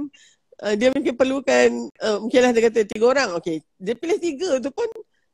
uh, 0.60 0.74
dia 0.76 0.92
mungkin 0.92 1.14
perlukan 1.16 1.88
uh, 2.02 2.18
mungkinlah 2.20 2.52
dia 2.52 2.62
kata 2.68 2.84
tiga 2.84 3.04
orang. 3.08 3.30
Okay, 3.40 3.64
dia 3.80 3.96
pilih 3.96 4.18
tiga 4.20 4.60
tu 4.60 4.68
pun 4.68 4.88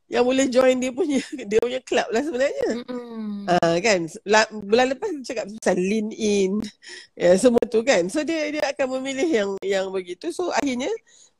yang 0.05 0.21
boleh 0.21 0.45
join 0.53 0.77
dia 0.77 0.93
punya 0.93 1.17
dia 1.49 1.59
punya 1.59 1.81
club 1.81 2.07
lah 2.13 2.21
sebenarnya. 2.21 2.67
Mm-hmm. 2.87 3.49
Uh, 3.49 3.75
kan 3.81 3.99
La, 4.25 4.45
bulan 4.49 4.93
lepas 4.93 5.09
dia 5.11 5.33
cakap 5.33 5.45
pasal 5.59 5.77
lean 5.81 6.13
in 6.13 6.61
ya 7.17 7.33
semua 7.35 7.61
tu 7.67 7.81
kan. 7.81 8.05
So 8.07 8.21
dia 8.21 8.47
dia 8.53 8.63
akan 8.69 9.01
memilih 9.01 9.27
yang 9.27 9.49
yang 9.65 9.85
begitu. 9.89 10.29
So 10.31 10.53
akhirnya 10.53 10.89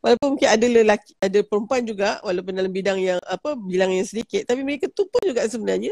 walaupun 0.05 0.37
mungkin 0.37 0.49
ada 0.53 0.67
lelaki 0.69 1.17
ada 1.17 1.39
perempuan 1.41 1.81
juga 1.81 2.21
walaupun 2.21 2.53
dalam 2.53 2.69
bidang 2.69 3.01
yang 3.01 3.17
apa 3.25 3.57
bilang 3.57 3.89
yang 3.89 4.05
sedikit 4.05 4.45
tapi 4.45 4.61
mereka 4.61 4.85
tu 4.93 5.09
pun 5.09 5.17
juga 5.25 5.41
sebenarnya 5.49 5.89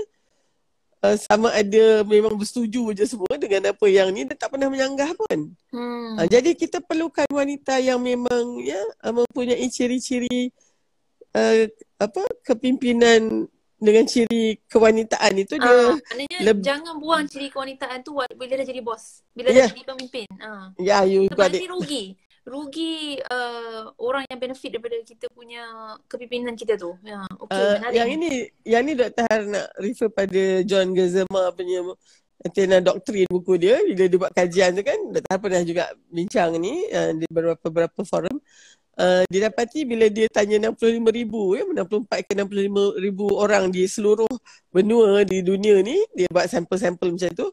uh, 1.03 1.17
sama 1.17 1.49
ada 1.51 2.05
memang 2.07 2.37
bersetuju 2.37 2.95
je 2.95 3.09
semua 3.09 3.35
dengan 3.35 3.73
apa 3.73 3.85
yang 3.89 4.13
ni 4.13 4.23
dia 4.23 4.37
tak 4.39 4.55
pernah 4.55 4.71
menyanggah 4.71 5.11
pun. 5.17 5.51
Hmm. 5.73 6.15
Uh, 6.15 6.27
jadi 6.29 6.55
kita 6.55 6.79
perlukan 6.79 7.27
wanita 7.27 7.81
yang 7.83 7.99
memang 7.99 8.63
ya 8.63 8.79
uh, 9.03 9.11
mempunyai 9.11 9.67
ciri-ciri 9.67 10.53
uh, 11.35 11.67
apa 11.99 12.23
kepimpinan 12.47 13.51
dengan 13.83 14.07
ciri 14.07 14.63
kewanitaan 14.71 15.43
itu 15.43 15.59
dia 15.59 15.67
uh, 15.67 15.99
leb- 16.39 16.63
jangan 16.63 16.95
buang 17.03 17.27
ciri 17.27 17.51
kewanitaan 17.51 17.99
tu 17.99 18.15
bila 18.15 18.55
dah 18.55 18.63
jadi 18.63 18.79
bos 18.79 19.19
bila 19.35 19.51
yeah. 19.51 19.67
dah 19.67 19.75
jadi 19.75 19.83
pemimpin 19.91 20.27
ah 20.39 20.47
uh. 20.47 20.65
yeah 20.79 21.03
you 21.03 21.27
Sebab 21.27 21.51
got 21.51 21.51
it 21.51 21.67
rugi 21.67 22.15
rugi 22.43 23.23
uh, 23.23 23.87
orang 23.95 24.27
yang 24.27 24.39
benefit 24.39 24.75
daripada 24.75 24.99
kita 24.99 25.31
punya 25.31 25.63
kepimpinan 26.11 26.59
kita 26.59 26.75
tu. 26.75 26.91
Ya 26.99 27.23
okey 27.39 27.55
uh, 27.55 27.91
yang 27.95 28.11
ini 28.11 28.51
yang 28.67 28.83
ni 28.83 28.99
doktor 28.99 29.47
nak 29.47 29.71
refer 29.79 30.11
pada 30.11 30.43
John 30.67 30.91
Gezema 30.91 31.55
punya 31.55 31.79
Athena 32.43 32.83
Doctrine 32.83 33.31
buku 33.31 33.55
dia. 33.55 33.79
Bila 33.79 34.03
dia 34.11 34.19
buat 34.19 34.33
kajian 34.35 34.75
tu 34.75 34.83
kan 34.83 34.99
doktor 35.15 35.37
pernah 35.39 35.61
juga 35.63 35.83
bincang 36.11 36.59
ni 36.59 36.83
uh, 36.91 37.15
di 37.15 37.25
beberapa 37.31 37.63
beberapa 37.71 38.03
forum. 38.03 38.37
Uh, 38.93 39.25
didapati 39.25 39.89
bila 39.89 40.05
dia 40.05 40.29
tanya 40.29 40.69
65 40.69 41.01
ribu 41.09 41.57
ya, 41.57 41.65
64 41.65 42.29
ke 42.29 42.37
65 42.37 43.01
ribu 43.01 43.25
orang 43.33 43.73
di 43.73 43.89
seluruh 43.89 44.29
benua 44.69 45.25
di 45.25 45.41
dunia 45.41 45.81
ni 45.81 45.97
dia 46.13 46.29
buat 46.29 46.45
sampel-sampel 46.45 47.15
macam 47.15 47.31
tu. 47.33 47.47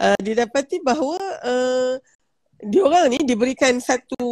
Uh, 0.00 0.18
didapati 0.18 0.82
bahawa 0.82 1.20
uh, 1.44 1.94
dia 2.62 2.82
orang 2.86 3.10
ni 3.10 3.18
diberikan 3.26 3.76
satu 3.82 4.24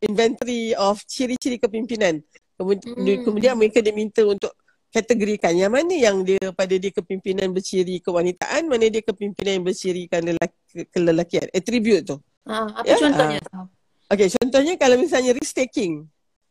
inventory 0.00 0.72
of 0.74 1.00
ciri-ciri 1.04 1.60
kepimpinan 1.60 2.20
kemudian, 2.56 2.94
hmm. 2.96 3.22
kemudian 3.28 3.54
mereka 3.60 3.84
diminta 3.84 4.24
untuk 4.24 4.56
kategorikan 4.94 5.52
yang 5.58 5.74
mana 5.74 5.90
yang 5.90 6.22
dia 6.22 6.38
pada 6.54 6.74
dia 6.78 6.94
kepimpinan 6.94 7.50
berciri 7.50 7.98
kewanitaan 7.98 8.70
mana 8.70 8.86
dia 8.88 9.02
kepimpinan 9.02 9.60
yang 9.60 9.66
bercirikan 9.66 10.22
lelaki, 10.22 10.86
kelelakian 10.94 11.46
attribute 11.50 12.14
tu 12.14 12.16
uh, 12.46 12.68
apa 12.78 12.86
ya? 12.86 12.96
contohnya 12.98 13.42
uh, 13.52 13.66
Okay, 14.14 14.28
contohnya 14.28 14.76
kalau 14.76 15.00
misalnya 15.00 15.32
risk 15.32 15.56
taking, 15.56 16.04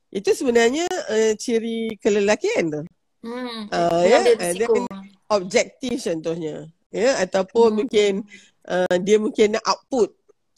itu 0.09 0.29
sebenarnya 0.33 0.89
uh, 0.89 1.31
ciri 1.37 1.95
kelelakian 2.01 2.73
tu. 2.73 2.81
Hmm. 3.23 3.71
Uh, 3.71 4.03
ya, 4.03 4.19
yeah? 4.19 4.35
dan 4.35 4.53
objektif 5.31 6.01
contohnya, 6.03 6.67
ya, 6.91 7.23
ataupun 7.23 7.67
hmm. 7.69 7.77
mungkin 7.79 8.11
uh, 8.67 8.97
dia 8.99 9.17
mungkin 9.21 9.55
nak 9.55 9.63
output, 9.63 10.11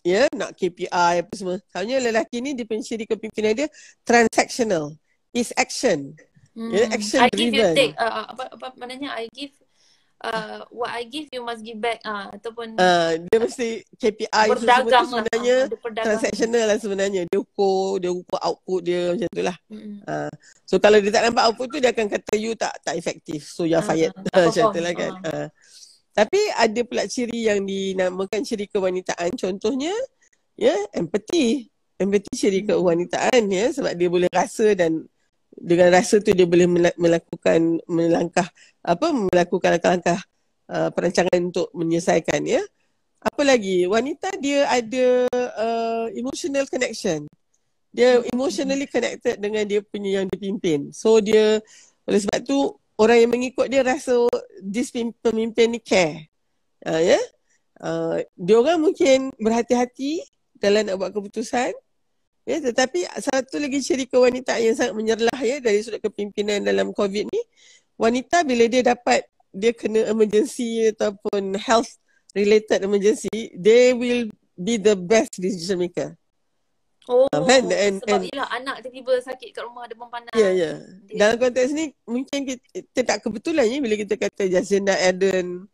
ya, 0.06 0.24
yeah? 0.24 0.26
nak 0.38 0.54
KPI 0.54 1.14
apa 1.26 1.34
semua. 1.34 1.58
Soalnya 1.74 1.98
lelaki 1.98 2.38
ni 2.46 2.54
dia 2.54 2.70
ciri 2.86 3.10
kepimpinan 3.10 3.58
dia 3.58 3.68
transactional, 4.06 4.94
is 5.34 5.50
action, 5.58 6.14
hmm. 6.54 6.70
yeah? 6.70 6.88
action 6.94 7.26
driven. 7.34 7.34
I 7.34 7.42
give 7.42 7.54
you 7.58 7.68
take, 7.74 7.94
uh, 7.98 8.30
apa 8.30 8.54
apa 8.54 8.68
maknanya 8.78 9.18
I 9.18 9.26
give 9.34 9.52
uh, 10.24 10.60
what 10.72 10.92
I 10.94 11.04
give 11.06 11.28
you 11.34 11.42
must 11.44 11.62
give 11.66 11.82
back 11.82 12.00
uh, 12.06 12.32
ataupun 12.34 12.78
uh, 12.80 13.12
dia 13.20 13.38
mesti 13.38 13.70
KPI 13.98 14.46
berdagang 14.50 14.88
lah, 14.88 15.04
sebenarnya 15.06 15.58
uh, 15.70 16.04
transactional 16.06 16.66
lah 16.70 16.78
sebenarnya 16.80 17.22
dia 17.28 17.40
ukur 17.40 18.00
dia 18.00 18.12
ukur 18.14 18.40
output 18.40 18.80
dia 18.86 19.02
macam 19.14 19.30
tu 19.30 19.44
lah 19.44 19.58
mm-hmm. 19.70 19.96
uh, 20.08 20.34
so 20.64 20.76
kalau 20.80 20.98
dia 21.02 21.12
tak 21.12 21.24
nampak 21.28 21.44
output 21.50 21.68
tu 21.70 21.78
dia 21.82 21.92
akan 21.92 22.06
kata 22.08 22.34
you 22.38 22.54
tak 22.56 22.74
tak 22.82 22.96
efektif 22.96 23.46
so 23.50 23.68
you 23.68 23.76
are 23.76 23.86
fired 23.86 24.14
uh, 24.34 24.44
macam 24.48 24.64
tu 24.72 24.80
lah 24.82 24.94
kan 24.94 25.12
uh. 25.26 25.30
Uh. 25.30 25.48
Tapi 26.16 26.40
ada 26.56 26.82
pula 26.88 27.04
ciri 27.06 27.52
yang 27.52 27.68
dinamakan 27.68 28.42
ciri 28.48 28.72
kewanitaan 28.72 29.36
contohnya 29.36 29.92
ya 30.56 30.74
empathy 30.96 31.68
empathy 32.00 32.32
ciri 32.34 32.64
mm-hmm. 32.64 32.80
kewanitaan 32.80 33.44
ya 33.52 33.66
sebab 33.76 33.94
dia 34.00 34.10
boleh 34.10 34.30
rasa 34.32 34.72
dan 34.74 35.04
dengan 35.56 35.88
rasa 35.92 36.20
tu 36.20 36.36
dia 36.36 36.44
boleh 36.44 36.68
melakukan 37.00 37.80
melangkah 37.88 38.48
apa 38.84 39.08
melakukan 39.12 39.80
langkah-langkah 39.80 40.20
uh, 40.68 40.90
perancangan 40.92 41.40
untuk 41.40 41.72
menyelesaikan 41.72 42.44
ya. 42.44 42.62
Apa 43.26 43.42
lagi? 43.42 43.90
Wanita 43.90 44.38
dia 44.38 44.70
ada 44.70 45.26
uh, 45.34 46.06
emotional 46.14 46.68
connection. 46.70 47.26
Dia 47.96 48.22
emotionally 48.36 48.86
connected 48.92 49.40
dengan 49.40 49.64
dia 49.66 49.80
punya 49.82 50.22
yang 50.22 50.28
dipimpin. 50.28 50.92
So 50.92 51.24
dia 51.24 51.64
oleh 52.06 52.20
sebab 52.22 52.44
tu 52.46 52.76
orang 52.96 53.18
yang 53.24 53.32
mengikut 53.32 53.68
dia 53.68 53.84
rasa 53.84 54.28
this 54.64 54.92
pemimpin 54.94 55.76
ni 55.76 55.80
care. 55.80 56.32
Uh, 56.84 57.02
ya. 57.02 57.16
Yeah? 57.16 57.24
Uh, 57.76 58.16
dia 58.40 58.56
orang 58.56 58.80
mungkin 58.80 59.36
berhati-hati 59.36 60.24
dalam 60.56 60.88
nak 60.88 60.96
buat 61.00 61.12
keputusan. 61.12 61.76
Ya, 62.46 62.62
tetapi 62.62 63.10
satu 63.10 63.58
lagi 63.58 63.82
ciri 63.82 64.06
kewanitaan 64.06 64.62
yang 64.62 64.78
sangat 64.78 64.94
menyerlah 64.94 65.40
ya 65.42 65.58
dari 65.58 65.82
sudut 65.82 65.98
kepimpinan 65.98 66.62
dalam 66.62 66.94
COVID 66.94 67.26
ni, 67.26 67.42
wanita 67.98 68.46
bila 68.46 68.70
dia 68.70 68.86
dapat 68.86 69.26
dia 69.50 69.74
kena 69.74 70.06
emergency 70.14 70.94
ataupun 70.94 71.58
health 71.58 71.90
related 72.38 72.86
emergency, 72.86 73.50
they 73.58 73.98
will 73.98 74.30
be 74.54 74.78
the 74.78 74.94
best 74.94 75.34
decision 75.42 75.82
maker. 75.82 76.14
Oh, 77.06 77.30
um, 77.38 77.46
and, 77.46 77.70
and, 77.70 77.96
sebab 78.02 78.18
and, 78.18 78.34
ialah 78.34 78.50
anak 78.50 78.76
tiba-tiba 78.82 79.22
sakit 79.22 79.50
kat 79.54 79.62
rumah 79.62 79.86
demam 79.86 80.10
panas. 80.10 80.34
Ya, 80.34 80.50
yeah, 80.50 80.52
ya. 80.52 80.64
Yeah. 80.66 80.76
Dalam 81.22 81.36
konteks 81.38 81.70
ni, 81.70 81.94
mungkin 82.10 82.40
kita, 82.50 82.66
kita 82.82 83.02
tak 83.06 83.20
kebetulan 83.22 83.70
ya 83.70 83.78
bila 83.78 83.94
kita 83.94 84.18
kata 84.18 84.50
Jacinda 84.50 84.98
Ardern, 84.98 85.70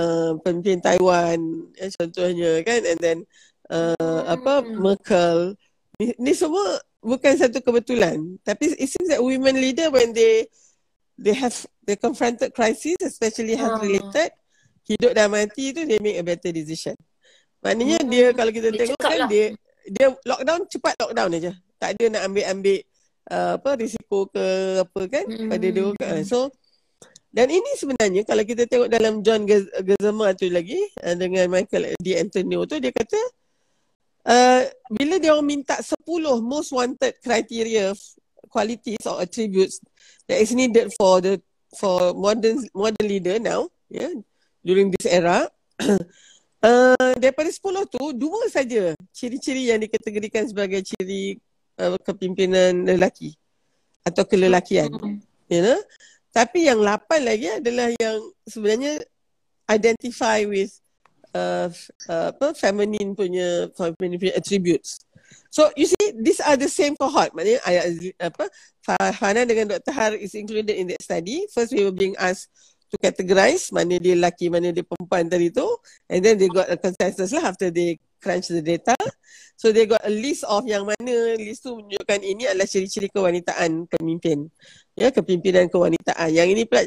uh, 0.00 0.32
pemimpin 0.40 0.80
Taiwan, 0.80 1.68
ya, 1.76 1.92
contohnya 1.92 2.64
kan, 2.64 2.80
and 2.88 3.00
then 3.04 3.18
uh, 3.68 3.92
hmm. 4.00 4.32
apa 4.32 4.52
Merkel, 4.64 5.60
Ni, 6.00 6.16
ni 6.16 6.32
semua 6.32 6.80
bukan 7.04 7.36
satu 7.36 7.60
kebetulan. 7.60 8.16
Tapi 8.40 8.72
it 8.80 8.88
seems 8.88 9.12
that 9.12 9.20
women 9.20 9.60
leader 9.60 9.92
when 9.92 10.16
they 10.16 10.48
they 11.20 11.36
have 11.36 11.52
they 11.84 12.00
confronted 12.00 12.56
crisis, 12.56 12.96
especially 13.04 13.54
health 13.60 13.76
ah. 13.76 13.84
related, 13.84 14.32
hidup 14.88 15.12
dan 15.12 15.28
mati 15.28 15.76
tu 15.76 15.84
they 15.84 16.00
make 16.00 16.16
a 16.16 16.24
better 16.24 16.48
decision. 16.48 16.96
Maknanya 17.60 18.00
hmm. 18.02 18.08
dia 18.08 18.26
kalau 18.32 18.50
kita 18.50 18.72
dia 18.72 18.88
tengok 18.88 18.98
kan 18.98 19.20
lah. 19.20 19.28
dia 19.28 19.52
dia 19.88 20.12
lockdown 20.26 20.60
cepat 20.70 20.94
lockdown 21.00 21.30
aja. 21.38 21.52
Tak 21.78 21.98
ada 21.98 22.04
nak 22.14 22.22
ambil-ambil 22.30 22.78
uh, 23.30 23.52
apa 23.58 23.70
risiko 23.78 24.30
ke 24.30 24.44
apa 24.84 25.00
kan 25.10 25.24
hmm. 25.26 25.50
pada 25.50 25.66
dia 25.66 25.86
kan. 25.98 26.22
So 26.22 26.50
dan 27.32 27.48
ini 27.48 27.70
sebenarnya 27.80 28.22
kalau 28.28 28.44
kita 28.44 28.68
tengok 28.68 28.92
dalam 28.92 29.24
John 29.24 29.48
Gezema 29.48 30.36
tu 30.36 30.52
lagi 30.52 30.78
uh, 31.00 31.16
dengan 31.16 31.48
Michael 31.48 31.96
D. 31.96 32.06
Antonio 32.18 32.68
tu 32.68 32.78
dia 32.78 32.92
kata 32.92 33.18
Uh, 34.22 34.70
bila 34.86 35.18
dia 35.18 35.34
orang 35.34 35.50
minta 35.50 35.74
10 35.82 36.06
most 36.46 36.70
wanted 36.70 37.10
criteria 37.26 37.90
qualities 38.46 39.02
or 39.02 39.18
attributes 39.18 39.82
that 40.30 40.38
is 40.38 40.54
needed 40.54 40.94
for 40.94 41.18
the 41.18 41.42
for 41.74 42.14
modern 42.14 42.62
modern 42.70 43.02
leader 43.02 43.42
now 43.42 43.66
yeah 43.90 44.14
during 44.62 44.94
this 44.94 45.10
era 45.10 45.50
uh, 46.62 47.14
daripada 47.18 47.50
10 47.50 47.60
tu 47.90 48.02
dua 48.16 48.48
saja 48.48 48.94
ciri-ciri 49.10 49.68
yang 49.70 49.82
dikategorikan 49.82 50.46
sebagai 50.48 50.80
ciri 50.86 51.36
uh, 51.78 51.98
kepimpinan 52.00 52.86
lelaki 52.86 53.34
atau 54.02 54.26
kelelakian 54.26 54.90
mm-hmm. 54.90 55.18
you 55.50 55.62
know 55.62 55.78
tapi 56.32 56.64
yang 56.64 56.80
lapan 56.80 57.20
lagi 57.28 57.46
adalah 57.52 57.92
yang 58.00 58.16
sebenarnya 58.48 59.04
identify 59.68 60.48
with 60.48 60.72
uh, 61.36 61.68
uh, 62.08 62.32
apa 62.32 62.56
feminine 62.56 63.12
punya 63.12 63.68
feminine 63.76 64.16
punya 64.16 64.34
attributes. 64.40 65.04
So 65.52 65.68
you 65.76 65.84
see 65.84 66.16
these 66.16 66.40
are 66.40 66.56
the 66.56 66.72
same 66.72 66.96
cohort. 66.96 67.36
Maknanya 67.36 67.60
ayat 67.68 67.84
apa 68.16 68.48
Farhana 68.80 69.44
dengan 69.44 69.76
Dr. 69.76 69.92
Har 69.92 70.16
is 70.16 70.32
included 70.32 70.72
in 70.72 70.88
that 70.88 71.04
study. 71.04 71.44
First 71.52 71.76
we 71.76 71.84
were 71.84 71.92
being 71.92 72.16
asked 72.16 72.48
to 72.92 73.00
categorize 73.00 73.72
mana 73.72 73.96
dia 73.96 74.12
lelaki, 74.12 74.52
mana 74.52 74.68
dia 74.68 74.84
perempuan 74.84 75.24
tadi 75.24 75.48
tu. 75.48 75.64
And 76.12 76.20
then 76.20 76.36
they 76.36 76.52
got 76.52 76.68
a 76.68 76.76
consensus 76.76 77.32
lah 77.32 77.48
after 77.48 77.72
they 77.72 77.96
crunch 78.20 78.52
the 78.52 78.60
data. 78.60 78.92
So 79.56 79.72
they 79.72 79.88
got 79.88 80.04
a 80.04 80.12
list 80.12 80.44
of 80.44 80.68
yang 80.68 80.84
mana 80.84 81.40
list 81.40 81.64
tu 81.64 81.72
menunjukkan 81.72 82.20
ini 82.20 82.52
adalah 82.52 82.68
ciri-ciri 82.68 83.08
kewanitaan 83.08 83.88
pemimpin. 83.88 84.52
Ya, 84.92 85.08
kepimpinan 85.08 85.72
kewanitaan. 85.72 86.28
Yang 86.28 86.48
ini 86.52 86.62
pula 86.68 86.84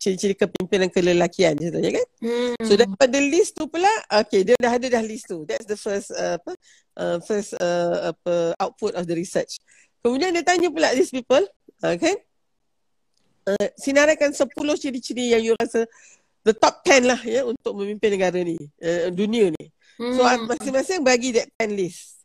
ciri-ciri 0.00 0.34
kepimpinan 0.34 0.88
kelelakian 0.90 1.54
contohnya 1.54 2.00
kan. 2.00 2.06
Hmm. 2.24 2.54
So 2.64 2.74
daripada 2.74 3.18
list 3.22 3.54
tu 3.54 3.68
pula 3.70 3.90
okay 4.10 4.42
dia 4.42 4.58
dah 4.58 4.74
ada 4.74 4.86
dah 4.88 5.04
list 5.04 5.30
tu. 5.30 5.44
That's 5.46 5.68
the 5.68 5.78
first 5.78 6.10
uh, 6.10 6.40
apa 6.40 6.52
uh, 6.98 7.18
first 7.22 7.54
uh, 7.60 8.10
apa 8.10 8.56
output 8.58 8.98
of 8.98 9.06
the 9.06 9.14
research. 9.14 9.62
Kemudian 10.02 10.34
dia 10.34 10.42
tanya 10.42 10.66
pula 10.74 10.90
these 10.98 11.14
people, 11.14 11.46
okay? 11.78 12.18
Uh, 13.46 13.68
sinaraikan 13.78 14.30
10 14.30 14.48
ciri-ciri 14.78 15.34
yang 15.34 15.42
you 15.42 15.54
rasa 15.58 15.86
the 16.42 16.54
top 16.54 16.82
10 16.86 17.06
lah 17.06 17.20
ya 17.22 17.46
untuk 17.46 17.72
memimpin 17.78 18.14
negara 18.14 18.38
ni, 18.42 18.58
uh, 18.82 19.08
dunia 19.14 19.50
ni. 19.54 19.66
Hmm. 20.00 20.16
So 20.18 20.26
masing-masing 20.26 21.00
bagi 21.06 21.34
that 21.36 21.48
10 21.60 21.78
list. 21.78 22.22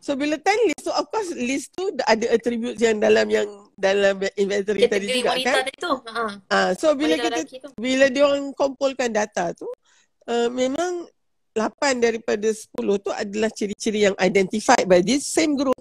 So 0.00 0.16
bila 0.16 0.40
10 0.40 0.72
list, 0.72 0.80
so 0.80 0.96
of 0.96 1.12
course 1.12 1.28
list 1.36 1.76
tu 1.76 1.92
ada 2.08 2.24
attributes 2.32 2.80
yang 2.80 2.96
dalam 2.96 3.28
yang 3.28 3.44
dalam 3.76 4.16
inventory 4.32 4.88
tadi 4.88 5.06
juga 5.12 5.36
kan. 5.36 5.68
Itu. 5.68 5.92
Uh-huh. 6.00 6.30
Uh, 6.48 6.70
so 6.80 6.96
bila 6.96 7.20
kita 7.20 7.40
bila 7.76 8.08
dia 8.08 8.24
orang 8.24 8.48
kumpulkan 8.56 9.12
data 9.12 9.52
tu, 9.52 9.68
uh, 10.24 10.48
memang 10.48 11.04
8 11.52 12.00
daripada 12.00 12.48
10 12.48 13.04
tu 13.04 13.10
adalah 13.12 13.50
ciri-ciri 13.52 14.08
yang 14.08 14.16
identified 14.16 14.88
by 14.88 15.04
this 15.04 15.28
same 15.28 15.52
group 15.52 15.76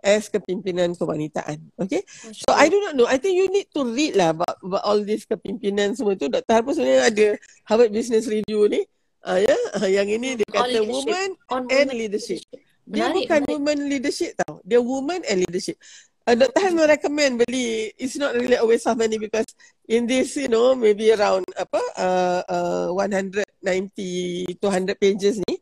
as 0.00 0.28
kepimpinan 0.32 0.96
kewanitaan. 0.96 1.60
Okay. 1.76 2.04
So 2.32 2.52
I 2.52 2.68
do 2.72 2.80
not 2.80 2.96
know. 2.96 3.08
I 3.08 3.20
think 3.20 3.36
you 3.36 3.48
need 3.52 3.68
to 3.76 3.84
read 3.84 4.16
lah 4.16 4.32
about, 4.32 4.56
about 4.60 4.82
all 4.84 5.00
this 5.04 5.28
kepimpinan 5.28 5.96
semua 5.96 6.16
tu. 6.16 6.28
Dr. 6.28 6.52
Harpo 6.52 6.72
sebenarnya 6.72 7.04
ada 7.08 7.26
Harvard 7.68 7.92
Business 7.92 8.26
Review 8.26 8.68
ni. 8.68 8.82
Uh, 9.20 9.36
ya, 9.36 9.52
yeah? 9.52 9.62
uh, 9.76 9.88
yang 9.88 10.08
ini 10.08 10.40
dia 10.40 10.48
kata 10.48 10.80
woman 10.80 11.36
and 11.68 11.92
leadership. 11.92 12.40
Dia 12.88 13.06
menarik, 13.06 13.28
bukan 13.28 13.40
menarik. 13.44 13.52
woman 13.52 13.78
leadership 13.86 14.30
tau. 14.40 14.54
Dia 14.64 14.80
woman 14.80 15.20
and 15.28 15.38
leadership. 15.44 15.76
Uh, 16.24 16.36
Dr. 16.36 16.60
Han 16.64 16.76
recommend 16.84 17.40
beli. 17.44 17.92
It's 18.00 18.16
not 18.16 18.32
really 18.32 18.56
a 18.56 18.64
waste 18.64 18.88
of 18.88 18.96
money 18.96 19.20
because 19.20 19.48
in 19.88 20.08
this, 20.08 20.36
you 20.36 20.48
know, 20.48 20.72
maybe 20.72 21.12
around 21.12 21.44
apa, 21.56 21.80
uh, 21.96 22.40
uh, 22.48 22.88
190, 22.96 24.56
200 24.56 25.00
pages 25.00 25.40
ni, 25.44 25.60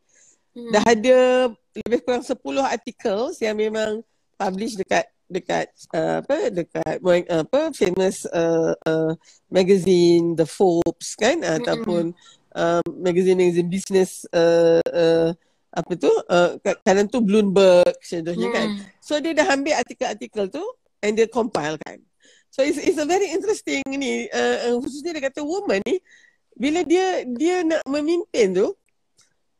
hmm. 0.54 0.70
dah 0.74 0.84
ada 0.86 1.18
lebih 1.82 2.00
kurang 2.02 2.24
10 2.26 2.36
articles 2.62 3.38
yang 3.40 3.56
memang 3.56 4.02
publish 4.38 4.78
dekat 4.78 5.10
dekat 5.28 5.68
uh, 5.92 6.24
apa 6.24 6.48
dekat 6.48 6.96
uh, 7.04 7.44
apa 7.44 7.68
famous 7.76 8.24
uh, 8.32 8.72
uh, 8.88 9.12
magazine 9.52 10.32
the 10.38 10.48
Forbes 10.48 11.18
kan? 11.18 11.44
Mm-hmm. 11.44 11.56
ataupun 11.60 12.04
uh, 12.56 12.80
magazine 12.96 13.36
magazine 13.36 13.68
business 13.68 14.24
uh, 14.32 14.80
uh, 14.88 15.34
apa 15.68 15.92
tu? 16.00 16.08
Uh, 16.32 16.56
kadang 16.86 17.10
tu 17.12 17.20
Bloomberg 17.20 17.92
contohnya 18.00 18.48
mm. 18.48 18.54
kan? 18.56 18.68
So 19.04 19.20
dia 19.20 19.36
dah 19.36 19.52
ambil 19.52 19.76
artikel-artikel 19.76 20.48
tu 20.48 20.64
and 21.04 21.12
dia 21.18 21.28
compile 21.28 21.76
kan? 21.84 22.00
So 22.48 22.64
it's, 22.64 22.80
it's 22.80 22.96
a 22.96 23.04
very 23.04 23.28
interesting 23.28 23.84
ni 23.92 24.32
uh, 24.32 24.80
khususnya 24.80 25.12
dia 25.12 25.28
kata 25.28 25.44
woman 25.44 25.84
ni 25.84 26.00
bila 26.56 26.80
dia 26.82 27.22
dia 27.28 27.60
nak 27.62 27.84
memimpin 27.84 28.56
tu 28.56 28.72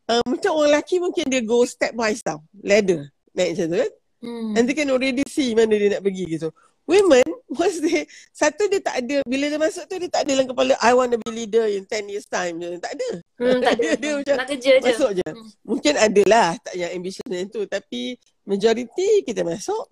uh, 0.09 0.22
macam 0.24 0.57
orang 0.57 0.81
lelaki 0.81 0.97
mungkin 0.97 1.29
dia 1.29 1.45
go 1.45 1.62
step 1.68 1.93
by 1.93 2.16
step 2.16 2.41
ladder. 2.64 3.12
Naik 3.37 3.55
macam 3.55 3.66
tu 3.68 3.79
kan 3.85 3.93
Hmm. 4.19 4.59
And 4.59 4.66
they 4.66 4.75
can 4.75 4.91
already 4.91 5.23
see 5.31 5.55
mana 5.55 5.79
dia 5.79 5.99
nak 5.99 6.03
pergi 6.03 6.27
gitu. 6.27 6.51
Women, 6.89 7.29
once 7.61 7.79
they, 7.85 8.09
satu 8.33 8.66
dia 8.66 8.81
tak 8.81 9.05
ada, 9.05 9.21
bila 9.29 9.45
dia 9.53 9.61
masuk 9.61 9.85
tu 9.87 10.01
dia 10.01 10.09
tak 10.09 10.25
ada 10.25 10.31
dalam 10.35 10.49
kepala, 10.49 10.73
I 10.81 10.97
want 10.97 11.12
to 11.12 11.21
be 11.21 11.45
leader 11.45 11.69
in 11.69 11.85
10 11.85 12.09
years 12.09 12.25
time. 12.25 12.59
Tak 12.81 12.97
ada. 12.97 13.11
Hmm, 13.37 13.61
tak 13.61 13.73
ada. 13.77 13.89
dia, 13.93 13.93
dia 14.01 14.12
macam 14.16 14.35
nak 14.41 14.49
kerja 14.49 14.71
masuk 14.81 15.11
je. 15.12 15.21
je. 15.21 15.29
Hmm. 15.31 15.49
Mungkin 15.69 15.95
adalah 16.01 16.49
tak 16.59 16.75
yang 16.75 16.91
ambition 16.97 17.25
macam 17.29 17.49
tu. 17.53 17.62
Tapi 17.69 18.01
majority 18.49 19.11
kita 19.29 19.45
masuk. 19.45 19.87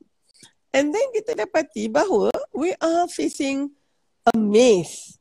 And 0.73 0.93
then 0.93 1.07
kita 1.15 1.37
dapati 1.37 1.89
bahawa 1.89 2.33
we 2.57 2.73
are 2.81 3.07
facing 3.13 3.77
a 4.27 4.33
maze. 4.35 5.21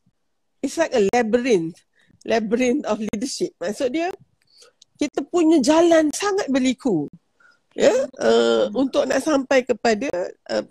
It's 0.63 0.81
like 0.81 0.95
a 0.95 1.05
labyrinth. 1.13 1.77
Labyrinth 2.25 2.89
of 2.89 3.03
leadership. 3.03 3.53
Maksud 3.61 3.93
dia, 3.93 4.09
kita 4.95 5.27
punya 5.27 5.59
jalan 5.59 6.09
sangat 6.15 6.47
berliku 6.47 7.11
ya 7.75 7.91
uh, 8.23 8.71
untuk 8.71 9.03
nak 9.03 9.19
sampai 9.19 9.67
kepada 9.67 10.07
uh, 10.47 10.63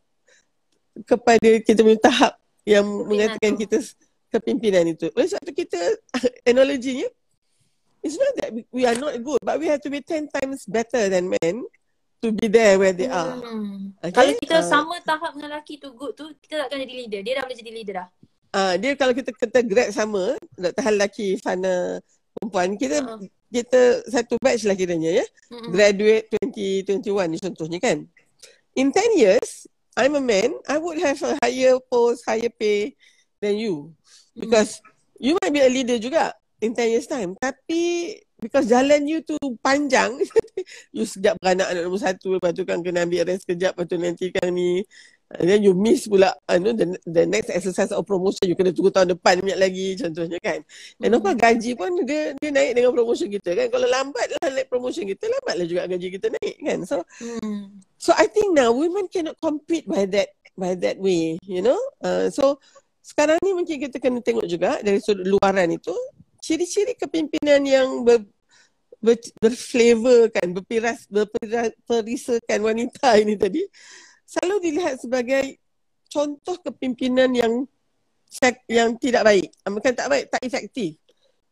kepada 1.04 1.50
kita 1.60 1.84
punya 1.84 2.00
tahap 2.00 2.32
yang 2.64 2.84
kepimpinan 2.84 3.08
mengatakan 3.12 3.52
tu. 3.52 3.60
kita 3.60 3.76
kepimpinan 4.32 4.84
itu. 4.88 5.06
Oleh 5.12 5.28
sebab 5.28 5.42
tu 5.44 5.52
kita 5.52 5.78
analoginya 6.50 7.06
it's 8.00 8.16
not 8.16 8.32
that 8.40 8.50
we 8.72 8.88
are 8.88 8.96
not 8.96 9.16
good 9.20 9.40
but 9.44 9.60
we 9.60 9.68
have 9.68 9.80
to 9.84 9.92
be 9.92 10.00
10 10.00 10.32
times 10.32 10.64
better 10.68 11.08
than 11.12 11.28
men 11.28 11.64
to 12.24 12.32
be 12.32 12.48
there 12.48 12.80
where 12.80 12.96
they 12.96 13.08
are. 13.08 13.36
Hmm. 13.36 13.92
Okay? 14.00 14.16
Kalau 14.16 14.32
kita 14.40 14.56
uh, 14.60 14.64
sama 14.64 14.94
tahap 15.04 15.36
dengan 15.36 15.60
lelaki 15.60 15.76
tu 15.76 15.92
good 15.92 16.16
tu 16.16 16.24
kita 16.40 16.64
takkan 16.64 16.80
jadi 16.80 16.94
leader. 17.04 17.20
Dia 17.20 17.32
dah 17.36 17.42
boleh 17.44 17.58
jadi 17.60 17.72
leader 17.72 17.94
dah. 18.00 18.08
Ah 18.54 18.58
uh, 18.58 18.74
dia 18.80 18.96
kalau 18.96 19.12
kita 19.12 19.28
kita 19.34 19.60
grad 19.60 19.90
sama 19.92 20.40
tahap 20.56 20.92
lelaki 20.96 21.36
Fana 21.42 22.00
perempuan 22.44 22.76
kita 22.76 23.00
uh 23.00 23.24
kita 23.54 24.02
satu 24.10 24.34
batch 24.42 24.66
lah 24.66 24.74
kiranya 24.74 25.22
ya. 25.22 25.26
Mm-hmm. 25.54 25.70
Graduate 25.70 26.26
2021 26.42 27.30
ni 27.30 27.38
contohnya 27.38 27.78
kan. 27.78 28.02
In 28.74 28.90
10 28.90 29.14
years, 29.14 29.70
I'm 29.94 30.18
a 30.18 30.22
man, 30.22 30.58
I 30.66 30.82
would 30.82 30.98
have 30.98 31.22
a 31.22 31.38
higher 31.38 31.78
post, 31.86 32.26
higher 32.26 32.50
pay 32.50 32.98
than 33.38 33.54
you. 33.54 33.94
Because 34.34 34.82
mm-hmm. 34.82 35.22
you 35.22 35.32
might 35.38 35.54
be 35.54 35.62
a 35.62 35.70
leader 35.70 36.02
juga 36.02 36.34
in 36.58 36.74
10 36.74 36.98
years 36.98 37.06
time. 37.06 37.38
Tapi 37.38 38.18
because 38.42 38.66
jalan 38.66 39.06
you 39.06 39.22
tu 39.22 39.38
panjang, 39.62 40.18
you 40.94 41.06
sekejap 41.06 41.38
beranak 41.38 41.70
anak 41.70 41.82
nombor 41.86 42.02
satu, 42.02 42.42
lepas 42.42 42.50
tu 42.58 42.66
kan 42.66 42.82
kena 42.82 43.06
ambil 43.06 43.22
rest 43.22 43.46
sekejap, 43.46 43.78
lepas 43.78 43.86
tu 43.86 43.96
nanti 44.02 44.34
kan 44.34 44.50
ni 44.50 44.82
then 45.40 45.64
you 45.64 45.72
miss 45.72 46.06
pula 46.06 46.32
uh, 46.48 46.58
know, 46.60 46.72
the, 46.76 46.94
the 47.08 47.24
next 47.24 47.50
exercise 47.50 47.90
of 47.90 48.04
promotion 48.06 48.46
you 48.46 48.54
kena 48.54 48.70
tunggu 48.70 48.92
tahun 48.92 49.16
depan 49.16 49.40
banyak 49.40 49.58
lagi 49.58 49.86
contohnya 49.98 50.38
kan. 50.38 50.60
And 51.00 51.16
mm-hmm. 51.16 51.36
gaji 51.36 51.70
pun 51.74 51.90
dia 52.04 52.36
dia 52.38 52.50
naik 52.52 52.76
dengan 52.76 52.92
promotion 52.92 53.28
kita 53.32 53.50
kan. 53.56 53.66
Kalau 53.72 53.86
lambat 53.88 54.26
lah 54.38 54.52
naik 54.52 54.68
promotion 54.68 55.08
kita, 55.08 55.26
lambat 55.26 55.54
lah 55.58 55.66
juga 55.66 55.88
gaji 55.88 56.06
kita 56.12 56.26
naik 56.28 56.56
kan. 56.60 56.78
So 56.84 57.02
mm. 57.18 57.82
so 57.96 58.12
I 58.14 58.28
think 58.28 58.54
now 58.54 58.70
women 58.70 59.08
cannot 59.08 59.40
compete 59.40 59.88
by 59.88 60.06
that 60.12 60.36
by 60.54 60.78
that 60.78 61.00
way, 61.00 61.40
you 61.44 61.64
know. 61.64 61.78
Uh, 61.98 62.30
so 62.30 62.62
sekarang 63.04 63.36
ni 63.44 63.52
mungkin 63.52 63.76
kita 63.80 64.00
kena 64.00 64.24
tengok 64.24 64.46
juga 64.48 64.80
dari 64.80 64.96
sudut 65.02 65.28
luaran 65.28 65.68
itu 65.68 65.92
ciri-ciri 66.40 66.96
kepimpinan 66.96 67.60
yang 67.64 67.88
ber, 68.04 68.24
ber, 69.00 69.16
berflavor 69.40 70.28
kan, 70.32 70.52
berpiras, 70.52 71.08
berperisakan 71.08 72.60
wanita 72.60 73.16
ini 73.20 73.36
tadi 73.36 73.64
selalu 74.34 74.56
dilihat 74.66 74.98
sebagai 74.98 75.62
contoh 76.10 76.58
kepimpinan 76.58 77.30
yang 77.30 77.62
yang 78.66 78.98
tidak 78.98 79.22
baik. 79.22 79.54
Ah, 79.62 79.70
bukan 79.70 79.94
tak 79.94 80.10
baik, 80.10 80.26
tak 80.26 80.42
efektif. 80.42 80.98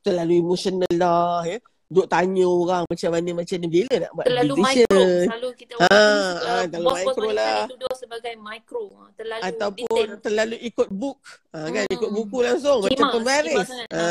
Terlalu 0.03 0.43
emosional 0.43 0.95
lah 0.99 1.47
ya. 1.47 1.63
Duk 1.93 2.09
tanya 2.09 2.49
orang 2.49 2.83
macam 2.89 3.11
mana 3.13 3.31
macam 3.37 3.57
ni 3.61 3.69
bila 3.69 3.95
nak 4.01 4.11
buat 4.17 4.25
terlalu 4.25 4.55
decision. 4.57 4.89
Micro. 4.89 5.29
Selalu 5.29 5.49
kita 5.61 5.73
ha, 5.77 6.01
ha, 6.41 6.55
terlalu 6.65 6.89
micro 6.97 7.29
lah. 7.37 7.59
Duduk 7.69 7.95
sebagai 8.01 8.35
micro. 8.41 8.85
Terlalu 9.13 9.43
Ataupun 9.45 10.05
detail. 10.09 10.23
terlalu 10.25 10.57
ikut 10.73 10.89
book. 10.89 11.21
Ha, 11.53 11.59
kan? 11.69 11.85
Hmm. 11.85 11.95
Ikut 12.01 12.11
buku 12.17 12.39
langsung. 12.41 12.79
Kima, 12.89 12.91
macam 12.97 13.09
pembaris. 13.21 13.69
Ha. 13.93 14.05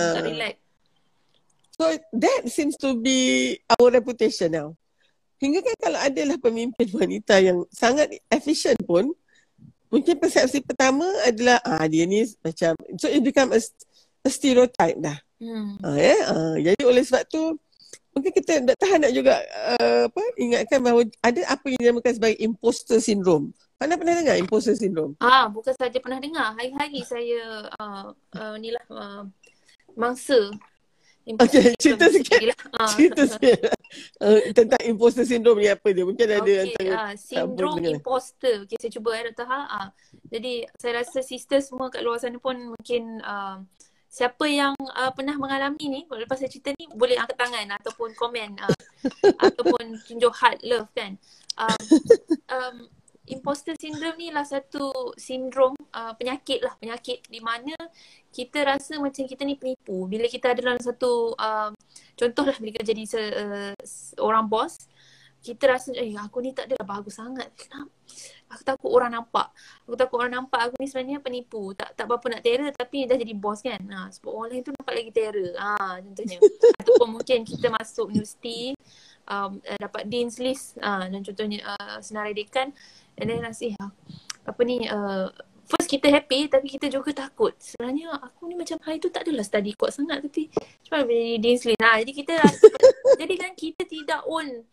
So 1.73 1.83
that 2.13 2.41
seems 2.53 2.77
to 2.77 2.93
be 2.93 3.57
our 3.73 3.89
reputation 3.89 4.53
now. 4.53 4.77
Hingga 5.41 5.59
kan 5.65 5.75
kalau 5.81 5.99
adalah 5.99 6.37
pemimpin 6.37 6.87
wanita 7.01 7.41
yang 7.41 7.65
sangat 7.73 8.13
efisien 8.29 8.77
pun, 8.85 9.09
mungkin 9.91 10.15
persepsi 10.21 10.61
pertama 10.63 11.03
adalah 11.27 11.59
ah 11.65 11.83
dia 11.89 12.07
ni 12.07 12.23
macam 12.39 12.77
so 12.95 13.11
it 13.11 13.19
become 13.19 13.51
a, 13.51 13.59
a 14.23 14.29
stereotype 14.29 15.01
dah. 15.01 15.17
Hmm. 15.41 15.81
Ah, 15.81 15.97
ya? 15.97 16.17
ah, 16.29 16.55
jadi 16.61 16.81
oleh 16.85 17.01
sebab 17.01 17.25
tu 17.27 17.57
mungkin 18.13 18.31
kita 18.31 18.61
tak 18.61 18.77
tahan 18.77 19.07
nak 19.07 19.13
juga 19.15 19.39
uh, 19.79 20.05
apa 20.11 20.21
ingatkan 20.35 20.79
bahawa 20.83 21.07
ada 21.23 21.41
apa 21.47 21.65
yang 21.71 21.79
dinamakan 21.89 22.13
sebagai 22.13 22.39
imposter 22.39 23.01
syndrome. 23.01 23.49
Anda 23.81 23.97
pernah 23.97 24.13
dengar 24.13 24.37
imposter 24.37 24.77
syndrome? 24.77 25.17
Ah, 25.17 25.49
bukan 25.49 25.73
saja 25.73 25.97
pernah 25.97 26.21
dengar. 26.21 26.53
Hari-hari 26.53 27.01
saya 27.01 27.65
uh, 27.81 28.13
uh, 28.13 28.55
ni 28.61 28.69
lah 28.69 28.85
uh, 28.93 29.25
mangsa 29.97 30.53
Okay, 31.21 31.77
cerita 31.77 32.09
sikit. 32.09 32.39
Uh. 32.73 32.89
Cerita 32.97 33.23
sikit. 33.29 33.69
Uh, 34.17 34.41
tentang 34.57 34.81
imposter 34.89 35.21
syndrome 35.21 35.61
ni 35.61 35.69
apa 35.69 35.93
dia? 35.93 36.01
Mungkin 36.01 36.27
ada 36.27 36.41
okay, 36.41 36.65
antara... 36.65 36.93
Uh, 36.97 37.13
sindrom 37.13 37.77
imposter. 37.77 38.65
Okay, 38.65 38.77
saya 38.81 38.91
cuba 38.97 39.09
ya, 39.13 39.21
Dr. 39.29 39.45
Ha. 39.45 39.59
Uh, 39.69 39.87
jadi, 40.33 40.65
saya 40.81 41.05
rasa 41.05 41.21
sister 41.21 41.61
semua 41.61 41.93
kat 41.93 42.01
luar 42.01 42.17
sana 42.17 42.41
pun 42.41 42.73
mungkin... 42.73 43.21
Uh, 43.21 43.61
siapa 44.11 44.43
yang 44.43 44.75
uh, 44.75 45.07
pernah 45.15 45.39
mengalami 45.39 45.87
ni, 45.87 46.01
lepas 46.03 46.35
saya 46.35 46.51
cerita 46.51 46.75
ni, 46.75 46.83
boleh 46.91 47.15
angkat 47.15 47.47
tangan 47.47 47.79
ataupun 47.79 48.11
komen. 48.19 48.59
Uh, 48.59 48.75
ataupun 49.47 50.03
tunjuk 50.03 50.35
heart 50.35 50.59
love 50.67 50.91
kan. 50.91 51.15
Um, 51.55 51.79
um, 52.51 52.75
imposter 53.31 53.73
syndrome 53.79 54.19
ni 54.19 54.27
lah 54.29 54.43
satu 54.43 55.15
sindrom 55.15 55.73
uh, 55.95 56.13
penyakit 56.19 56.59
lah. 56.61 56.75
Penyakit 56.77 57.25
di 57.31 57.39
mana 57.39 57.73
kita 58.29 58.67
rasa 58.67 58.99
macam 58.99 59.23
kita 59.23 59.41
ni 59.47 59.55
penipu. 59.55 60.05
Bila 60.05 60.27
kita 60.27 60.51
ada 60.51 60.59
dalam 60.59 60.81
satu 60.83 61.33
uh, 61.35 61.71
contohlah 62.19 62.55
bila 62.59 62.69
kita 62.75 62.85
jadi 62.91 63.03
se, 63.07 63.19
uh, 63.19 63.73
orang 64.19 64.45
bos 64.51 64.91
kita 65.41 65.73
rasa 65.73 65.89
eh 65.97 66.13
aku 66.21 66.37
ni 66.37 66.53
tak 66.53 66.69
adalah 66.69 66.85
bagus 66.85 67.17
sangat. 67.17 67.49
Kenapa? 67.57 67.89
Aku 68.53 68.61
takut 68.61 68.91
orang 68.93 69.11
nampak. 69.17 69.49
Aku 69.89 69.97
takut 69.97 70.21
orang 70.21 70.37
nampak 70.37 70.69
aku 70.69 70.75
ni 70.77 70.85
sebenarnya 70.85 71.17
penipu. 71.17 71.73
Tak 71.73 71.97
tak 71.97 72.05
apa 72.05 72.25
nak 72.29 72.41
terror 72.45 72.69
tapi 72.69 73.09
dah 73.09 73.17
jadi 73.17 73.33
bos 73.33 73.65
kan? 73.65 73.81
Ha, 73.81 74.13
sebab 74.13 74.29
orang 74.29 74.49
lain 74.53 74.61
tu 74.61 74.71
nampak 74.77 74.93
lagi 74.93 75.11
terror. 75.11 75.51
Ha, 75.57 75.97
contohnya. 75.97 76.37
Ataupun 76.85 77.07
mungkin 77.17 77.39
kita 77.41 77.67
masuk 77.73 78.13
universiti 78.13 78.77
um, 79.25 79.57
uh, 79.65 79.79
dapat 79.81 80.05
dean's 80.05 80.37
list. 80.37 80.77
Uh, 80.77 81.09
dan 81.09 81.25
contohnya 81.25 81.59
uh, 81.65 81.97
senarai 82.05 82.37
dekan 82.37 82.69
and 83.17 83.27
then 83.27 83.41
rasa 83.43 83.71
eh, 83.71 83.89
apa 84.45 84.61
ni 84.63 84.85
uh, 84.87 85.27
first 85.71 85.87
kita 85.87 86.11
happy 86.11 86.51
tapi 86.51 86.67
kita 86.67 86.91
juga 86.91 87.15
takut. 87.15 87.55
Sebenarnya 87.55 88.11
aku 88.19 88.51
ni 88.51 88.55
macam 88.59 88.75
hari 88.83 88.99
tu 88.99 89.07
tak 89.07 89.23
adalah 89.23 89.45
study 89.45 89.71
kuat 89.75 89.95
sangat 89.95 90.19
tapi 90.23 90.51
cuma 90.83 91.07
jadi 91.07 91.39
Dinsley. 91.39 91.75
Nah, 91.79 91.99
jadi 92.03 92.11
kita 92.11 92.33
rasa, 92.35 92.67
jadi 93.21 93.33
kan 93.39 93.51
kita 93.55 93.83
tidak 93.87 94.21
own 94.27 94.67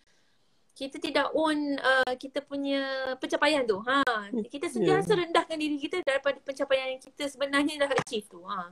kita 0.79 1.03
tidak 1.03 1.35
own 1.35 1.75
uh, 1.83 2.15
kita 2.15 2.39
punya 2.47 3.13
pencapaian 3.19 3.67
tu. 3.67 3.83
Ha, 3.83 4.31
kita 4.47 4.71
sentiasa 4.71 5.11
yeah. 5.11 5.27
rendahkan 5.27 5.59
diri 5.59 5.75
kita 5.75 6.07
daripada 6.07 6.39
pencapaian 6.39 6.95
yang 6.95 7.03
kita 7.03 7.27
sebenarnya 7.27 7.83
dah 7.83 7.91
achieve 7.99 8.31
tu. 8.31 8.47
Ha. 8.47 8.71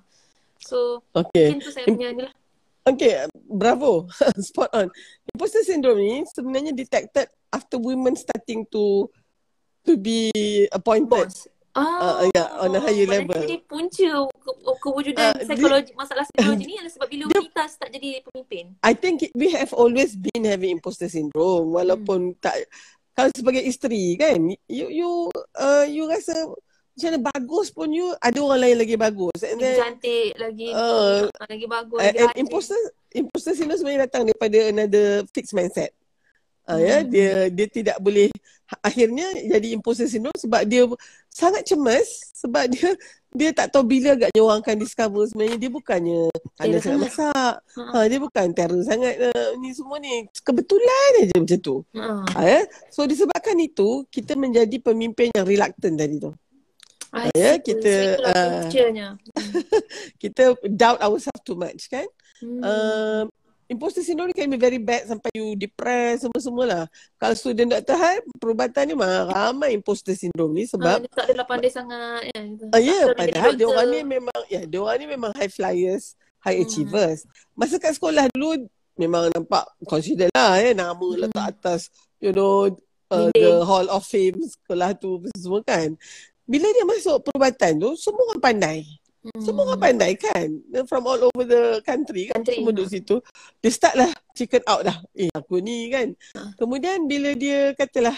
So, 0.63 1.03
okay. 1.11 1.51
mungkin 1.51 1.67
tu 1.67 1.75
saya 1.75 1.91
punya 1.91 2.15
ni 2.15 2.23
lah. 2.23 2.35
Okay, 2.87 3.27
bravo. 3.35 4.07
Spot 4.47 4.71
on. 4.71 4.87
Imposter 5.35 5.67
syndrome 5.67 5.99
ni 5.99 6.23
sebenarnya 6.31 6.71
detected 6.71 7.27
after 7.51 7.83
women 7.83 8.15
starting 8.15 8.63
to 8.71 9.11
to 9.87 9.95
be 9.97 10.31
appointed. 10.75 11.31
Boss. 11.31 11.47
Ah, 11.77 12.25
uh, 12.25 12.33
yeah, 12.33 12.49
on 12.57 12.73
a 12.73 12.81
higher 12.81 13.05
level. 13.05 13.37
Jadi 13.37 13.61
punca 13.69 14.09
ke- 14.33 14.79
kewujudan 14.81 15.37
uh, 15.37 15.45
psikologi, 15.45 15.93
di, 15.93 15.93
masalah 15.93 16.25
psikologi 16.25 16.65
ni 16.65 16.75
adalah 16.81 16.93
sebab 16.97 17.09
bila 17.13 17.23
wanita 17.37 17.63
start 17.69 17.91
jadi 17.93 18.25
pemimpin. 18.25 18.65
I 18.81 18.97
think 18.97 19.29
we 19.37 19.53
have 19.53 19.77
always 19.77 20.17
been 20.17 20.49
having 20.49 20.81
imposter 20.81 21.05
syndrome 21.13 21.77
walaupun 21.77 22.33
hmm. 22.33 22.41
tak 22.41 22.65
kalau 23.13 23.29
sebagai 23.33 23.61
isteri 23.61 24.17
kan 24.17 24.41
you 24.69 24.89
you 24.89 25.11
uh, 25.57 25.85
you 25.85 26.09
rasa 26.09 26.33
macam 26.97 27.09
mana 27.13 27.21
bagus 27.29 27.69
pun 27.69 27.93
you 27.93 28.09
ada 28.25 28.41
orang 28.41 28.61
lain 28.65 28.77
lagi 28.81 28.97
bagus 28.97 29.41
and 29.45 29.61
then, 29.61 29.77
cantik 29.77 30.33
lagi 30.41 30.73
uh, 30.73 31.29
lagi 31.45 31.67
bagus 31.69 32.01
uh, 32.01 32.09
and 32.09 32.33
imposter 32.41 32.81
imposter 33.13 33.53
syndrome 33.53 33.77
sebenarnya 33.77 34.09
datang 34.09 34.25
daripada 34.25 34.59
another 34.73 35.25
fixed 35.33 35.53
mindset 35.53 35.93
Uh, 36.67 36.83
ya 36.83 36.99
hmm. 36.99 37.09
dia 37.15 37.31
dia 37.47 37.67
tidak 37.71 37.97
boleh 38.03 38.27
akhirnya 38.83 39.31
jadi 39.47 39.79
imposter 39.79 40.11
syndrome 40.11 40.35
sebab 40.35 40.67
dia 40.67 40.83
sangat 41.31 41.63
cemas 41.63 42.35
sebab 42.35 42.67
dia 42.67 42.99
dia 43.37 43.51
tak 43.53 43.69
tahu 43.71 43.85
bila 43.85 44.17
agaknya 44.17 44.41
orang 44.41 44.65
akan 44.65 44.77
discover 44.81 45.23
sebenarnya 45.29 45.59
dia 45.61 45.71
bukannya 45.71 46.23
ada 46.57 46.77
sangat 46.81 47.01
masak. 47.07 47.55
Ha. 47.61 47.83
ha 47.93 48.05
dia 48.09 48.19
bukan 48.19 48.47
terror 48.57 48.81
sangat 48.83 49.15
uh, 49.31 49.51
ni 49.61 49.77
semua 49.77 50.01
ni 50.01 50.25
kebetulan 50.41 51.11
aja 51.23 51.37
macam 51.37 51.61
tu. 51.61 51.77
Ha. 51.95 52.25
ha 52.33 52.41
ya. 52.43 52.61
So 52.89 53.05
disebabkan 53.05 53.61
itu 53.61 54.09
kita 54.09 54.35
menjadi 54.35 54.81
pemimpin 54.81 55.31
yang 55.37 55.45
reluctant 55.45 55.95
tadi 56.01 56.17
tu. 56.17 56.33
Ha, 57.15 57.33
ya 57.33 57.57
kita 57.63 57.95
uh, 58.25 58.67
kita 60.23 60.59
doubt 60.67 60.99
ourselves 61.05 61.45
too 61.45 61.55
much 61.55 61.87
kan. 61.93 62.09
Hmm. 62.43 62.61
Uh, 62.61 63.23
imposter 63.67 64.03
syndrome 64.03 64.31
ni 64.31 64.35
can 64.35 64.51
be 64.51 64.59
very 64.59 64.79
bad 64.79 65.07
sampai 65.07 65.31
you 65.35 65.59
depressed 65.59 66.27
semua-semua 66.27 66.65
lah. 66.67 66.85
Kalau 67.19 67.35
student 67.35 67.75
tak 67.75 67.95
tahan, 67.95 68.23
perubatan 68.39 68.83
ni 68.87 68.95
memang 68.95 69.31
ramai 69.31 69.75
imposter 69.75 70.15
syndrome 70.15 70.55
ni 70.55 70.65
sebab 70.71 71.03
ha, 71.03 71.11
tak 71.11 71.25
adalah 71.31 71.47
pandai 71.47 71.71
sangat 71.71 72.31
ya. 72.31 72.41
Ah, 72.71 72.81
ya, 72.81 72.91
yeah, 72.91 73.05
padahal 73.15 73.53
dia 73.59 73.67
orang 73.67 73.89
ni 73.91 74.01
memang 74.07 74.41
ya, 74.47 74.63
dia 74.65 74.79
orang 74.79 74.99
ni 75.03 75.07
memang 75.11 75.31
high 75.35 75.51
flyers, 75.51 76.15
high 76.43 76.59
hmm. 76.59 76.67
achievers. 76.67 77.27
Masa 77.59 77.83
kat 77.83 77.99
sekolah 77.99 78.31
dulu 78.31 78.71
memang 78.97 79.29
nampak 79.35 79.67
consider 79.85 80.33
lah 80.33 80.57
eh 80.57 80.73
nama 80.73 80.97
hmm. 80.97 81.29
letak 81.29 81.47
atas 81.53 81.93
you 82.17 82.33
know 82.33 82.65
uh, 83.13 83.29
the 83.37 83.61
hall 83.61 83.85
of 83.93 84.09
fame 84.09 84.39
sekolah 84.41 84.95
tu 84.95 85.21
semua 85.35 85.61
kan. 85.67 85.93
Bila 86.47 86.71
dia 86.71 86.87
masuk 86.87 87.27
perubatan 87.27 87.75
tu 87.83 87.91
semua 87.99 88.23
orang 88.31 88.43
pandai. 88.43 88.87
Hmm. 89.27 89.43
Semua 89.43 89.67
orang 89.67 89.83
pandai 89.83 90.15
kan 90.15 90.49
From 90.87 91.03
all 91.11 91.27
over 91.27 91.43
the 91.43 91.83
country 91.83 92.31
kan 92.31 92.47
country. 92.47 92.63
Semua 92.63 92.71
duduk 92.71 92.91
situ 92.95 93.17
Dia 93.59 93.71
start 93.75 93.95
lah 93.99 94.11
chicken 94.39 94.63
out 94.71 94.87
dah 94.87 94.99
Eh 95.19 95.27
aku 95.35 95.59
ni 95.59 95.91
kan 95.91 96.15
ha. 96.39 96.55
Kemudian 96.55 97.11
bila 97.11 97.35
dia 97.35 97.75
katalah 97.75 98.15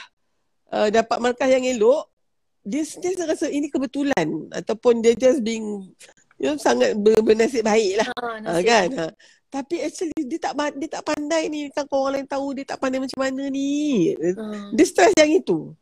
uh, 0.68 0.92
Dapat 0.92 1.16
markah 1.16 1.48
yang 1.48 1.64
elok 1.64 2.12
Dia 2.60 2.84
sentiasa 2.84 3.24
rasa 3.24 3.46
ini 3.48 3.72
kebetulan 3.72 4.52
Ataupun 4.52 5.00
dia 5.00 5.16
just 5.16 5.40
being 5.40 5.88
you 6.36 6.44
know, 6.44 6.60
Sangat 6.60 6.92
ber- 7.00 7.24
bernasib 7.24 7.64
baik 7.64 8.04
lah 8.04 8.08
ha, 8.12 8.28
ha, 8.44 8.60
kan 8.60 8.88
ha. 8.92 9.08
Tapi 9.48 9.80
actually 9.80 10.12
dia 10.28 10.36
tak 10.36 10.52
dia 10.76 10.92
tak 10.92 11.08
pandai 11.08 11.48
ni 11.48 11.72
kan 11.72 11.88
orang 11.88 12.20
lain 12.20 12.26
tahu 12.28 12.52
dia 12.52 12.68
tak 12.68 12.84
pandai 12.84 13.00
macam 13.00 13.16
mana 13.16 13.48
ni. 13.48 14.12
Hmm. 14.12 14.76
Dia 14.76 14.84
stress 14.84 15.16
yang 15.16 15.40
itu. 15.40 15.72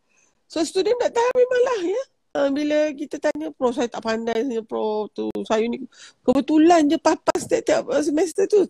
So 0.46 0.62
student 0.62 0.94
tak 1.02 1.18
tahu 1.18 1.34
memanglah 1.34 1.80
ya 1.82 2.02
uh, 2.36 2.48
bila 2.52 2.92
kita 2.92 3.16
tanya 3.16 3.48
pro 3.56 3.72
saya 3.72 3.88
tak 3.88 4.04
pandai 4.04 4.44
saya 4.44 4.60
pro 4.60 5.08
tu 5.16 5.32
saya 5.48 5.64
ni 5.64 5.80
kebetulan 6.20 6.84
je 6.84 7.00
papas 7.00 7.40
setiap 7.40 7.88
semester 8.04 8.44
tu 8.44 8.68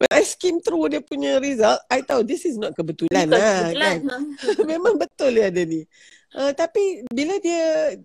when 0.00 0.10
I 0.10 0.24
skim 0.24 0.64
through 0.64 0.88
dia 0.88 1.04
punya 1.04 1.36
result 1.36 1.84
I 1.92 2.00
tahu 2.00 2.24
this 2.24 2.48
is 2.48 2.56
not 2.56 2.72
kebetulan 2.72 3.28
Bukan 3.28 3.36
lah 3.36 3.68
kebetulan. 3.68 3.96
kan 4.00 4.22
memang 4.72 4.94
betul 4.96 5.30
dia 5.36 5.52
ada 5.52 5.62
ni 5.62 5.84
uh, 6.40 6.52
tapi 6.56 7.04
bila 7.12 7.36
dia 7.38 7.96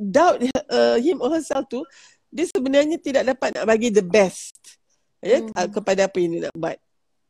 doubt 0.00 0.40
uh, 0.72 0.96
him 0.96 1.20
or 1.20 1.36
herself 1.36 1.68
tu 1.68 1.84
dia 2.32 2.48
sebenarnya 2.48 2.96
tidak 3.00 3.36
dapat 3.36 3.60
nak 3.60 3.64
bagi 3.68 3.92
the 3.92 4.04
best 4.04 4.80
ya 5.20 5.44
hmm. 5.44 5.52
uh, 5.52 5.68
kepada 5.68 6.08
apa 6.08 6.16
yang 6.20 6.40
dia 6.40 6.42
nak 6.48 6.56
buat 6.56 6.76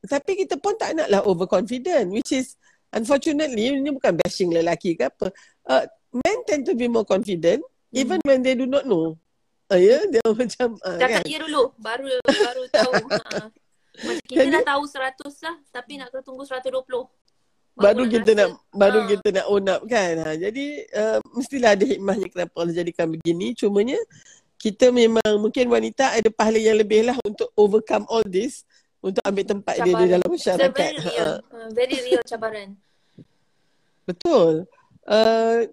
tapi 0.06 0.46
kita 0.46 0.54
pun 0.62 0.78
tak 0.78 0.94
naklah 0.94 1.26
overconfident 1.26 2.14
which 2.14 2.30
is 2.30 2.54
unfortunately 2.94 3.74
ini 3.74 3.90
bukan 3.90 4.14
bashing 4.14 4.54
lelaki 4.54 4.94
ke 4.94 5.10
apa 5.10 5.34
uh, 5.66 5.84
men 6.16 6.38
tend 6.48 6.64
to 6.64 6.72
be 6.72 6.88
more 6.88 7.04
confident 7.04 7.60
hmm. 7.60 7.96
even 7.96 8.18
when 8.24 8.40
they 8.40 8.56
do 8.56 8.64
not 8.64 8.88
know. 8.88 9.16
Uh, 9.66 9.80
ya, 9.82 9.98
yeah, 9.98 10.02
dia 10.06 10.22
macam 10.40 10.68
uh, 10.78 10.98
Cakap 10.98 11.20
kan? 11.20 11.24
dia 11.26 11.38
dulu, 11.42 11.74
baru 11.76 12.06
baru 12.22 12.62
tahu. 12.70 12.92
uh. 13.18 13.48
kita 14.30 14.46
Jadi, 14.46 14.54
dah 14.62 14.62
tahu 14.76 14.82
100 14.86 15.46
lah, 15.46 15.56
tapi 15.74 15.92
nak 15.98 16.08
kena 16.14 16.22
tunggu 16.22 16.46
120. 16.46 16.70
Baru, 16.86 17.08
baru 17.76 18.02
kita 18.08 18.30
nak 18.32 18.48
baru 18.72 19.00
ha. 19.04 19.08
kita 19.10 19.28
nak 19.36 19.46
own 19.52 19.68
up 19.68 19.82
kan. 19.84 20.14
Ha, 20.22 20.32
jadi 20.38 20.66
uh, 20.96 21.18
mestilah 21.36 21.76
ada 21.76 21.84
hikmahnya 21.84 22.26
kenapa 22.32 22.54
Allah 22.56 22.72
jadikan 22.72 23.04
begini. 23.12 23.52
Cumanya 23.52 24.00
kita 24.56 24.88
memang 24.88 25.36
mungkin 25.36 25.68
wanita 25.68 26.16
ada 26.16 26.28
pahala 26.32 26.56
yang 26.56 26.80
lebih 26.80 27.04
lah 27.04 27.16
untuk 27.20 27.52
overcome 27.52 28.08
all 28.08 28.24
this 28.24 28.64
untuk 29.04 29.20
ambil 29.28 29.44
tempat 29.44 29.74
cabaran. 29.76 29.92
dia 29.92 30.00
di 30.00 30.06
dalam 30.08 30.28
masyarakat. 30.32 30.72
Very 30.72 30.98
real, 31.04 31.32
uh, 31.52 31.68
very 31.76 31.96
real 32.00 32.22
cabaran. 32.24 32.68
Betul. 34.08 34.52
Uh, 35.04 35.68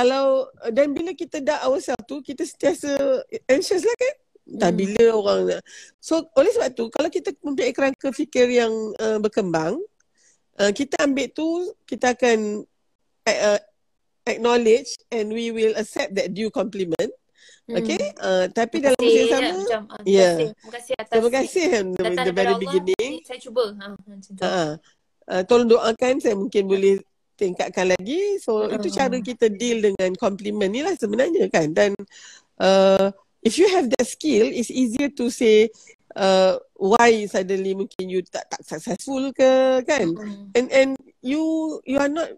kalau 0.00 0.48
dan 0.72 0.96
bila 0.96 1.12
kita 1.12 1.44
dah 1.44 1.68
ourselves 1.68 2.08
tu 2.08 2.24
kita 2.24 2.48
sentiasa 2.48 2.96
anxious 3.52 3.84
lah 3.84 3.96
kan 4.00 4.14
tak 4.50 4.70
hmm. 4.72 4.78
bila 4.80 5.04
orang 5.12 5.40
nak. 5.44 5.62
so 6.00 6.24
oleh 6.40 6.48
sebab 6.56 6.72
tu 6.72 6.88
kalau 6.88 7.12
kita 7.12 7.36
mempunyai 7.44 7.76
kerangka 7.76 8.08
fikir 8.08 8.48
yang 8.48 8.72
uh, 8.96 9.20
berkembang 9.20 9.76
uh, 10.56 10.72
kita 10.72 11.04
ambil 11.04 11.28
tu 11.36 11.68
kita 11.84 12.16
akan 12.16 12.64
uh, 13.28 13.60
acknowledge 14.24 14.96
and 15.12 15.28
we 15.28 15.52
will 15.52 15.76
accept 15.76 16.16
that 16.16 16.32
due 16.32 16.48
compliment 16.48 17.12
hmm. 17.68 17.76
Okay, 17.84 18.02
uh, 18.18 18.48
tapi 18.50 18.82
dalam 18.82 18.98
masa 18.98 19.14
yang 19.14 19.30
sama, 19.30 19.46
ya, 19.46 19.78
uh, 19.78 20.02
yeah. 20.02 20.34
terima 20.34 20.72
kasih 20.74 20.94
atas 20.96 21.12
terima 21.12 21.30
kasih 21.30 21.66
the, 21.94 22.04
the 22.26 22.34
very 22.34 22.56
beginning. 22.58 23.12
Saya 23.22 23.38
cuba. 23.38 23.64
Ha, 23.78 23.86
uh, 24.42 24.70
uh, 25.30 25.42
tolong 25.46 25.70
doakan 25.70 26.18
saya 26.18 26.34
mungkin 26.34 26.66
boleh 26.66 26.98
tingkatkan 27.40 27.96
lagi. 27.96 28.36
So 28.44 28.68
uh. 28.68 28.76
itu 28.76 28.92
cara 28.92 29.16
kita 29.16 29.48
deal 29.48 29.80
dengan 29.80 30.12
compliment 30.20 30.68
ni 30.68 30.84
lah 30.84 30.92
sebenarnya 30.92 31.48
kan. 31.48 31.72
Dan 31.72 31.96
uh, 32.60 33.08
if 33.40 33.56
you 33.56 33.72
have 33.72 33.88
that 33.96 34.04
skill, 34.04 34.44
it's 34.44 34.68
easier 34.68 35.08
to 35.16 35.32
say 35.32 35.72
uh, 36.20 36.60
why 36.76 37.24
suddenly 37.24 37.72
mungkin 37.72 38.12
you 38.12 38.20
tak 38.28 38.52
tak 38.52 38.60
successful 38.60 39.32
ke 39.32 39.80
kan. 39.88 40.12
Uh. 40.12 40.52
And 40.52 40.66
and 40.68 40.90
you 41.24 41.40
you 41.88 41.96
are 41.96 42.12
not 42.12 42.28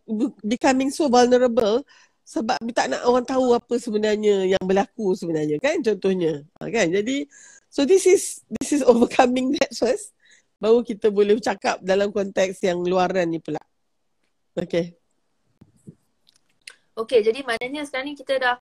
becoming 0.47 0.95
so 0.95 1.11
vulnerable 1.11 1.83
sebab 2.23 2.57
tak 2.71 2.95
nak 2.95 3.03
orang 3.03 3.27
tahu 3.27 3.53
apa 3.53 3.75
sebenarnya 3.83 4.47
yang 4.57 4.63
berlaku 4.63 5.19
sebenarnya 5.19 5.59
kan 5.59 5.83
contohnya. 5.83 6.47
Ha, 6.63 6.71
kan. 6.71 6.87
Jadi 6.91 7.27
so 7.67 7.83
this 7.83 8.07
is 8.07 8.43
this 8.63 8.75
is 8.75 8.83
overcoming 8.91 9.55
that 9.59 9.75
first 9.75 10.15
baru 10.63 10.87
kita 10.87 11.11
boleh 11.11 11.43
bercakap 11.43 11.83
dalam 11.83 12.15
konteks 12.15 12.63
yang 12.63 12.79
luaran 12.87 13.27
ni 13.27 13.43
pula. 13.43 13.59
Okay. 14.53 14.97
Okay, 16.93 17.25
jadi 17.25 17.41
maknanya 17.41 17.89
sekarang 17.89 18.13
ni 18.13 18.15
kita 18.21 18.37
dah 18.37 18.57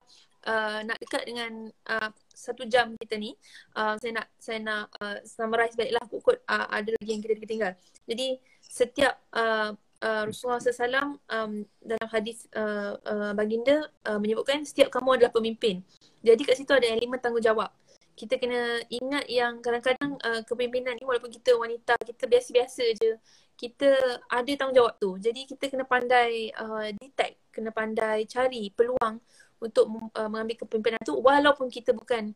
uh, 0.48 0.80
nak 0.88 0.96
dekat 0.96 1.28
dengan 1.28 1.68
uh, 1.84 2.08
satu 2.32 2.64
jam 2.64 2.96
kita 2.96 3.20
ni. 3.20 3.36
Uh, 3.76 4.00
saya 4.00 4.12
nak 4.16 4.26
saya 4.40 4.58
nak 4.64 4.88
uh, 5.04 5.20
summarize 5.28 5.76
baiklah 5.76 6.00
kot 6.08 6.40
uh, 6.48 6.66
ada 6.72 6.96
lagi 6.96 7.10
yang 7.12 7.20
kita 7.20 7.44
tinggal. 7.44 7.72
Jadi 8.08 8.40
setiap 8.64 9.20
uh, 9.36 9.76
uh, 10.02 10.22
Rasulullah 10.26 10.64
SAW 10.64 11.20
um, 11.28 11.52
dalam 11.84 12.08
hadis 12.08 12.48
uh, 12.56 12.96
uh, 13.04 13.32
baginda 13.36 13.86
uh, 14.08 14.16
menyebutkan 14.16 14.64
setiap 14.64 14.88
kamu 14.90 15.20
adalah 15.20 15.32
pemimpin. 15.32 15.84
Jadi 16.24 16.42
kat 16.48 16.56
situ 16.56 16.72
ada 16.72 16.88
elemen 16.88 17.20
tanggungjawab. 17.20 17.68
Kita 18.12 18.36
kena 18.36 18.80
ingat 18.92 19.24
yang 19.28 19.60
kadang-kadang 19.64 20.20
uh, 20.20 20.40
kepimpinan 20.44 20.96
ni 20.96 21.04
walaupun 21.04 21.32
kita 21.32 21.56
wanita, 21.56 21.96
kita 22.00 22.24
biasa-biasa 22.28 22.84
je 22.96 23.16
kita 23.56 24.20
ada 24.26 24.52
tanggungjawab 24.58 24.94
tu. 24.98 25.16
Jadi 25.20 25.46
kita 25.46 25.70
kena 25.70 25.86
pandai 25.86 26.50
uh, 26.58 26.88
detect, 26.96 27.38
kena 27.54 27.70
pandai 27.70 28.26
cari 28.26 28.72
peluang 28.74 29.20
untuk 29.62 29.86
uh, 30.18 30.28
mengambil 30.28 30.66
kepimpinan 30.66 30.98
tu 31.06 31.14
walaupun 31.22 31.70
kita 31.70 31.94
bukan 31.94 32.34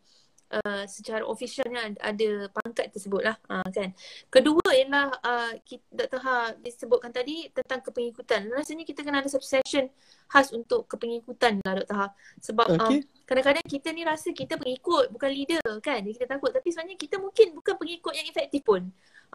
uh, 0.54 0.84
secara 0.86 1.26
officialnya 1.26 1.94
ada 1.98 2.46
pangkat 2.54 2.94
tersebut 2.94 3.22
lah 3.26 3.36
uh, 3.50 3.66
kan. 3.74 3.90
Kedua 4.30 4.68
ialah 4.70 5.08
uh, 5.22 5.52
kita, 5.66 5.82
Dr. 5.90 6.20
Ha 6.22 6.36
disebutkan 6.62 7.10
tadi 7.10 7.50
tentang 7.50 7.82
kepengikutan. 7.82 8.46
Rasanya 8.50 8.86
kita 8.86 9.02
kena 9.02 9.22
ada 9.22 9.30
satu 9.30 9.46
session 9.46 9.90
khas 10.26 10.50
untuk 10.54 10.86
kepengikutan 10.90 11.58
lah 11.66 11.82
Dr. 11.82 11.96
Ha. 11.96 12.06
Sebab 12.42 12.66
okay. 12.78 12.98
uh, 12.98 13.02
kadang-kadang 13.26 13.66
kita 13.66 13.88
ni 13.90 14.02
rasa 14.06 14.30
kita 14.30 14.54
pengikut 14.58 15.10
bukan 15.10 15.30
leader 15.30 15.62
kan. 15.82 16.02
Jadi 16.02 16.14
kita 16.14 16.38
takut 16.38 16.50
tapi 16.54 16.68
sebenarnya 16.70 16.96
kita 16.98 17.16
mungkin 17.18 17.46
bukan 17.58 17.74
pengikut 17.74 18.12
yang 18.14 18.26
efektif 18.30 18.62
pun. 18.62 18.82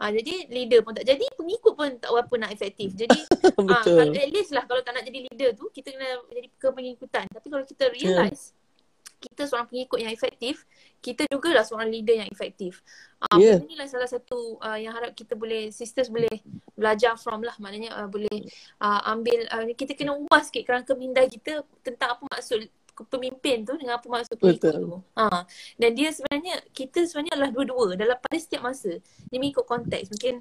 Ha, 0.02 0.10
jadi 0.10 0.50
leader 0.50 0.82
pun 0.82 0.98
tak 0.98 1.06
jadi, 1.06 1.22
pengikut 1.38 1.78
pun 1.78 1.94
tak 2.02 2.10
apa 2.10 2.34
nak 2.34 2.50
efektif. 2.50 2.90
Jadi 2.98 3.22
ha, 3.70 3.86
kalau, 3.86 4.10
at 4.10 4.30
least 4.34 4.50
lah 4.50 4.66
kalau 4.66 4.82
tak 4.82 4.98
nak 4.98 5.06
jadi 5.06 5.30
leader 5.30 5.54
tu 5.54 5.70
kita 5.70 5.94
kena 5.94 6.26
jadi 6.26 6.48
kepengikutan. 6.58 7.30
Tapi 7.30 7.46
kalau 7.46 7.62
kita 7.62 7.86
realise 7.94 8.50
yeah. 8.50 9.22
kita 9.22 9.46
seorang 9.46 9.70
pengikut 9.70 10.02
yang 10.02 10.10
efektif, 10.10 10.66
kita 10.98 11.22
juga 11.30 11.54
lah 11.54 11.62
seorang 11.62 11.86
leader 11.86 12.18
yang 12.18 12.26
efektif. 12.34 12.82
Uh, 13.30 13.38
yeah. 13.38 13.62
Inilah 13.62 13.86
salah 13.86 14.10
satu 14.10 14.58
uh, 14.58 14.74
yang 14.74 14.90
harap 14.90 15.14
kita 15.14 15.38
boleh, 15.38 15.70
sisters 15.70 16.10
boleh 16.10 16.34
belajar 16.74 17.14
from 17.14 17.46
lah. 17.46 17.54
Maknanya 17.62 17.94
uh, 18.02 18.08
boleh 18.10 18.50
uh, 18.82 19.06
ambil, 19.06 19.46
uh, 19.54 19.70
kita 19.78 19.94
kena 19.94 20.18
ubah 20.18 20.42
sikit 20.42 20.66
kerangka 20.66 20.98
minda 20.98 21.22
kita 21.30 21.62
tentang 21.86 22.18
apa 22.18 22.26
maksud 22.26 22.66
pemimpin 23.08 23.64
tu 23.64 23.74
dengan 23.80 23.98
apa 23.98 24.06
maksud 24.06 24.36
pengikut 24.36 24.72
tu. 24.76 25.00
Ha. 25.16 25.48
Dan 25.80 25.90
dia 25.96 26.12
sebenarnya, 26.12 26.60
kita 26.70 27.04
sebenarnya 27.08 27.32
adalah 27.40 27.50
dua-dua 27.52 27.86
dalam 27.96 28.16
pada 28.20 28.36
setiap 28.38 28.62
masa. 28.68 29.00
Dia 29.28 29.38
mengikut 29.40 29.64
konteks. 29.64 30.12
Mungkin 30.12 30.34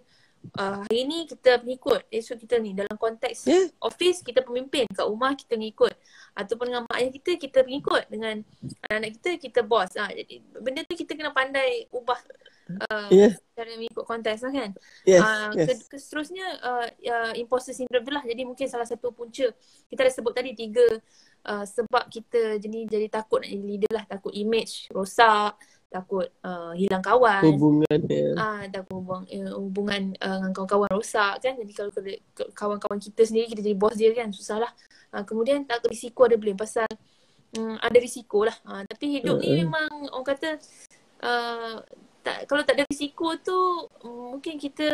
uh, 0.60 0.84
hari 0.84 1.02
ni 1.08 1.20
kita 1.30 1.62
pengikut, 1.64 2.02
esok 2.12 2.44
kita 2.44 2.60
ni 2.60 2.76
dalam 2.76 2.96
konteks 2.98 3.48
yeah. 3.48 3.70
office 3.80 4.20
kita 4.26 4.44
pemimpin, 4.44 4.86
kat 4.92 5.08
rumah 5.08 5.32
kita 5.34 5.56
mengikut. 5.56 5.96
Ataupun 6.36 6.72
dengan 6.72 6.84
mak 6.88 6.98
ayah 7.00 7.12
kita, 7.12 7.32
kita 7.40 7.60
pengikut. 7.64 8.04
Dengan 8.12 8.36
anak-anak 8.88 9.12
kita, 9.20 9.30
kita 9.40 9.60
bos. 9.64 9.92
Ha. 9.96 10.12
Jadi, 10.12 10.44
benda 10.60 10.84
tu 10.84 10.96
kita 11.00 11.16
kena 11.16 11.32
pandai 11.32 11.88
ubah 11.92 12.20
uh, 12.80 13.10
yeah. 13.12 13.34
cara 13.58 13.74
mengikut 13.76 14.06
konteks 14.08 14.46
lah 14.48 14.54
kan. 14.54 14.72
Yes. 15.04 15.22
Uh, 15.24 15.50
yes. 15.58 15.88
Seterusnya 15.90 16.46
uh, 16.62 16.88
uh, 16.88 17.34
imposter 17.36 17.76
syndrome 17.76 18.06
tu 18.08 18.12
lah. 18.14 18.24
Jadi 18.24 18.42
mungkin 18.48 18.68
salah 18.70 18.88
satu 18.88 19.12
punca, 19.12 19.50
kita 19.90 20.02
dah 20.08 20.14
sebut 20.14 20.34
tadi 20.36 20.56
tiga 20.56 20.86
uh, 21.48 21.66
sebab 21.66 22.10
kita 22.10 22.62
jadi 22.62 22.80
jadi 22.90 23.08
takut 23.10 23.42
nak 23.42 23.50
jadi 23.50 23.66
leader 23.66 23.92
lah 23.94 24.06
takut 24.06 24.34
image 24.34 24.90
rosak 24.94 25.58
takut 25.92 26.28
uh, 26.48 26.72
hilang 26.72 27.04
kawan 27.04 27.44
hubungan 27.44 28.00
ya 28.08 28.32
ah 28.40 28.44
uh, 28.44 28.62
takut 28.72 28.96
hubung, 29.02 29.24
uh, 29.28 29.54
hubungan 29.60 30.02
uh, 30.24 30.40
dengan 30.40 30.52
kawan-kawan 30.56 30.92
rosak 30.96 31.44
kan 31.44 31.54
jadi 31.60 31.72
kalau 31.76 31.92
kawan-kawan 32.56 33.00
kita 33.02 33.22
sendiri 33.28 33.52
kita 33.52 33.62
jadi 33.66 33.78
bos 33.78 33.96
dia 33.98 34.16
kan 34.16 34.32
susah 34.32 34.64
lah 34.64 34.72
uh, 35.12 35.24
kemudian 35.28 35.68
tak 35.68 35.84
risiko 35.92 36.24
ada 36.24 36.40
boleh 36.40 36.56
pasal 36.56 36.88
um, 37.60 37.76
ada 37.84 37.98
risiko 38.00 38.48
lah 38.48 38.56
uh, 38.64 38.88
tapi 38.88 39.20
hidup 39.20 39.42
uh-huh. 39.42 39.52
ni 39.52 39.68
memang 39.68 39.92
orang 40.16 40.28
kata 40.32 40.50
uh, 41.28 41.84
tak 42.22 42.46
kalau 42.46 42.62
tak 42.62 42.78
ada 42.78 42.86
risiko 42.88 43.34
tu 43.42 43.58
mungkin 44.06 44.62
kita 44.62 44.88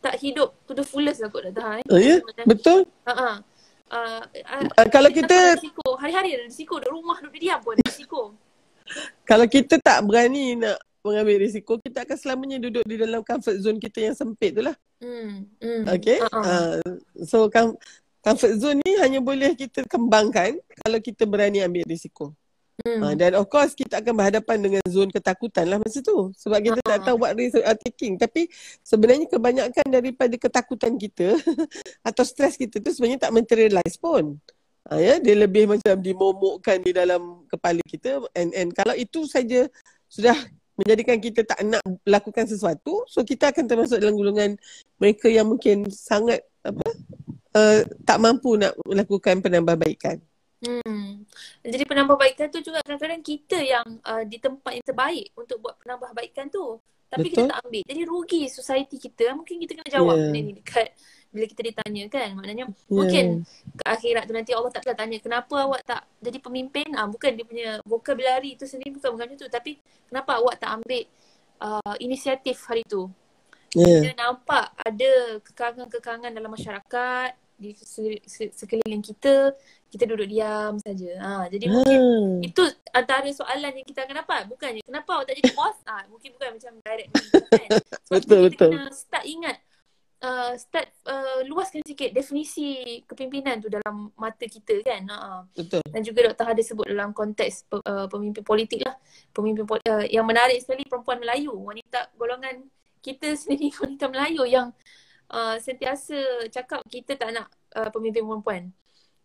tak 0.00 0.16
hidup 0.20 0.52
to 0.64 0.72
the 0.72 0.84
fullest 0.84 1.20
lah 1.20 1.28
kot 1.28 1.44
dah 1.50 1.54
tahan 1.54 1.82
eh. 1.82 1.92
Oh 1.92 1.98
ya? 2.00 2.16
Yeah? 2.20 2.46
Betul? 2.48 2.88
Ha 3.04 3.42
uh, 3.90 4.20
uh, 4.22 4.88
kalau 4.90 5.10
kita 5.10 5.58
risiko 5.58 5.94
hari-hari 5.98 6.34
ada 6.34 6.44
risiko 6.46 6.78
duduk 6.82 6.92
rumah 6.92 7.18
duduk 7.22 7.38
diam 7.38 7.58
pun 7.62 7.78
ada 7.78 7.84
risiko 7.86 8.20
kalau 9.30 9.46
kita 9.46 9.78
tak 9.78 10.02
berani 10.06 10.58
nak 10.58 10.78
mengambil 11.06 11.38
risiko 11.38 11.78
kita 11.78 12.02
akan 12.02 12.16
selamanya 12.18 12.58
duduk 12.58 12.82
di 12.82 12.98
dalam 12.98 13.22
comfort 13.22 13.62
zone 13.62 13.78
kita 13.78 14.10
yang 14.10 14.16
sempit 14.18 14.58
tu 14.58 14.62
lah 14.66 14.74
hmm. 14.98 15.62
hmm. 15.62 15.82
okay 15.86 16.18
uh-uh. 16.18 16.42
uh, 16.42 16.78
so 17.22 17.46
com- 17.46 17.78
comfort 18.22 18.58
zone 18.58 18.82
ni 18.82 18.98
hanya 18.98 19.22
boleh 19.22 19.54
kita 19.54 19.86
kembangkan 19.86 20.58
kalau 20.82 20.98
kita 20.98 21.22
berani 21.22 21.62
ambil 21.62 21.86
risiko 21.86 22.34
Hmm. 22.84 23.00
Uh, 23.00 23.14
dan 23.16 23.32
of 23.40 23.48
course 23.48 23.72
kita 23.72 24.04
akan 24.04 24.20
berhadapan 24.20 24.60
dengan 24.60 24.82
zon 24.84 25.08
ketakutan 25.08 25.64
lah 25.64 25.80
masa 25.80 26.04
tu. 26.04 26.28
Sebab 26.36 26.58
kita 26.60 26.80
uh-huh. 26.84 26.92
tak 26.92 27.00
tahu 27.08 27.16
what 27.24 27.32
risk 27.32 27.56
are 27.64 27.78
taking. 27.78 28.20
Tapi 28.20 28.52
sebenarnya 28.84 29.26
kebanyakan 29.32 29.86
daripada 29.88 30.34
ketakutan 30.36 31.00
kita 31.00 31.40
atau 32.08 32.22
stres 32.26 32.60
kita 32.60 32.82
tu 32.84 32.92
sebenarnya 32.92 33.28
tak 33.28 33.32
materialize 33.32 33.96
pun. 33.96 34.36
Uh, 34.86 35.00
ya, 35.00 35.18
dia 35.18 35.34
lebih 35.34 35.66
macam 35.66 35.98
dimomokkan 35.98 36.78
di 36.84 36.92
dalam 36.92 37.48
kepala 37.48 37.80
kita. 37.88 38.20
And, 38.36 38.52
and 38.52 38.70
kalau 38.76 38.92
itu 38.92 39.24
saja 39.24 39.66
sudah 40.06 40.36
menjadikan 40.76 41.16
kita 41.16 41.42
tak 41.48 41.64
nak 41.64 41.80
lakukan 42.04 42.44
sesuatu. 42.44 43.08
So 43.08 43.24
kita 43.24 43.50
akan 43.50 43.64
termasuk 43.64 43.98
dalam 43.98 44.14
golongan 44.14 44.60
mereka 45.00 45.32
yang 45.32 45.48
mungkin 45.48 45.88
sangat 45.88 46.44
apa 46.60 46.86
uh, 47.56 47.78
tak 48.04 48.18
mampu 48.20 48.60
nak 48.60 48.76
melakukan 48.84 49.40
penambahbaikan. 49.40 50.20
Hmm. 50.60 51.05
Jadi 51.62 51.84
penambahbaikan 51.84 52.46
tu 52.48 52.60
juga 52.62 52.80
kadang-kadang 52.82 53.22
kita 53.22 53.58
yang 53.60 53.86
uh, 54.02 54.22
di 54.24 54.38
tempat 54.38 54.72
yang 54.78 54.86
terbaik 54.86 55.26
untuk 55.36 55.58
buat 55.62 55.76
penambahbaikan 55.82 56.48
tu. 56.48 56.80
Tapi 57.06 57.30
Betul. 57.30 57.46
kita 57.46 57.52
tak 57.54 57.58
ambil. 57.66 57.82
Jadi 57.86 58.02
rugi 58.02 58.42
society 58.50 58.96
kita. 58.98 59.30
Mungkin 59.38 59.56
kita 59.62 59.72
kena 59.78 59.88
jawab 59.88 60.14
yeah. 60.18 60.24
benda 60.26 60.40
ni 60.42 60.52
dekat 60.58 60.88
bila 61.30 61.44
kita 61.46 61.62
ditanya 61.62 62.04
kan. 62.10 62.28
Maknanya 62.34 62.64
yeah. 62.66 62.90
mungkin 62.90 63.24
ke 63.78 63.84
akhirat 63.86 64.22
tu 64.26 64.34
nanti 64.34 64.52
Allah 64.56 64.70
tak 64.74 64.84
tanya 64.90 65.18
kenapa 65.22 65.54
awak 65.62 65.82
tak 65.86 66.02
jadi 66.18 66.38
pemimpin. 66.42 66.88
Ah 66.98 67.06
bukan 67.06 67.30
dia 67.38 67.44
punya 67.46 67.68
vocabulary 67.86 68.58
tu 68.58 68.66
sendiri 68.66 68.98
bukan 68.98 69.14
bukan 69.14 69.26
macam 69.30 69.38
tu. 69.38 69.48
Tapi 69.48 69.78
kenapa 70.10 70.30
awak 70.42 70.54
tak 70.58 70.70
ambil 70.82 71.02
uh, 71.62 71.96
inisiatif 72.02 72.58
hari 72.66 72.82
tu. 72.82 73.06
Yeah. 73.76 74.02
Kita 74.02 74.18
nampak 74.18 74.74
ada 74.74 75.38
kekangan-kekangan 75.46 76.32
dalam 76.34 76.50
masyarakat 76.50 77.30
di 77.56 77.72
sekeliling 78.52 79.00
kita 79.00 79.56
kita 79.96 80.12
duduk 80.12 80.28
diam 80.28 80.76
saja. 80.76 81.10
Ha, 81.24 81.30
jadi 81.48 81.72
mungkin 81.72 81.98
hmm. 81.98 82.44
itu 82.44 82.62
antara 82.92 83.24
soalan 83.32 83.72
yang 83.72 83.86
kita 83.88 84.04
akan 84.04 84.16
dapat. 84.20 84.40
Bukannya 84.44 84.84
kenapa 84.84 85.08
awak 85.16 85.32
tak 85.32 85.40
jadi 85.40 85.52
bos? 85.56 85.76
Ha, 85.88 86.04
mungkin 86.12 86.30
bukan 86.36 86.48
macam 86.60 86.72
direct. 86.84 87.10
Kan? 87.32 87.68
betul, 88.12 88.42
kita 88.52 88.64
betul. 88.68 88.70
kena 88.76 88.92
start 88.92 89.24
ingat. 89.24 89.56
Uh, 90.16 90.56
start 90.56 90.88
uh, 91.04 91.44
luaskan 91.44 91.84
sikit 91.84 92.08
definisi 92.08 93.04
kepimpinan 93.04 93.60
tu 93.60 93.72
dalam 93.72 94.12
mata 94.20 94.44
kita 94.44 94.84
kan. 94.84 95.02
Ha. 95.08 95.48
Betul. 95.56 95.80
Dan 95.88 96.04
juga 96.04 96.28
Dr. 96.28 96.44
Hadi 96.52 96.62
sebut 96.62 96.86
dalam 96.92 97.16
konteks 97.16 97.72
uh, 97.72 98.04
pemimpin 98.12 98.44
politik 98.44 98.84
lah. 98.84 99.00
Pemimpin 99.32 99.64
uh, 99.64 100.04
yang 100.04 100.28
menarik 100.28 100.60
sekali 100.60 100.84
perempuan 100.84 101.24
Melayu. 101.24 101.56
Wanita 101.56 102.12
golongan 102.20 102.68
kita 103.00 103.32
sendiri 103.32 103.72
wanita 103.82 104.12
Melayu 104.12 104.44
yang 104.44 104.68
uh, 105.30 105.56
sentiasa 105.62 106.48
cakap 106.50 106.82
kita 106.90 107.14
tak 107.14 107.30
nak 107.32 107.46
uh, 107.78 107.90
pemimpin 107.90 108.26
perempuan. 108.26 108.62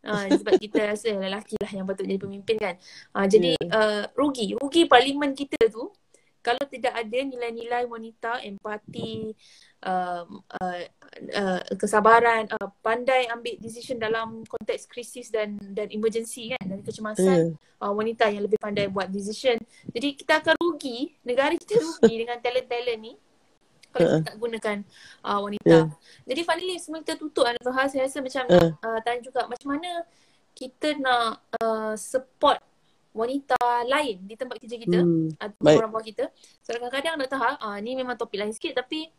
Uh, 0.02 0.26
sebab 0.34 0.58
kita 0.58 0.82
rasa 0.82 1.14
lelaki 1.14 1.54
lah 1.62 1.72
yang 1.78 1.86
patut 1.86 2.10
jadi 2.10 2.18
pemimpin 2.18 2.58
kan. 2.58 2.76
Uh, 3.14 3.30
jadi 3.30 3.54
yeah. 3.62 3.78
uh, 3.78 4.04
rugi. 4.18 4.58
Rugi 4.58 4.90
parlimen 4.90 5.38
kita 5.38 5.58
tu 5.70 5.94
kalau 6.42 6.66
tidak 6.66 6.98
ada 6.98 7.20
nilai-nilai 7.22 7.86
wanita, 7.86 8.42
empati, 8.42 9.30
uh, 9.86 10.26
uh, 10.26 10.82
uh, 11.38 11.62
kesabaran, 11.78 12.50
uh, 12.50 12.70
pandai 12.82 13.30
ambil 13.30 13.62
decision 13.62 14.02
dalam 14.02 14.42
konteks 14.50 14.90
krisis 14.90 15.30
dan 15.30 15.62
dan 15.62 15.86
emergency 15.94 16.50
kan 16.50 16.66
dan 16.66 16.82
kecemasan 16.82 17.54
yeah. 17.54 17.82
uh, 17.86 17.94
wanita 17.94 18.26
yang 18.34 18.50
lebih 18.50 18.58
pandai 18.58 18.90
buat 18.90 19.14
decision. 19.14 19.62
Jadi 19.94 20.18
kita 20.18 20.42
akan 20.42 20.58
rugi, 20.58 21.14
negara 21.22 21.54
kita 21.54 21.78
rugi 21.78 22.14
dengan 22.26 22.42
talent-talent 22.42 23.00
ni 23.00 23.14
kalau 23.92 24.08
uh. 24.08 24.12
kita 24.18 24.28
tak 24.32 24.38
gunakan 24.40 24.78
uh, 25.28 25.40
wanita. 25.44 25.68
Yeah. 25.68 25.86
Jadi 26.26 26.42
finally 26.48 26.76
semua 26.80 27.00
kita 27.04 27.16
tutup 27.20 27.44
kan 27.46 27.56
Tuhan 27.60 27.86
saya 27.92 28.02
rasa 28.08 28.18
macam 28.24 28.44
uh. 28.48 28.72
uh, 28.80 29.00
tanya 29.04 29.20
juga 29.22 29.42
macam 29.46 29.68
mana 29.78 29.92
kita 30.52 30.88
nak 31.00 31.44
uh, 31.60 31.94
support 31.96 32.60
wanita 33.12 33.60
lain 33.92 34.24
di 34.24 34.40
tempat 34.40 34.56
kerja 34.56 34.80
kita 34.80 35.00
hmm. 35.04 35.36
atau 35.36 35.76
orang 35.76 35.92
buah 35.92 36.06
kita. 36.06 36.32
So 36.64 36.72
kadang-kadang 36.72 37.20
nak 37.20 37.28
tahu 37.28 37.44
uh, 37.44 37.78
ni 37.84 38.00
memang 38.00 38.16
topik 38.16 38.40
lain 38.40 38.56
sikit 38.56 38.80
tapi 38.80 39.12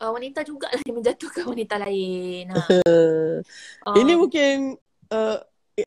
uh, 0.00 0.10
wanita 0.12 0.40
jugalah 0.44 0.80
yang 0.84 0.96
menjatuhkan 1.00 1.44
wanita 1.44 1.76
lain. 1.76 2.52
Ha. 2.52 2.56
uh. 2.88 3.96
Ini 3.96 4.12
mungkin 4.16 4.80
uh, 5.12 5.38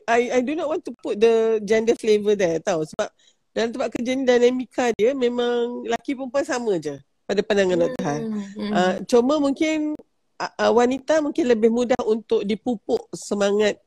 I 0.06 0.38
I 0.38 0.40
do 0.46 0.54
not 0.54 0.70
want 0.70 0.86
to 0.86 0.94
put 0.94 1.18
the 1.18 1.58
gender 1.66 1.98
flavor 1.98 2.38
there 2.38 2.62
tahu 2.62 2.86
sebab 2.86 3.10
dalam 3.58 3.74
tempat 3.74 3.90
kerja 3.90 4.14
ni 4.14 4.24
dinamika 4.24 4.94
dia 4.94 5.18
memang 5.18 5.82
laki 5.90 6.14
perempuan 6.14 6.46
sama 6.46 6.78
je 6.78 6.94
pada 7.30 7.46
pandangan 7.46 7.78
hmm. 7.78 7.86
Dr. 7.86 8.04
Han. 8.10 8.22
Hmm. 8.58 8.72
Uh, 8.74 8.96
cuma 9.06 9.38
mungkin 9.38 9.94
uh, 10.42 10.72
wanita 10.74 11.22
mungkin 11.22 11.46
lebih 11.46 11.70
mudah 11.70 12.02
untuk 12.10 12.42
dipupuk 12.42 13.06
semangat 13.14 13.78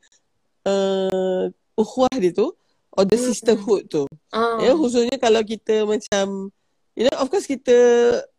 uh, 0.63 1.51
ukhuwah 1.75 2.15
dia 2.15 2.31
tu 2.31 2.55
or 2.95 3.03
the 3.03 3.19
hmm. 3.19 3.27
sisterhood 3.27 3.91
tu. 3.91 4.07
Uh. 4.31 4.63
Ya, 4.63 4.79
khususnya 4.79 5.19
kalau 5.19 5.43
kita 5.43 5.83
macam 5.83 6.55
you 6.95 7.03
know 7.03 7.19
of 7.19 7.27
course 7.27 7.51
kita 7.51 7.75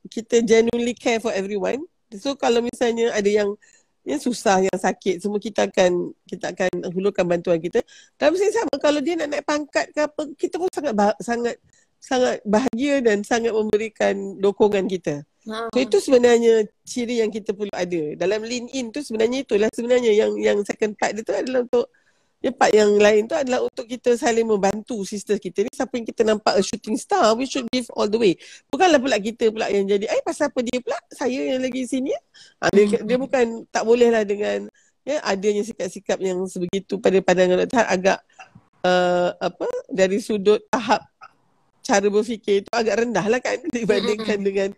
kita 0.07 0.39
genuinely 0.39 0.95
care 0.95 1.19
for 1.19 1.35
everyone. 1.35 1.83
So 2.15 2.39
kalau 2.39 2.63
misalnya 2.63 3.11
ada 3.11 3.27
yang 3.27 3.59
yang 4.03 4.19
susah, 4.19 4.59
yang 4.59 4.79
sakit, 4.79 5.23
semua 5.23 5.39
kita 5.39 5.67
akan 5.67 6.11
kita 6.27 6.51
akan 6.51 6.91
hulurkan 6.91 7.23
bantuan 7.23 7.59
kita. 7.59 7.79
Tapi 8.19 8.35
saya 8.35 8.63
sama 8.63 8.75
kalau 8.79 8.99
dia 8.99 9.15
nak 9.15 9.31
naik 9.31 9.47
pangkat 9.47 9.91
ke 9.95 9.99
apa, 10.03 10.21
kita 10.35 10.55
pun 10.59 10.67
sangat 10.71 10.93
sangat 11.23 11.55
sangat 12.03 12.43
bahagia 12.43 12.99
dan 12.99 13.23
sangat 13.23 13.55
memberikan 13.55 14.35
dokongan 14.43 14.91
kita. 14.91 15.23
Ha. 15.47 15.71
So 15.71 15.79
itu 15.79 15.97
sebenarnya 16.03 16.67
ciri 16.83 17.23
yang 17.23 17.31
kita 17.31 17.55
perlu 17.55 17.71
ada. 17.71 18.19
Dalam 18.19 18.43
lean 18.43 18.67
in 18.75 18.91
tu 18.91 18.99
sebenarnya 18.99 19.47
itulah 19.47 19.71
sebenarnya 19.71 20.11
yang 20.11 20.35
yang 20.35 20.59
second 20.67 20.99
part 20.99 21.15
dia 21.15 21.23
tu 21.23 21.31
adalah 21.31 21.63
untuk 21.63 21.87
yang 22.43 22.55
part 22.59 22.75
yang 22.75 22.91
lain 22.99 23.23
tu 23.23 23.39
adalah 23.39 23.63
untuk 23.63 23.87
kita 23.87 24.19
saling 24.19 24.43
membantu 24.43 25.07
sister 25.07 25.39
kita 25.39 25.63
ni 25.63 25.71
siapa 25.71 25.95
yang 25.95 26.03
kita 26.03 26.27
nampak 26.27 26.59
a 26.59 26.61
shooting 26.63 26.99
star 26.99 27.31
we 27.39 27.47
should 27.47 27.63
give 27.71 27.87
all 27.95 28.07
the 28.11 28.19
way. 28.19 28.35
Bukanlah 28.67 28.99
pula 28.99 29.15
kita 29.15 29.47
pula 29.47 29.71
yang 29.71 29.87
jadi 29.87 30.11
eh 30.11 30.19
pasal 30.27 30.51
apa 30.51 30.59
dia 30.59 30.83
pula 30.83 30.99
saya 31.07 31.55
yang 31.55 31.63
lagi 31.63 31.87
sini 31.87 32.11
ha, 32.59 32.67
dia, 32.75 32.99
dia 32.99 33.15
bukan 33.15 33.63
tak 33.71 33.87
boleh 33.87 34.11
lah 34.11 34.27
dengan 34.27 34.67
ya 35.07 35.23
adanya 35.23 35.63
sikap-sikap 35.63 36.19
yang 36.19 36.43
sebegitu 36.51 36.99
pada 36.99 37.15
pandangan 37.23 37.63
Tuhan 37.63 37.87
agak 37.87 38.19
uh, 38.83 39.29
apa 39.39 39.67
dari 39.87 40.19
sudut 40.19 40.63
tahap 40.67 41.12
cara 41.83 42.07
berfikir 42.07 42.63
itu 42.63 42.69
agak 42.71 43.03
rendah 43.03 43.25
lah 43.27 43.39
kan 43.43 43.59
dibandingkan 43.75 44.39
dengan 44.39 44.69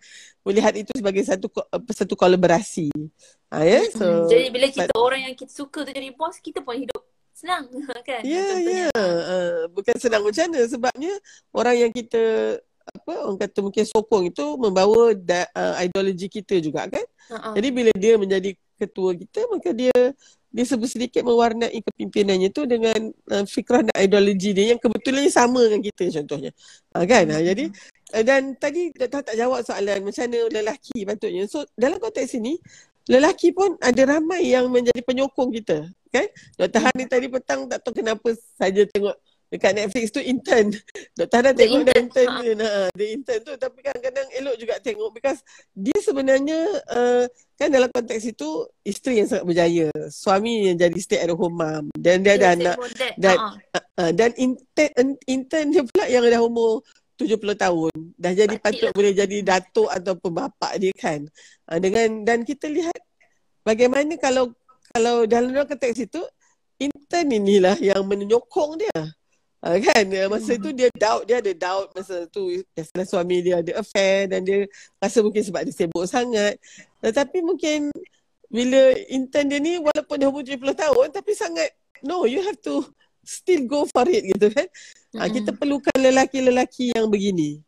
melihat 0.45 0.73
itu 0.77 0.91
sebagai 0.93 1.21
satu 1.25 1.47
satu 1.93 2.13
kolaborasi. 2.17 2.89
Ha, 3.53 3.61
ya? 3.65 3.81
so, 3.93 4.25
jadi 4.25 4.49
bila 4.49 4.67
kita 4.69 4.93
but, 4.93 5.05
orang 5.05 5.21
yang 5.29 5.35
kita 5.37 5.53
suka 5.53 5.85
tu 5.85 5.91
jadi 5.93 6.09
bos, 6.13 6.37
kita 6.41 6.65
pun 6.65 6.77
hidup 6.77 7.01
senang 7.33 7.69
kan? 8.09 8.21
Ya, 8.25 8.41
yeah, 8.41 8.53
ya. 8.57 8.73
Yeah. 8.89 8.89
Uh, 8.97 9.57
bukan 9.73 9.95
senang 10.01 10.25
macam 10.25 10.49
mana 10.49 10.65
sebabnya 10.65 11.13
orang 11.53 11.75
yang 11.87 11.91
kita 11.93 12.57
apa 12.85 13.13
orang 13.25 13.41
kata 13.41 13.59
mungkin 13.65 13.83
sokong 13.89 14.29
itu 14.29 14.45
membawa 14.61 15.17
da, 15.17 15.49
uh, 15.57 15.81
ideologi 15.81 16.29
kita 16.29 16.61
juga 16.61 16.85
kan. 16.85 17.05
Uh-uh. 17.29 17.53
Jadi 17.57 17.67
bila 17.73 17.91
dia 17.97 18.13
menjadi 18.17 18.53
ketua 18.75 19.15
kita 19.15 19.47
maka 19.51 19.71
dia 19.71 19.95
dia 20.55 20.63
sedikit 20.63 21.19
mewarnai 21.27 21.83
kepimpinan 21.83 22.39
tu 22.47 22.63
dengan 22.63 23.11
uh, 23.27 23.43
fikrah 23.43 23.83
dan 23.83 23.95
ideologi 23.99 24.55
dia 24.55 24.71
yang 24.71 24.79
kebetulan 24.79 25.27
sama 25.27 25.59
dengan 25.67 25.83
kita 25.83 26.07
contohnya. 26.23 26.55
Ha, 26.95 27.03
kan? 27.03 27.27
Ha, 27.27 27.43
jadi 27.43 27.67
uh, 28.15 28.23
dan 28.23 28.55
tadi 28.55 28.95
tak, 28.95 29.27
tak 29.27 29.35
jawab 29.35 29.67
soalan 29.67 30.07
macam 30.07 30.23
mana 30.31 30.47
lelaki 30.47 31.03
patutnya. 31.03 31.43
So 31.51 31.67
dalam 31.75 31.99
konteks 31.99 32.39
ini 32.39 32.55
lelaki 33.11 33.51
pun 33.51 33.75
ada 33.83 34.01
ramai 34.07 34.47
yang 34.47 34.71
menjadi 34.71 35.03
penyokong 35.03 35.51
kita. 35.59 35.91
Kan? 36.07 36.31
Dr. 36.55 36.79
Han 36.87 36.93
ni 36.95 37.05
tadi 37.11 37.27
petang 37.27 37.67
tak 37.67 37.83
tahu 37.83 37.99
kenapa 37.99 38.31
saja 38.55 38.87
tengok 38.87 39.19
dekat 39.55 39.71
Netflix 39.71 40.11
tu 40.11 40.19
intern. 40.19 40.75
Dr. 41.17 41.35
Hana 41.39 41.51
tengok 41.55 41.87
the 41.87 41.95
intern, 41.95 42.29
dia. 42.43 42.51
Ha. 42.51 42.59
Nah, 42.59 42.87
the 42.91 43.07
intern 43.15 43.39
tu 43.41 43.53
tapi 43.55 43.79
kadang-kadang 43.79 44.27
elok 44.35 44.55
juga 44.59 44.75
tengok 44.83 45.09
because 45.15 45.39
dia 45.71 45.97
sebenarnya 46.03 46.59
uh, 46.91 47.23
kan 47.55 47.71
dalam 47.71 47.87
konteks 47.87 48.35
itu 48.35 48.67
isteri 48.83 49.23
yang 49.23 49.27
sangat 49.31 49.47
berjaya. 49.47 49.87
Suami 50.11 50.67
yang 50.67 50.77
jadi 50.77 50.99
stay 50.99 51.19
at 51.23 51.31
home 51.31 51.55
mom 51.55 51.87
dan 51.95 52.19
dia 52.21 52.35
ada 52.35 52.53
anak 52.53 52.75
dan 53.15 53.37
uh, 53.71 53.85
uh, 54.03 54.11
dan 54.11 54.35
intern 54.35 55.15
intern 55.23 55.65
dia 55.71 55.83
pula 55.87 56.05
yang 56.11 56.27
dah 56.27 56.43
umur 56.43 56.83
70 57.15 57.39
tahun 57.55 57.95
dah 58.19 58.33
jadi 58.35 58.55
patut 58.59 58.91
lah. 58.91 58.93
boleh 58.93 59.15
jadi 59.15 59.37
datuk 59.39 59.87
ataupun 59.87 60.31
bapa 60.35 60.75
dia 60.75 60.91
kan. 60.91 61.23
Uh, 61.71 61.79
dengan 61.79 62.27
dan 62.27 62.43
kita 62.43 62.67
lihat 62.67 62.99
bagaimana 63.63 64.19
kalau 64.19 64.51
kalau 64.91 65.23
dalam 65.23 65.55
konteks 65.63 66.07
itu 66.07 66.21
intern 66.79 67.31
inilah 67.31 67.79
yang 67.79 68.03
menyokong 68.03 68.79
dia. 68.79 68.99
Uh, 69.65 69.81
kan? 69.81 70.05
Masa 70.29 70.53
hmm. 70.53 70.61
tu 70.61 70.69
dia 70.77 70.93
doubt 70.93 71.25
dia 71.25 71.41
ada 71.41 71.49
doubt 71.57 71.89
masa 71.97 72.29
tu 72.29 72.53
biasalah 72.77 73.05
suami 73.09 73.41
dia 73.41 73.65
ada 73.65 73.81
affair 73.81 74.29
dan 74.29 74.45
dia 74.45 74.69
rasa 75.01 75.25
mungkin 75.25 75.41
sebab 75.41 75.65
dia 75.65 75.73
sibuk 75.73 76.05
sangat. 76.05 76.61
Tetapi 77.01 77.41
mungkin 77.41 77.89
bila 78.53 78.93
intern 79.09 79.49
dia 79.49 79.57
ni 79.57 79.81
walaupun 79.81 80.21
dia 80.21 80.29
umur 80.29 80.45
70 80.45 80.69
tahun 80.69 81.07
tapi 81.09 81.33
sangat 81.33 81.73
no 82.05 82.29
you 82.29 82.45
have 82.45 82.61
to 82.61 82.85
still 83.25 83.65
go 83.65 83.89
for 83.89 84.05
it 84.05 84.21
gitu 84.29 84.53
kan? 84.53 84.69
Uh, 85.17 85.25
kita 85.33 85.49
perlukan 85.57 85.97
lelaki-lelaki 85.97 86.93
yang 86.93 87.09
begini 87.09 87.64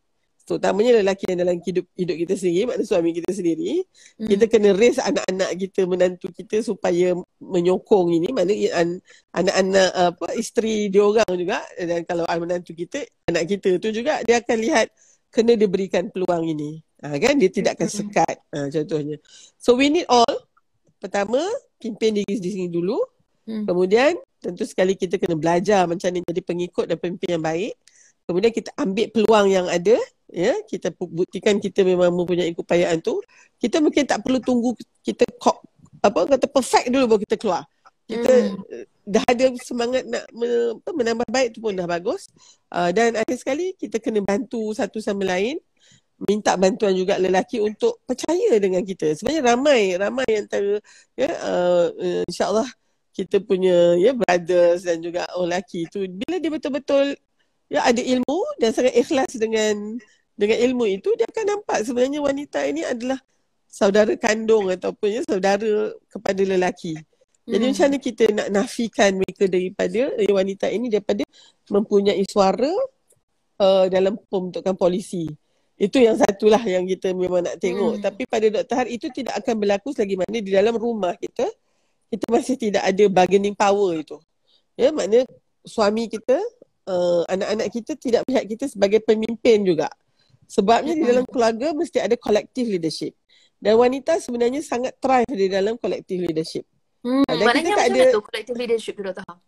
terutamanya 0.48 1.04
lelaki 1.04 1.28
yang 1.28 1.44
dalam 1.44 1.60
hidup 1.60 1.84
hidup 1.92 2.16
kita 2.24 2.34
sendiri 2.40 2.64
maknanya 2.64 2.88
suami 2.88 3.10
kita 3.12 3.30
sendiri 3.36 3.84
mm. 4.16 4.28
kita 4.32 4.44
kena 4.48 4.70
raise 4.72 4.96
anak-anak 4.96 5.50
kita 5.60 5.80
menantu 5.84 6.32
kita 6.32 6.64
supaya 6.64 7.12
menyokong 7.36 8.16
ini. 8.16 8.32
Mana 8.32 8.52
anak-anak 9.36 9.90
apa 9.92 10.26
isteri 10.40 10.88
dia 10.88 11.04
orang 11.04 11.28
juga 11.36 11.60
dan 11.76 12.00
kalau 12.08 12.24
menantu 12.24 12.72
kita 12.72 13.04
anak 13.28 13.44
kita 13.44 13.76
tu 13.76 13.92
juga 13.92 14.24
dia 14.24 14.40
akan 14.40 14.56
lihat 14.56 14.88
kena 15.28 15.52
diberikan 15.52 16.08
peluang 16.08 16.48
ini. 16.48 16.80
Ha, 17.04 17.20
kan? 17.20 17.36
Dia 17.36 17.52
tidak 17.52 17.76
akan 17.76 17.88
sekat. 17.92 18.36
Ha, 18.48 18.72
contohnya. 18.72 19.20
So 19.60 19.76
we 19.76 19.92
need 19.92 20.08
all. 20.08 20.48
Pertama 20.98 21.38
pimpin 21.76 22.24
diri 22.24 22.34
sendiri 22.40 22.72
dulu. 22.72 22.96
Mm. 23.48 23.64
kemudian 23.64 24.12
tentu 24.44 24.68
sekali 24.68 24.92
kita 24.92 25.16
kena 25.16 25.32
belajar 25.32 25.88
macam 25.88 26.12
ni 26.12 26.20
jadi 26.20 26.44
pengikut 26.44 26.84
dan 26.84 27.00
pemimpin 27.00 27.40
yang 27.40 27.40
baik 27.40 27.72
kemudian 28.28 28.52
kita 28.52 28.70
ambil 28.76 29.08
peluang 29.08 29.48
yang 29.48 29.66
ada 29.72 29.96
ya 30.28 30.52
kita 30.68 30.92
buktikan 30.92 31.56
kita 31.56 31.80
memang 31.80 32.12
mempunyai 32.12 32.52
keupayaan 32.52 33.00
tu 33.00 33.16
kita 33.56 33.80
mungkin 33.80 34.04
tak 34.04 34.20
perlu 34.20 34.36
tunggu 34.44 34.76
kita 35.00 35.24
kok 35.40 35.64
apa 36.02 36.20
kata 36.36 36.46
perfect 36.46 36.86
dulu 36.90 37.04
baru 37.14 37.20
kita 37.26 37.36
keluar. 37.38 37.62
Kita 38.08 38.32
hmm. 38.32 38.84
dah 39.04 39.24
ada 39.28 39.46
semangat 39.60 40.02
nak 40.08 40.24
menambah 40.88 41.28
baik 41.28 41.58
tu 41.58 41.60
pun 41.60 41.76
dah 41.76 41.84
bagus. 41.84 42.30
Uh, 42.72 42.88
dan 42.94 43.18
akhir 43.18 43.36
sekali 43.36 43.76
kita 43.76 44.00
kena 44.00 44.24
bantu 44.24 44.72
satu 44.72 45.02
sama 45.02 45.28
lain 45.28 45.60
minta 46.18 46.58
bantuan 46.58 46.98
juga 46.98 47.14
lelaki 47.14 47.62
untuk 47.62 48.02
percaya 48.08 48.56
dengan 48.58 48.82
kita. 48.82 49.14
Sebenarnya 49.14 49.42
ramai 49.54 49.94
ramai 49.94 50.28
antara 50.34 50.80
ya 51.14 51.30
uh, 51.30 51.86
insyaallah 52.26 52.66
kita 53.14 53.42
punya 53.42 53.98
ya 53.98 54.14
brothers 54.14 54.86
dan 54.86 55.02
juga 55.02 55.26
orang 55.34 55.58
lelaki 55.58 55.90
tu 55.90 56.06
bila 56.06 56.38
dia 56.38 56.50
betul-betul 56.54 57.18
ya 57.68 57.84
ada 57.84 58.00
ilmu 58.00 58.38
dan 58.60 58.72
sangat 58.72 58.96
ikhlas 58.96 59.32
dengan 59.36 60.00
dengan 60.38 60.58
ilmu 60.58 60.84
itu 60.88 61.12
dia 61.18 61.26
akan 61.28 61.44
nampak 61.58 61.78
sebenarnya 61.84 62.20
wanita 62.22 62.58
ini 62.64 62.82
adalah 62.86 63.18
saudara 63.68 64.12
kandung 64.16 64.72
ataupun 64.72 65.20
ya 65.20 65.22
saudara 65.28 65.92
kepada 66.08 66.42
lelaki. 66.42 66.96
Jadi 67.48 67.64
hmm. 67.64 67.72
macam 67.72 67.84
mana 67.88 67.98
kita 68.00 68.24
nak 68.32 68.48
nafikan 68.52 69.10
mereka 69.16 69.44
daripada 69.48 70.00
eh, 70.20 70.32
wanita 70.32 70.66
ini 70.68 70.92
daripada 70.92 71.24
mempunyai 71.72 72.20
suara 72.28 72.72
uh, 73.60 73.86
dalam 73.88 74.20
pembentukan 74.28 74.76
polisi. 74.76 75.28
Itu 75.78 76.02
yang 76.02 76.18
satulah 76.18 76.60
yang 76.60 76.84
kita 76.84 77.16
memang 77.16 77.44
nak 77.48 77.56
tengok. 77.56 77.98
Hmm. 77.98 78.02
Tapi 78.04 78.22
pada 78.28 78.46
Dr. 78.52 78.74
Har 78.76 78.88
itu 78.88 79.06
tidak 79.14 79.40
akan 79.40 79.54
berlaku 79.64 79.96
selagi 79.96 80.16
mana 80.20 80.38
di 80.42 80.50
dalam 80.52 80.76
rumah 80.76 81.16
kita 81.16 81.48
kita 82.08 82.24
masih 82.32 82.56
tidak 82.56 82.82
ada 82.84 83.04
bargaining 83.08 83.56
power 83.56 84.00
itu. 84.00 84.16
Ya, 84.74 84.88
maknanya 84.92 85.28
suami 85.64 86.08
kita, 86.08 86.40
uh, 86.88 87.22
anak-anak 87.28 87.68
kita 87.68 87.92
tidak 88.00 88.24
melihat 88.24 88.44
kita 88.48 88.64
sebagai 88.66 89.04
pemimpin 89.04 89.62
juga. 89.62 89.92
Sebabnya 90.48 90.96
di 90.96 91.04
dalam 91.04 91.28
keluarga 91.28 91.76
mesti 91.76 92.00
ada 92.00 92.16
collective 92.16 92.66
leadership. 92.66 93.12
Dan 93.60 93.76
wanita 93.76 94.16
sebenarnya 94.16 94.64
sangat 94.64 94.96
thrive 94.96 95.28
di 95.28 95.46
dalam 95.52 95.76
collective 95.76 96.24
leadership. 96.24 96.64
Hmm, 97.04 97.26
dan 97.28 97.44
maknanya 97.44 97.74
macam 97.76 97.94
ada... 97.94 98.14
tu 98.16 98.22
collective 98.24 98.56
leadership 98.56 98.92
tu 98.96 99.04
Dr. 99.04 99.22
Har? 99.28 99.38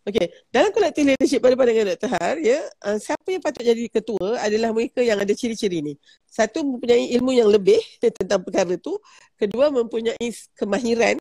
Okay, 0.00 0.32
dalam 0.48 0.72
collective 0.72 1.12
leadership 1.12 1.44
pada 1.44 1.52
pandangan 1.60 1.92
Dr. 1.92 2.08
Har, 2.08 2.36
ya, 2.40 2.56
uh, 2.88 2.96
siapa 2.96 3.28
yang 3.28 3.44
patut 3.44 3.60
jadi 3.60 3.84
ketua 3.92 4.40
adalah 4.40 4.72
mereka 4.72 5.04
yang 5.04 5.20
ada 5.20 5.28
ciri-ciri 5.36 5.84
ni. 5.84 5.94
Satu, 6.24 6.64
mempunyai 6.64 7.12
ilmu 7.20 7.36
yang 7.36 7.52
lebih 7.52 7.76
tentang 8.00 8.40
perkara 8.40 8.80
tu. 8.80 8.96
Kedua, 9.36 9.68
mempunyai 9.68 10.32
kemahiran 10.56 11.20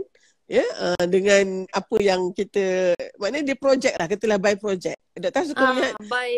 ya 0.50 0.66
uh, 0.82 1.06
dengan 1.06 1.70
apa 1.70 1.96
yang 2.02 2.34
kita 2.34 2.98
maknanya 3.22 3.54
dia 3.54 3.58
projek 3.62 3.94
lah 3.94 4.10
katalah 4.10 4.42
by 4.42 4.58
project. 4.58 4.98
Dr. 5.14 5.54
suka 5.54 5.62
uh, 5.62 5.74
lihat 5.78 5.94
by 6.10 6.30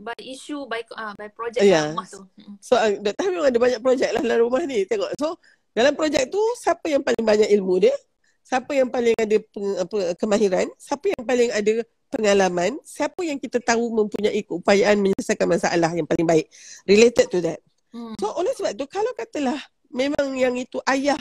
by 0.00 0.18
issue 0.24 0.64
by 0.64 0.80
uh, 0.96 1.12
by 1.20 1.28
project 1.28 1.68
yeah. 1.68 1.92
rumah 1.92 2.08
tu. 2.08 2.24
So 2.64 2.80
uh, 2.80 2.96
Dr. 2.96 3.28
memang 3.28 3.52
ada 3.52 3.58
banyak 3.60 3.80
projek 3.84 4.10
lah 4.16 4.24
dalam 4.24 4.48
rumah 4.48 4.64
ni 4.64 4.88
tengok. 4.88 5.12
So 5.20 5.36
dalam 5.76 5.92
projek 5.92 6.32
tu 6.32 6.40
siapa 6.56 6.88
yang 6.88 7.04
paling 7.04 7.20
banyak 7.20 7.48
ilmu 7.60 7.84
dia? 7.84 7.92
Siapa 8.48 8.72
yang 8.72 8.88
paling 8.88 9.12
ada 9.12 9.36
peng, 9.36 9.76
apa 9.76 10.16
kemahiran? 10.16 10.66
Siapa 10.80 11.12
yang 11.12 11.22
paling 11.28 11.52
ada 11.52 11.72
pengalaman? 12.08 12.80
Siapa 12.80 13.20
yang 13.20 13.36
kita 13.36 13.60
tahu 13.60 13.92
mempunyai 13.92 14.40
keupayaan 14.48 14.96
menyelesaikan 14.96 15.44
masalah 15.44 15.92
yang 15.92 16.08
paling 16.08 16.24
baik? 16.24 16.48
Related 16.88 17.28
to 17.28 17.44
that. 17.44 17.60
Hmm. 17.88 18.12
so 18.20 18.28
oleh 18.36 18.52
sebab 18.52 18.76
tu 18.76 18.84
kalau 18.84 19.08
katalah 19.16 19.56
memang 19.88 20.36
yang 20.36 20.52
itu 20.60 20.76
ayah 20.92 21.16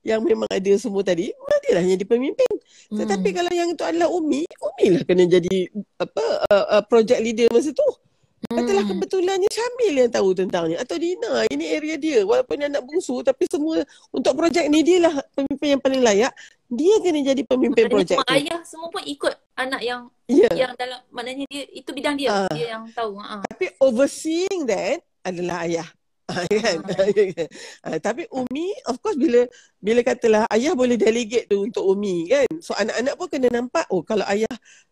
yang 0.00 0.24
memang 0.24 0.48
ada 0.48 0.72
semua 0.80 1.04
tadi, 1.04 1.28
lah 1.74 1.80
yang 1.84 1.98
jadi 1.98 2.06
pemimpin. 2.06 2.52
Hmm. 2.90 2.98
Tetapi 3.04 3.28
kalau 3.34 3.52
yang 3.54 3.68
itu 3.72 3.84
adalah 3.86 4.08
Umi, 4.10 4.42
Umi 4.46 4.86
lah 4.94 5.02
kena 5.06 5.24
jadi 5.26 5.56
apa 6.00 6.24
uh, 6.50 6.66
uh, 6.78 6.82
project 6.86 7.20
leader 7.22 7.48
masa 7.54 7.70
tu. 7.70 7.88
Hmm. 8.50 8.64
kebetulannya 8.64 9.52
Syamil 9.52 9.94
yang 10.00 10.10
tahu 10.10 10.32
tentangnya 10.32 10.80
atau 10.80 10.96
Dina, 10.96 11.44
ini 11.52 11.76
area 11.76 12.00
dia. 12.00 12.24
Walaupun 12.24 12.56
dia 12.56 12.72
anak 12.72 12.82
bungsu 12.88 13.20
tapi 13.20 13.44
semua 13.44 13.84
untuk 14.10 14.32
projek 14.32 14.64
ni 14.72 14.80
dia 14.80 15.06
lah 15.06 15.14
pemimpin 15.36 15.76
yang 15.76 15.82
paling 15.84 16.00
layak. 16.00 16.32
Dia 16.66 16.94
kena 17.04 17.20
jadi 17.20 17.42
pemimpin 17.44 17.84
projek 17.92 18.16
tu. 18.16 18.32
Ayah 18.32 18.64
semua 18.64 18.88
pun 18.88 19.04
ikut 19.04 19.34
anak 19.60 19.84
yang 19.84 20.08
yeah. 20.24 20.54
yang 20.56 20.72
dalam 20.72 21.04
maknanya 21.12 21.44
dia 21.52 21.68
itu 21.68 21.90
bidang 21.92 22.16
dia, 22.16 22.32
uh, 22.32 22.50
dia 22.56 22.80
yang 22.80 22.88
tahu. 22.96 23.20
Uh. 23.20 23.44
Tapi 23.44 23.76
overseeing 23.76 24.64
that 24.64 25.04
adalah 25.20 25.68
ayah. 25.68 25.86
Kan? 26.62 26.78
uh, 27.86 27.98
tapi 27.98 28.26
Umi 28.30 28.72
of 28.86 28.98
course 29.02 29.18
bila 29.18 29.46
bila 29.78 30.00
katalah 30.04 30.44
ayah 30.54 30.72
boleh 30.72 30.96
delegate 30.96 31.50
tu 31.50 31.66
untuk 31.66 31.84
Umi 31.84 32.30
kan. 32.30 32.48
So 32.62 32.72
anak-anak 32.76 33.14
pun 33.18 33.26
kena 33.28 33.48
nampak 33.50 33.86
oh 33.90 34.02
kalau 34.06 34.24
ayah 34.30 34.50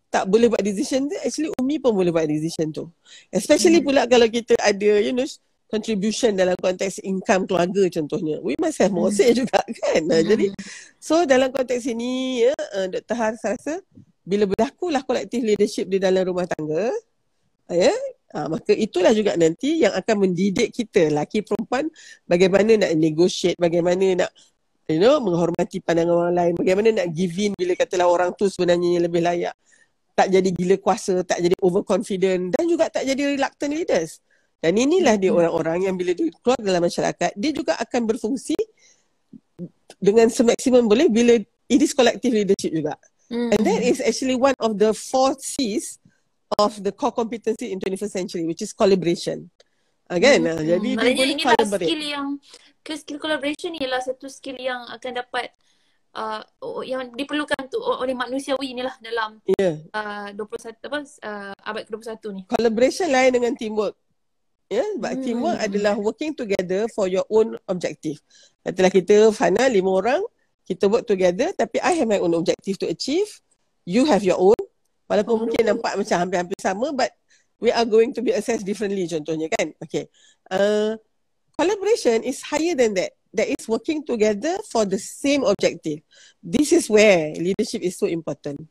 tak 0.08 0.24
boleh 0.24 0.48
buat 0.48 0.64
decision 0.64 1.08
tu 1.08 1.16
actually 1.20 1.52
Umi 1.60 1.76
pun 1.78 1.92
boleh 1.92 2.10
buat 2.10 2.28
decision 2.28 2.72
tu. 2.72 2.88
Especially 3.28 3.80
hmm. 3.80 3.86
pula 3.86 4.02
kalau 4.08 4.26
kita 4.26 4.56
ada 4.60 5.00
you 5.00 5.12
know 5.12 5.26
contribution 5.68 6.32
dalam 6.32 6.56
konteks 6.56 7.04
income 7.04 7.44
keluarga 7.44 7.84
contohnya. 7.92 8.40
We 8.40 8.56
must 8.56 8.80
have 8.80 8.92
more 8.92 9.12
hmm. 9.12 9.18
say 9.20 9.36
juga 9.36 9.60
kan. 9.60 10.02
Hmm. 10.08 10.24
Jadi 10.24 10.52
so 10.96 11.28
dalam 11.28 11.52
konteks 11.52 11.84
ini 11.88 12.44
ya 12.48 12.54
uh, 12.76 12.86
Dr. 12.88 13.16
Har 13.16 13.36
rasa 13.36 13.84
bila 14.28 14.44
berlakulah 14.44 15.00
collective 15.08 15.40
leadership 15.40 15.88
di 15.88 15.96
dalam 15.96 16.20
rumah 16.28 16.44
tangga 16.44 16.92
ya 17.72 17.92
Ha, 18.28 18.44
maka 18.44 18.76
itulah 18.76 19.16
juga 19.16 19.32
nanti 19.40 19.80
yang 19.80 19.96
akan 19.96 20.28
mendidik 20.28 20.68
kita 20.68 21.08
laki 21.08 21.40
perempuan 21.48 21.88
bagaimana 22.28 22.76
nak 22.76 22.92
negotiate, 22.92 23.56
bagaimana 23.56 24.04
nak 24.24 24.30
you 24.84 25.00
know 25.00 25.16
menghormati 25.16 25.80
pandangan 25.80 26.12
orang 26.12 26.34
lain, 26.36 26.52
bagaimana 26.60 26.88
nak 26.92 27.08
give 27.16 27.32
in 27.40 27.56
bila 27.56 27.72
katalah 27.72 28.04
orang 28.04 28.36
tu 28.36 28.44
sebenarnya 28.52 29.00
yang 29.00 29.04
lebih 29.08 29.24
layak. 29.24 29.56
tak 30.12 30.34
jadi 30.34 30.50
gila 30.50 30.76
kuasa, 30.82 31.22
tak 31.22 31.38
jadi 31.38 31.54
overconfident 31.62 32.50
dan 32.50 32.66
juga 32.66 32.90
tak 32.90 33.06
jadi 33.06 33.38
reluctant 33.38 33.70
leaders. 33.70 34.18
Dan 34.58 34.74
inilah 34.74 35.14
dia 35.14 35.30
hmm. 35.30 35.38
orang-orang 35.38 35.78
yang 35.86 35.94
bila 35.94 36.10
dia 36.10 36.26
keluar 36.42 36.58
dalam 36.58 36.82
masyarakat, 36.82 37.30
dia 37.38 37.50
juga 37.54 37.78
akan 37.78 38.02
berfungsi 38.02 38.58
dengan 40.02 40.26
semaksimum 40.26 40.90
boleh 40.90 41.06
bila 41.06 41.38
it 41.70 41.80
is 41.80 41.94
collective 41.94 42.34
leadership 42.34 42.74
juga. 42.74 42.98
Mm. 43.28 43.50
And 43.52 43.60
that 43.60 43.80
is 43.84 44.00
actually 44.00 44.40
one 44.40 44.56
of 44.58 44.80
the 44.80 44.96
four 44.96 45.36
C's 45.36 46.00
of 46.58 46.82
the 46.82 46.90
core 46.90 47.14
competency 47.14 47.70
in 47.70 47.78
21st 47.78 48.10
century, 48.10 48.44
which 48.44 48.60
is 48.60 48.74
collaboration. 48.74 49.46
Again, 50.10 50.44
mm. 50.44 50.52
uh, 50.52 50.62
jadi 50.64 50.90
dia 50.98 51.14
boleh 51.14 51.36
collaborate. 51.38 51.88
skill 51.88 52.02
yang, 52.02 52.28
skill 52.82 53.20
collaboration 53.22 53.70
ialah 53.78 54.00
satu 54.02 54.26
skill 54.26 54.58
yang 54.58 54.82
akan 54.90 55.22
dapat 55.22 55.52
uh, 56.16 56.42
yang 56.82 57.12
diperlukan 57.12 57.68
tu 57.68 57.78
oleh 57.78 58.16
manusiawi 58.16 58.72
inilah 58.72 58.96
dalam 58.98 59.38
yeah. 59.60 59.78
uh, 59.92 60.32
21 60.34 60.80
apa 60.80 60.98
uh, 61.22 61.52
abad 61.60 61.82
ke-21 61.86 62.24
ni. 62.34 62.42
Collaboration 62.48 63.08
lain 63.12 63.30
dengan 63.36 63.52
teamwork. 63.54 63.94
Ya, 64.68 64.84
yeah? 64.84 64.88
but 65.00 65.16
hmm. 65.16 65.24
teamwork 65.24 65.58
adalah 65.64 65.94
working 65.96 66.32
together 66.36 66.88
for 66.92 67.08
your 67.08 67.24
own 67.32 67.56
objective. 67.68 68.20
Katalah 68.64 68.92
kita 68.92 69.32
Fana 69.32 69.64
lima 69.68 69.88
orang, 69.92 70.20
kita 70.68 70.88
work 70.88 71.08
together 71.08 71.52
tapi 71.56 71.80
I 71.80 71.96
have 72.00 72.08
my 72.08 72.20
own 72.20 72.36
objective 72.36 72.76
to 72.84 72.86
achieve. 72.88 73.28
You 73.88 74.04
have 74.08 74.20
your 74.20 74.36
own. 74.36 74.60
Walaupun 75.08 75.34
oh. 75.34 75.40
mungkin 75.44 75.62
nampak 75.64 75.96
macam 75.96 76.16
hampir-hampir 76.20 76.58
sama 76.60 76.92
but 76.92 77.10
we 77.58 77.72
are 77.72 77.88
going 77.88 78.14
to 78.14 78.22
be 78.22 78.30
assessed 78.30 78.62
differently 78.62 79.08
contohnya 79.10 79.50
kan. 79.50 79.74
Okay. 79.82 80.06
Uh, 80.46 80.94
collaboration 81.58 82.22
is 82.22 82.44
higher 82.44 82.76
than 82.76 82.94
that. 82.94 83.16
That 83.28 83.48
is 83.52 83.68
working 83.68 84.08
together 84.08 84.56
for 84.72 84.88
the 84.88 84.96
same 84.96 85.44
objective. 85.44 86.00
This 86.40 86.72
is 86.72 86.88
where 86.88 87.36
leadership 87.36 87.84
is 87.84 88.00
so 88.00 88.08
important. 88.08 88.64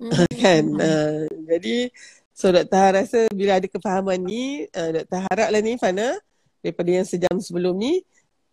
Mm. 0.00 0.24
kan. 0.42 0.64
Uh, 0.80 1.28
jadi 1.28 1.92
so 2.32 2.48
Dr. 2.48 2.80
Ha 2.80 2.88
rasa 2.96 3.28
bila 3.36 3.60
ada 3.60 3.68
kefahaman 3.68 4.24
ni, 4.24 4.64
uh, 4.72 4.90
Dr. 4.96 5.20
haraplah 5.28 5.60
ni 5.60 5.76
Fana 5.76 6.16
daripada 6.64 6.88
yang 6.88 7.04
sejam 7.04 7.36
sebelum 7.40 7.76
ni 7.76 8.00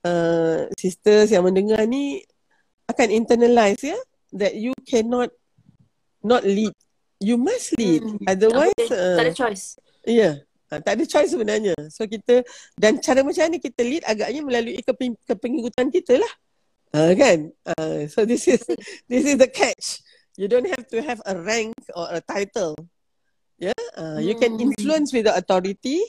uh, 0.04 0.68
sisters 0.76 1.32
yang 1.32 1.48
mendengar 1.48 1.88
ni 1.88 2.24
akan 2.88 3.08
internalize 3.12 3.84
ya 3.84 4.00
that 4.36 4.56
you 4.56 4.76
cannot 4.88 5.32
not 6.24 6.44
lead 6.44 6.76
you 7.20 7.38
must 7.38 7.74
lead 7.78 8.04
hmm. 8.04 8.22
otherwise 8.28 8.74
okay. 8.78 8.94
uh, 8.94 9.18
tak 9.18 9.26
ada 9.26 9.34
choice 9.34 9.66
ya 10.06 10.14
yeah. 10.14 10.36
Uh, 10.68 10.84
tak 10.84 11.00
ada 11.00 11.08
choice 11.08 11.32
sebenarnya. 11.32 11.76
So 11.88 12.04
kita 12.04 12.44
dan 12.76 13.00
cara 13.00 13.24
macam 13.24 13.48
ni 13.48 13.60
kita 13.64 13.82
lead 13.88 14.04
agaknya 14.04 14.44
melalui 14.44 14.84
kepeng, 14.84 15.16
kepengikutan 15.24 15.88
kita 15.88 16.20
lah. 16.20 16.34
Uh, 16.92 17.12
kan? 17.16 17.38
Uh, 17.64 18.04
so 18.12 18.28
this 18.28 18.52
is 18.52 18.60
this 19.12 19.24
is 19.24 19.40
the 19.40 19.48
catch. 19.48 20.04
You 20.36 20.52
don't 20.52 20.68
have 20.68 20.84
to 20.92 21.00
have 21.00 21.24
a 21.24 21.40
rank 21.40 21.72
or 21.96 22.12
a 22.12 22.20
title. 22.20 22.76
Yeah, 23.58 23.80
uh, 23.96 24.20
you 24.20 24.36
can 24.36 24.60
hmm. 24.60 24.70
influence 24.70 25.16
with 25.16 25.26
the 25.26 25.34
authority. 25.40 26.04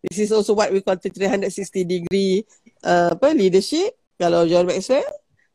This 0.00 0.16
is 0.16 0.32
also 0.32 0.56
what 0.56 0.72
we 0.72 0.80
call 0.80 0.96
the 0.96 1.12
360 1.12 1.52
degree 1.84 2.48
uh, 2.82 3.12
apa 3.14 3.36
leadership. 3.36 3.94
Kalau 4.16 4.48
John 4.48 4.64
Maxwell, 4.64 5.04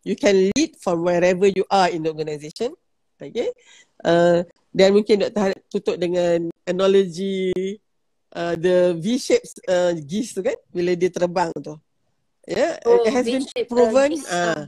you 0.05 0.13
can 0.13 0.53
lead 0.53 0.77
from 0.77 1.01
wherever 1.01 1.49
you 1.49 1.65
are 1.73 1.89
in 1.89 2.05
the 2.05 2.13
organisation. 2.13 2.77
Okay. 3.17 3.49
Uh, 4.05 4.45
dan 4.75 4.91
mungkin 4.91 5.23
Dr. 5.23 5.55
tutup 5.71 5.95
dengan 5.95 6.51
analogy 6.67 7.79
uh, 8.35 8.59
the 8.59 8.99
V-shaped 8.99 9.63
uh, 9.71 9.95
geese 10.03 10.35
tu 10.35 10.43
kan 10.43 10.59
bila 10.75 10.91
dia 10.99 11.07
terbang 11.07 11.55
tu. 11.63 11.79
Yeah, 12.43 12.77
oh, 12.83 13.01
it 13.07 13.15
has 13.15 13.25
been 13.25 13.47
uh, 13.47 13.65
proven 13.71 14.11
uh, 14.27 14.67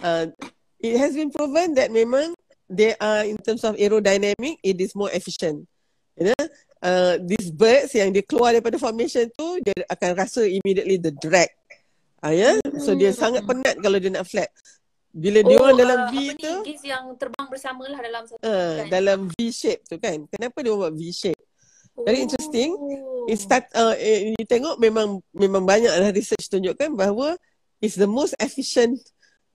uh, 0.00 0.24
it 0.78 0.96
has 0.96 1.12
been 1.12 1.34
proven 1.34 1.74
that 1.74 1.90
memang 1.90 2.32
they 2.70 2.94
are 3.02 3.26
in 3.26 3.36
terms 3.42 3.66
of 3.66 3.74
aerodynamic 3.74 4.62
it 4.62 4.78
is 4.78 4.94
more 4.94 5.10
efficient. 5.10 5.66
You 6.14 6.30
know, 6.30 6.42
uh, 6.80 7.18
these 7.18 7.50
birds 7.50 7.92
yang 7.98 8.14
dia 8.14 8.22
keluar 8.22 8.54
daripada 8.54 8.78
formation 8.78 9.26
tu 9.34 9.58
dia 9.60 9.74
akan 9.90 10.10
rasa 10.14 10.46
immediately 10.46 11.02
the 11.02 11.10
drag. 11.18 11.50
Ah, 12.18 12.34
yeah? 12.34 12.58
So 12.82 12.98
dia 12.98 13.10
hmm. 13.14 13.18
sangat 13.18 13.42
penat 13.46 13.78
kalau 13.78 13.98
dia 13.98 14.10
nak 14.10 14.26
flat 14.26 14.50
bila 15.18 15.38
dia 15.42 15.56
oh, 15.58 15.62
orang 15.66 15.78
dalam 15.78 15.98
uh, 16.06 16.08
V 16.14 16.14
tu 16.38 16.52
ni, 16.62 16.74
yang 16.86 17.04
terbang 17.18 17.46
bersama 17.50 17.82
lah 17.90 17.98
dalam 17.98 18.22
satu 18.22 18.38
uh, 18.46 18.74
kan? 18.78 18.86
dalam 18.86 19.18
V 19.34 19.50
shape 19.50 19.82
tu 19.90 19.98
kan 19.98 20.22
kenapa 20.30 20.62
dia 20.62 20.70
buat 20.70 20.94
V 20.94 21.02
shape 21.10 21.42
oh. 21.98 22.06
very 22.06 22.22
interesting 22.22 22.70
it 23.26 23.38
start 23.42 23.66
uh, 23.74 23.98
eh, 23.98 24.38
you 24.38 24.46
tengok 24.46 24.78
memang 24.78 25.18
memang 25.34 25.66
banyak 25.66 25.90
lah 25.90 26.14
research 26.14 26.46
tunjukkan 26.46 26.94
bahawa 26.94 27.34
it's 27.82 27.98
the 27.98 28.06
most 28.06 28.38
efficient 28.38 28.94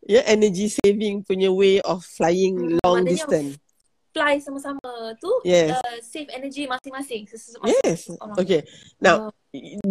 ya 0.03 0.19
yeah, 0.19 0.23
energy 0.27 0.67
saving 0.67 1.23
punya 1.23 1.47
way 1.47 1.79
of 1.87 2.03
flying 2.03 2.59
hmm, 2.59 2.75
long 2.83 3.07
distance 3.07 3.55
fly 4.11 4.37
sama-sama 4.43 5.15
tu 5.17 5.31
yes. 5.47 5.73
uh, 5.73 5.97
save 6.03 6.27
energy 6.35 6.67
masing-masing 6.67 7.23
yes 7.81 8.11
okay 8.35 8.61
now 8.99 9.31
uh. 9.31 9.31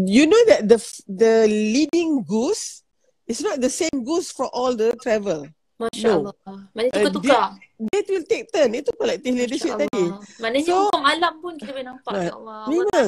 you 0.05 0.29
know 0.29 0.39
that 0.47 0.69
the 0.69 0.79
the 1.09 1.49
leading 1.49 2.21
goose 2.23 2.83
It's 3.27 3.43
not 3.43 3.61
the 3.61 3.71
same 3.71 4.05
goose 4.05 4.31
for 4.31 4.47
all 4.51 4.75
the 4.75 4.93
travel. 5.01 5.47
Masya 5.89 6.09
no. 6.09 6.17
Allah. 6.19 6.35
Maknanya 6.75 6.93
tukar-tukar. 6.93 7.39
Uh, 7.39 7.51
dia, 7.83 8.01
will 8.07 8.27
take 8.31 8.47
turn. 8.55 8.71
Itu 8.73 8.91
collective 8.95 9.35
leadership 9.35 9.75
tadi. 9.75 10.05
Maknanya 10.39 10.71
so, 10.71 10.77
hukum 10.87 11.03
alam 11.03 11.35
pun 11.43 11.53
kita 11.59 11.71
boleh 11.75 11.87
nampak. 11.87 12.13
Uh, 12.15 12.23
ya 12.23 12.33
Allah. 12.39 12.61
Memang. 12.71 13.07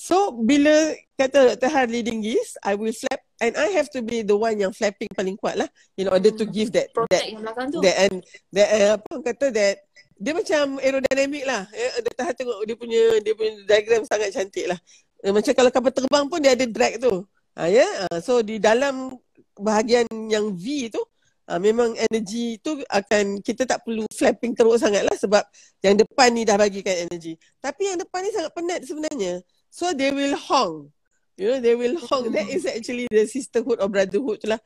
So, 0.00 0.32
bila 0.32 0.96
kata 1.20 1.52
Dr. 1.52 1.68
Har 1.68 1.84
leading 1.84 2.24
geese, 2.24 2.56
I 2.64 2.72
will 2.72 2.96
flap 2.96 3.20
and 3.44 3.52
I 3.52 3.68
have 3.76 3.92
to 3.92 4.00
be 4.00 4.24
the 4.24 4.32
one 4.32 4.56
yang 4.56 4.72
flapping 4.72 5.12
paling 5.12 5.36
kuat 5.36 5.60
lah 5.60 5.68
in 6.00 6.08
order 6.08 6.32
hmm. 6.32 6.40
to 6.40 6.44
give 6.48 6.72
that 6.72 6.88
Protect 6.96 7.20
that, 7.20 7.28
yang 7.28 7.44
belakang 7.44 7.68
tu. 7.68 7.84
That, 7.84 7.96
and, 8.08 8.16
that, 8.56 8.68
uh, 8.72 8.90
apa 8.96 9.12
kata 9.20 9.46
that 9.52 9.76
dia 10.20 10.32
macam 10.36 10.80
aerodynamic 10.80 11.44
lah. 11.44 11.68
Eh, 11.72 12.00
Dr. 12.04 12.24
Har 12.24 12.32
tengok 12.36 12.58
dia 12.64 12.76
punya 12.76 13.02
dia 13.24 13.32
punya 13.36 13.52
diagram 13.64 14.02
sangat 14.08 14.32
cantik 14.32 14.72
lah. 14.72 14.78
Eh, 15.20 15.32
macam 15.32 15.52
kalau 15.52 15.70
kapal 15.72 15.92
terbang 15.92 16.24
pun 16.28 16.38
dia 16.40 16.52
ada 16.56 16.64
drag 16.64 17.00
tu. 17.00 17.24
Uh, 17.56 17.68
yeah? 17.68 18.08
uh, 18.08 18.24
so, 18.24 18.40
di 18.40 18.56
dalam 18.56 19.16
bahagian 19.52 20.08
yang 20.32 20.48
V 20.56 20.88
tu 20.88 21.02
uh, 21.50 21.58
memang 21.58 21.98
energi 21.98 22.62
tu 22.62 22.78
akan 22.86 23.42
kita 23.42 23.66
tak 23.66 23.82
perlu 23.82 24.06
flapping 24.14 24.54
teruk 24.54 24.78
sangat 24.78 25.02
lah 25.02 25.16
sebab 25.18 25.42
yang 25.82 25.98
depan 25.98 26.30
ni 26.30 26.46
dah 26.46 26.54
bagikan 26.54 27.10
energi. 27.10 27.34
Tapi 27.58 27.90
yang 27.90 27.98
depan 27.98 28.22
ni 28.22 28.30
sangat 28.30 28.52
penat 28.54 28.80
sebenarnya. 28.86 29.42
So 29.66 29.90
they 29.90 30.14
will 30.14 30.38
hong. 30.38 30.94
You 31.34 31.56
know, 31.56 31.58
they 31.58 31.74
will 31.74 31.98
hong. 32.06 32.30
That 32.30 32.46
is 32.46 32.68
actually 32.68 33.10
the 33.10 33.26
sisterhood 33.26 33.82
or 33.82 33.90
brotherhood 33.90 34.38
tu 34.38 34.46
lah. 34.46 34.60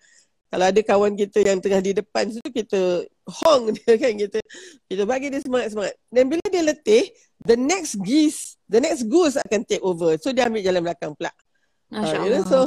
Kalau 0.52 0.70
ada 0.70 0.80
kawan 0.86 1.18
kita 1.18 1.42
yang 1.42 1.58
tengah 1.58 1.82
di 1.82 1.98
depan 1.98 2.30
tu 2.30 2.38
kita 2.46 3.02
hong 3.26 3.74
dia 3.74 3.98
kan 4.02 4.14
kita 4.14 4.38
kita 4.86 5.02
bagi 5.02 5.32
dia 5.32 5.42
semangat-semangat. 5.42 5.98
Dan 6.12 6.30
bila 6.30 6.44
dia 6.46 6.62
letih, 6.62 7.10
the 7.42 7.58
next 7.58 7.98
geese, 8.06 8.54
the 8.70 8.78
next 8.78 9.10
goose 9.10 9.34
akan 9.34 9.66
take 9.66 9.82
over. 9.82 10.14
So 10.20 10.30
dia 10.30 10.46
ambil 10.46 10.62
jalan 10.62 10.82
belakang 10.86 11.10
pula. 11.18 11.34
Masya 11.94 12.18
uh, 12.18 12.24
you 12.26 12.30
know, 12.34 12.44
so 12.44 12.58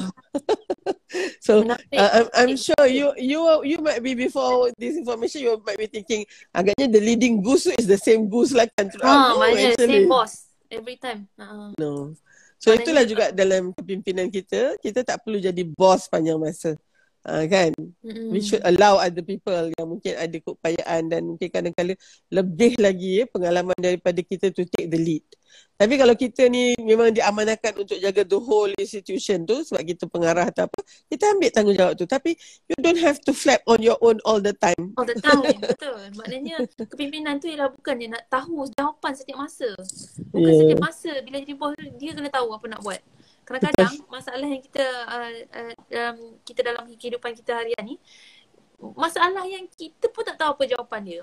so 1.45 1.53
uh, 1.67 2.11
I'm, 2.15 2.28
I'm 2.32 2.53
sure 2.55 2.88
you 2.88 3.11
you 3.19 3.43
you 3.67 3.78
might 3.84 3.99
be 3.99 4.15
before 4.15 4.71
this 4.80 4.95
information 4.95 5.43
you 5.43 5.59
might 5.67 5.75
be 5.75 5.91
thinking 5.91 6.23
agaknya 6.55 6.88
the 6.88 7.03
leading 7.03 7.43
goose 7.43 7.67
is 7.75 7.91
the 7.91 7.99
same 7.99 8.32
goose 8.32 8.55
like 8.55 8.71
kan? 8.80 8.88
Ah 9.03 9.36
no, 9.36 9.43
maknanya 9.43 9.75
same 9.75 10.07
boss 10.07 10.47
every 10.71 10.95
time. 10.95 11.28
Uh. 11.36 11.75
no. 11.75 12.15
So 12.57 12.73
itulah 12.73 13.05
juga 13.05 13.30
dalam 13.36 13.75
kepimpinan 13.75 14.32
kita 14.34 14.80
kita 14.82 15.03
tak 15.03 15.21
perlu 15.21 15.38
jadi 15.38 15.61
boss 15.75 16.07
panjang 16.07 16.39
masa 16.39 16.80
uh, 17.28 17.45
kan 17.45 17.69
mm-hmm. 17.75 18.32
we 18.32 18.39
should 18.39 18.63
allow 18.63 18.97
other 18.97 19.21
people 19.21 19.69
yang 19.75 19.88
mungkin 19.88 20.15
ada 20.15 20.38
keupayaan 20.39 21.11
dan 21.11 21.21
mungkin 21.28 21.47
kadang-kadang 21.51 21.99
lebih 22.32 22.73
lagi 22.80 23.21
ya, 23.21 23.25
pengalaman 23.28 23.78
daripada 23.78 24.23
kita 24.23 24.49
to 24.55 24.63
take 24.65 24.88
the 24.88 24.97
lead 24.97 25.23
tapi 25.78 25.93
kalau 25.93 26.17
kita 26.17 26.49
ni 26.49 26.73
memang 26.82 27.13
diamanahkan 27.13 27.78
untuk 27.78 28.01
jaga 28.01 28.25
the 28.25 28.39
whole 28.41 28.73
institution 28.82 29.45
tu 29.45 29.61
sebab 29.61 29.86
kita 29.86 30.09
pengarah 30.09 30.49
atau 30.49 30.65
apa, 30.65 30.80
kita 31.05 31.38
ambil 31.38 31.49
tanggungjawab 31.53 31.93
tu. 31.93 32.09
Tapi 32.09 32.34
you 32.65 32.78
don't 32.82 32.97
have 32.97 33.21
to 33.21 33.30
flap 33.30 33.61
on 33.69 33.78
your 33.86 33.97
own 34.01 34.17
all 34.25 34.41
the 34.41 34.57
time. 34.57 34.97
All 34.97 35.05
the 35.05 35.21
time, 35.21 35.45
betul. 35.69 36.01
Maknanya 36.17 36.65
kepimpinan 36.82 37.38
tu 37.38 37.53
ialah 37.53 37.69
bukan 37.69 37.93
dia 37.93 38.09
nak 38.09 38.25
tahu 38.25 38.65
jawapan 38.73 39.13
setiap 39.13 39.38
masa. 39.38 39.69
Bukan 40.34 40.49
yeah. 40.49 40.59
setiap 40.65 40.82
masa 40.82 41.11
bila 41.21 41.38
jadi 41.45 41.53
bos 41.53 41.78
dia 42.01 42.11
kena 42.17 42.30
tahu 42.34 42.57
apa 42.57 42.65
nak 42.73 42.82
buat. 42.82 43.01
Kadang-kadang 43.48 43.95
masalah 44.12 44.43
yang 44.43 44.60
kita 44.60 44.86
uh, 45.08 45.32
uh, 45.56 45.74
um, 45.88 46.18
kita 46.43 46.60
dalam 46.68 46.84
kehidupan 47.00 47.32
kita 47.32 47.56
harian 47.56 47.84
ni, 47.88 47.95
masalah 48.91 49.48
yang 49.48 49.64
kita 49.72 50.12
pun 50.12 50.28
tak 50.28 50.36
tahu 50.36 50.60
apa 50.60 50.64
jawapan 50.68 51.02
dia. 51.08 51.22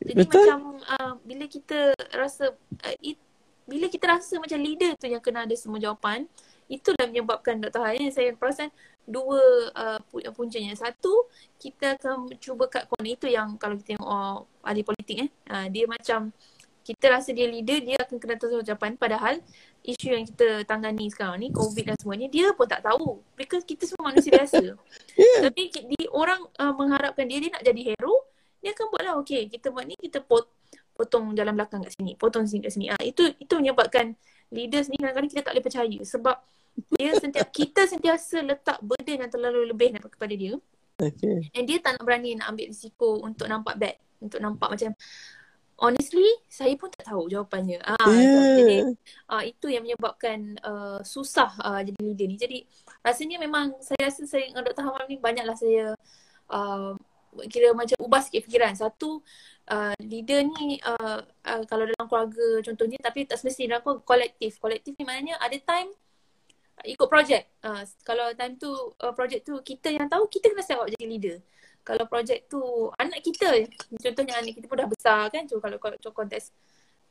Jadi 0.00 0.24
Betul. 0.24 0.48
macam 0.48 0.60
uh, 0.80 1.12
bila 1.28 1.44
kita 1.44 1.92
rasa 2.16 2.56
uh, 2.56 2.96
it, 3.04 3.20
bila 3.68 3.84
kita 3.92 4.08
rasa 4.08 4.40
macam 4.40 4.56
leader 4.64 4.96
tu 4.96 5.12
yang 5.12 5.20
kena 5.20 5.44
ada 5.44 5.52
semua 5.52 5.76
jawapan, 5.76 6.24
itulah 6.72 7.04
menyebabkan 7.04 7.60
Dr. 7.60 7.84
Hai 7.84 8.08
saya 8.08 8.32
perasan 8.32 8.72
dua 9.04 9.40
uh, 9.76 10.00
puncanya. 10.32 10.72
Satu, 10.72 11.28
kita 11.60 12.00
akan 12.00 12.32
cuba 12.40 12.64
kat 12.68 12.88
corner 12.88 13.12
itu 13.12 13.28
yang 13.28 13.60
kalau 13.60 13.76
kita 13.76 13.96
tengok 13.96 14.08
oh, 14.08 14.48
ahli 14.64 14.80
politik 14.84 15.28
eh, 15.28 15.30
uh, 15.52 15.66
dia 15.68 15.84
macam 15.84 16.32
kita 16.88 17.12
rasa 17.12 17.36
dia 17.36 17.44
leader, 17.44 17.84
dia 17.84 18.00
akan 18.00 18.16
kena 18.16 18.40
tahu 18.40 18.64
jawapan. 18.64 18.96
Padahal 18.96 19.44
isu 19.84 20.08
yang 20.08 20.24
kita 20.24 20.64
tangani 20.64 21.12
sekarang 21.12 21.36
ni, 21.36 21.52
COVID 21.52 21.84
dan 21.92 21.96
semuanya, 22.00 22.32
dia 22.32 22.48
pun 22.56 22.64
tak 22.64 22.80
tahu. 22.80 23.20
Because 23.36 23.68
kita 23.68 23.84
semua 23.84 24.08
manusia 24.08 24.32
biasa. 24.32 24.64
Yeah. 25.18 25.50
Tapi 25.50 25.66
di, 25.66 26.06
orang 26.14 26.46
uh, 26.62 26.70
mengharapkan 26.78 27.26
dia, 27.26 27.42
dia 27.42 27.50
nak 27.50 27.66
jadi 27.66 27.90
hero, 27.90 28.22
dia 28.62 28.70
akan 28.70 28.86
buatlah, 28.86 29.14
okay, 29.18 29.50
kita 29.50 29.74
buat 29.74 29.82
ni, 29.82 29.98
kita 29.98 30.22
pot, 30.22 30.46
potong 30.94 31.34
jalan 31.34 31.58
belakang 31.58 31.82
kat 31.82 31.94
sini, 31.94 32.14
potong 32.14 32.46
sini 32.46 32.66
kat 32.66 32.72
sini. 32.74 32.86
Ah 32.90 33.02
itu 33.02 33.34
itu 33.38 33.54
menyebabkan 33.54 34.18
leaders 34.50 34.90
ni 34.90 34.98
kadang-kadang 34.98 35.30
kita 35.30 35.42
tak 35.46 35.52
boleh 35.54 35.64
percaya 35.66 35.98
sebab 36.02 36.36
dia 36.94 37.10
sentiasa 37.14 37.50
kita 37.62 37.80
sentiasa 37.86 38.36
letak 38.42 38.78
burden 38.82 39.26
yang 39.26 39.30
terlalu 39.30 39.70
lebih 39.70 39.94
kepada 39.98 40.34
dia. 40.34 40.58
Okay. 40.98 41.54
And 41.54 41.66
dia 41.70 41.78
tak 41.78 41.98
nak 41.98 42.02
berani 42.02 42.34
nak 42.34 42.50
ambil 42.50 42.66
risiko 42.74 43.22
untuk 43.22 43.46
nampak 43.46 43.78
bad, 43.78 43.96
untuk 44.18 44.42
nampak 44.42 44.68
macam 44.74 44.90
honestly 45.78 46.26
saya 46.50 46.74
pun 46.74 46.90
tak 46.90 47.06
tahu 47.06 47.30
jawapannya. 47.30 47.78
Ah 47.82 47.96
Yeah. 48.10 48.54
jadi 48.58 48.76
ah 49.30 49.42
itu 49.46 49.66
yang 49.70 49.86
menyebabkan 49.86 50.58
uh, 50.62 51.00
susah 51.06 51.50
uh, 51.62 51.80
jadi 51.80 52.00
leader 52.02 52.26
ni. 52.26 52.36
Jadi 52.36 52.58
rasanya 53.00 53.38
memang 53.38 53.78
saya 53.78 54.10
rasa 54.10 54.26
saya 54.26 54.50
dengan 54.50 54.66
Dr. 54.66 54.84
Hamam 54.84 55.06
ni 55.06 55.16
banyaklah 55.22 55.54
saya 55.54 55.94
uh, 56.50 56.92
kira 57.46 57.70
macam 57.72 57.96
ubah 58.02 58.20
sikit 58.26 58.42
fikiran. 58.50 58.74
Satu 58.74 59.22
uh, 59.70 59.94
leader 60.02 60.42
ni 60.42 60.82
uh, 60.82 61.22
uh, 61.22 61.62
kalau 61.70 61.86
dalam 61.86 62.06
keluarga 62.10 62.46
contohnya 62.66 62.98
tapi 62.98 63.30
tak 63.30 63.38
semestinya 63.38 63.78
dalam 63.78 63.82
keluarga 63.86 64.04
kolektif. 64.04 64.58
Kolektif 64.58 64.92
ni 64.98 65.06
maknanya 65.06 65.38
ada 65.38 65.54
time 65.62 65.94
uh, 66.82 66.86
ikut 66.90 67.06
projek. 67.06 67.54
Uh, 67.62 67.86
kalau 68.02 68.34
time 68.34 68.58
tu 68.58 68.70
uh, 68.74 69.14
projek 69.14 69.46
tu 69.46 69.54
kita 69.62 69.94
yang 69.94 70.10
tahu 70.10 70.26
kita 70.26 70.50
kena 70.50 70.62
step 70.66 70.82
up 70.82 70.90
jadi 70.90 71.06
leader 71.06 71.38
kalau 71.88 72.04
projek 72.04 72.44
tu 72.52 72.60
anak 73.00 73.24
kita 73.24 73.64
contohnya 73.96 74.36
anak 74.36 74.52
kita 74.60 74.68
pun 74.68 74.76
dah 74.76 74.88
besar 74.92 75.32
kan 75.32 75.48
so, 75.48 75.56
kalau 75.56 75.80
kalau 75.80 75.96
konteks 76.12 76.52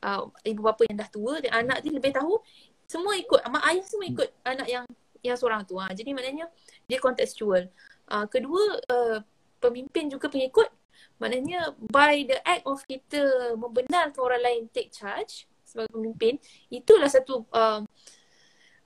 uh, 0.06 0.30
ibu 0.46 0.62
bapa 0.62 0.86
yang 0.86 1.02
dah 1.02 1.10
tua 1.10 1.42
dan 1.42 1.66
anak 1.66 1.82
dia 1.82 1.90
lebih 1.90 2.14
tahu 2.14 2.38
semua 2.86 3.18
ikut 3.18 3.42
mak 3.50 3.64
ayah 3.74 3.84
semua 3.84 4.06
ikut 4.06 4.30
anak 4.46 4.68
yang 4.70 4.86
yang 5.26 5.34
seorang 5.34 5.66
tu 5.66 5.74
ha. 5.82 5.90
jadi 5.90 6.14
maknanya 6.14 6.46
dia 6.86 7.02
kontekstual 7.02 7.66
uh, 8.14 8.26
kedua 8.30 8.78
uh, 8.86 9.18
pemimpin 9.58 10.06
juga 10.06 10.30
pengikut 10.30 10.70
maknanya 11.18 11.74
by 11.90 12.22
the 12.22 12.38
act 12.46 12.62
of 12.62 12.78
kita 12.86 13.52
membenarkan 13.58 14.14
orang 14.22 14.42
lain 14.46 14.62
take 14.70 14.94
charge 14.94 15.50
sebagai 15.66 15.90
pemimpin 15.90 16.38
itulah 16.70 17.10
satu 17.10 17.42
uh, 17.50 17.82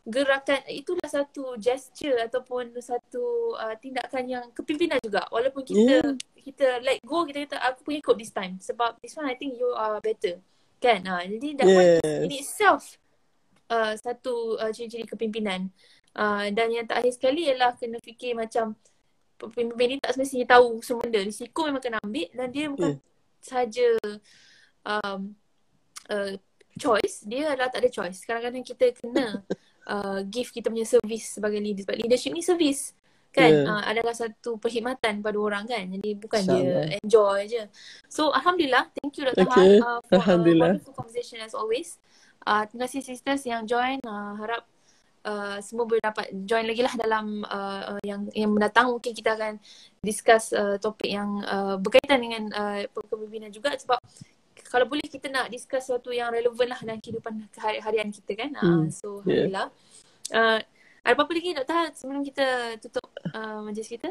gerakan 0.03 0.59
itulah 0.67 1.07
satu 1.07 1.55
gesture 1.63 2.19
ataupun 2.19 2.75
satu 2.83 3.55
uh, 3.55 3.75
tindakan 3.79 4.25
yang 4.27 4.45
kepimpinan 4.51 4.99
juga. 4.99 5.23
Walaupun 5.31 5.63
kita 5.63 6.03
yeah. 6.03 6.15
kita 6.43 6.83
let 6.83 6.99
go 7.07 7.23
kita 7.23 7.47
kata 7.47 7.59
aku 7.63 7.87
pun 7.87 7.95
ikut 8.03 8.17
this 8.19 8.35
time. 8.35 8.59
Sebab 8.59 8.99
this 8.99 9.15
one 9.15 9.31
I 9.31 9.39
think 9.39 9.55
you 9.55 9.71
are 9.79 10.03
better. 10.03 10.43
Kan? 10.83 11.07
Uh, 11.07 11.23
jadi 11.23 11.49
that 11.63 11.67
yes. 11.71 11.79
one 11.79 11.91
in 12.27 12.33
itself 12.35 12.83
uh, 13.71 13.95
satu 13.95 14.59
uh, 14.59 14.75
ciri-ciri 14.75 15.07
kepimpinan. 15.07 15.71
Uh, 16.13 16.51
dan 16.51 16.69
yang 16.75 16.85
terakhir 16.85 17.15
sekali 17.15 17.49
ialah 17.49 17.73
kena 17.79 17.97
fikir 18.03 18.37
macam 18.37 18.77
pemimpin 19.39 19.97
ni 19.97 19.97
tak 20.03 20.19
semestinya 20.19 20.59
tahu 20.59 20.83
semua 20.83 21.07
benda. 21.07 21.23
Risiko 21.23 21.71
memang 21.71 21.83
kena 21.83 22.03
ambil 22.03 22.27
dan 22.35 22.49
dia 22.51 22.67
bukan 22.67 22.99
yeah. 22.99 22.99
saja 23.39 23.89
um, 24.83 25.31
uh, 26.11 26.35
choice. 26.75 27.23
Dia 27.23 27.55
adalah 27.55 27.71
tak 27.71 27.87
ada 27.87 27.91
choice. 27.91 28.27
Kadang-kadang 28.27 28.67
kita 28.67 28.87
kena 28.99 29.27
uh, 29.89 30.21
give 30.27 30.51
kita 30.51 30.69
punya 30.69 30.87
service 30.87 31.39
sebagai 31.39 31.59
leader 31.59 31.83
sebab 31.87 31.97
leadership 31.99 32.33
ni 32.35 32.43
service 32.45 32.95
kan 33.33 33.49
yeah. 33.49 33.65
uh, 33.65 33.83
adalah 33.89 34.13
satu 34.13 34.61
perkhidmatan 34.61 35.25
pada 35.25 35.39
orang 35.41 35.65
kan 35.65 35.89
jadi 35.89 36.11
bukan 36.21 36.41
dia 36.45 36.73
enjoy 37.01 37.49
je 37.49 37.65
so 38.05 38.29
alhamdulillah 38.29 38.93
thank 39.01 39.17
you 39.17 39.25
Dr. 39.25 39.49
Okay. 39.49 39.81
Han 39.81 39.81
uh, 39.81 40.01
for 40.05 40.21
alhamdulillah. 40.21 40.77
a 40.77 40.77
wonderful 40.77 40.93
conversation 40.93 41.41
as 41.41 41.57
always 41.57 41.97
uh, 42.45 42.69
terima 42.69 42.85
kasih 42.85 43.01
sisters 43.01 43.41
yang 43.49 43.65
join 43.65 43.97
uh, 44.05 44.37
harap 44.37 44.69
uh, 45.25 45.59
semua 45.65 45.89
boleh 45.89 46.03
dapat 46.03 46.29
join 46.45 46.69
lagi 46.69 46.83
lah 46.85 46.95
dalam 46.99 47.41
uh, 47.47 47.97
uh, 47.97 48.01
yang 48.05 48.29
yang 48.37 48.53
mendatang 48.53 48.91
mungkin 48.91 49.17
kita 49.17 49.33
akan 49.33 49.57
discuss 50.05 50.53
uh, 50.53 50.77
topik 50.77 51.11
yang 51.11 51.41
uh, 51.47 51.81
berkaitan 51.81 52.21
dengan 52.21 52.43
uh, 52.53 52.85
kepemimpinan 52.93 53.49
juga 53.49 53.75
sebab 53.79 53.99
kalau 54.73 54.89
boleh 54.89 55.05
kita 55.05 55.29
nak 55.29 55.53
discuss 55.53 55.85
sesuatu 55.85 56.09
yang 56.17 56.33
relevan 56.33 56.73
lah 56.73 56.81
dalam 56.81 56.97
kehidupan 56.97 57.45
harian 57.61 58.09
kita 58.09 58.33
kan. 58.33 58.51
Ah, 58.57 58.65
hmm. 58.65 58.81
Uh, 58.81 58.87
so 58.89 59.09
alhamdulillah. 59.21 59.69
Yeah. 60.33 60.41
Uh, 60.41 60.59
ada 61.03 61.13
apa-apa 61.19 61.33
lagi 61.37 61.51
Dr. 61.53 61.75
Hal 61.77 61.87
sebelum 61.93 62.23
kita 62.25 62.47
tutup 62.81 63.05
uh, 63.37 63.61
majlis 63.61 63.91
kita? 63.91 64.09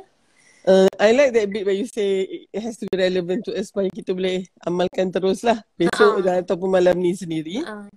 Uh, 0.61 0.91
I 1.01 1.17
like 1.17 1.33
that 1.33 1.49
bit 1.49 1.65
where 1.65 1.73
you 1.73 1.89
say 1.89 2.45
it 2.53 2.61
has 2.61 2.77
to 2.77 2.85
be 2.85 2.93
relevant 2.93 3.41
to 3.49 3.57
us 3.57 3.73
supaya 3.73 3.89
kita 3.89 4.13
boleh 4.13 4.45
amalkan 4.61 5.09
terus 5.09 5.41
lah 5.41 5.57
besok 5.73 6.21
uh-huh. 6.21 6.45
ataupun 6.45 6.69
malam 6.69 6.93
ni 7.01 7.17
sendiri. 7.17 7.65
Uh-huh. 7.65 7.89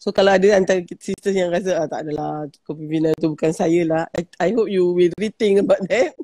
So 0.00 0.10
kalau 0.10 0.34
ada 0.34 0.58
antara 0.58 0.82
sisters 0.98 1.36
yang 1.36 1.54
rasa 1.54 1.78
ah, 1.78 1.86
tak 1.86 2.08
adalah 2.08 2.50
kepimpinan 2.66 3.14
tu 3.20 3.36
bukan 3.36 3.52
saya 3.54 3.86
lah. 3.86 4.02
I, 4.16 4.26
I 4.42 4.48
hope 4.56 4.72
you 4.72 4.90
will 4.90 5.14
rethink 5.20 5.62
about 5.62 5.84
that. 5.92 6.16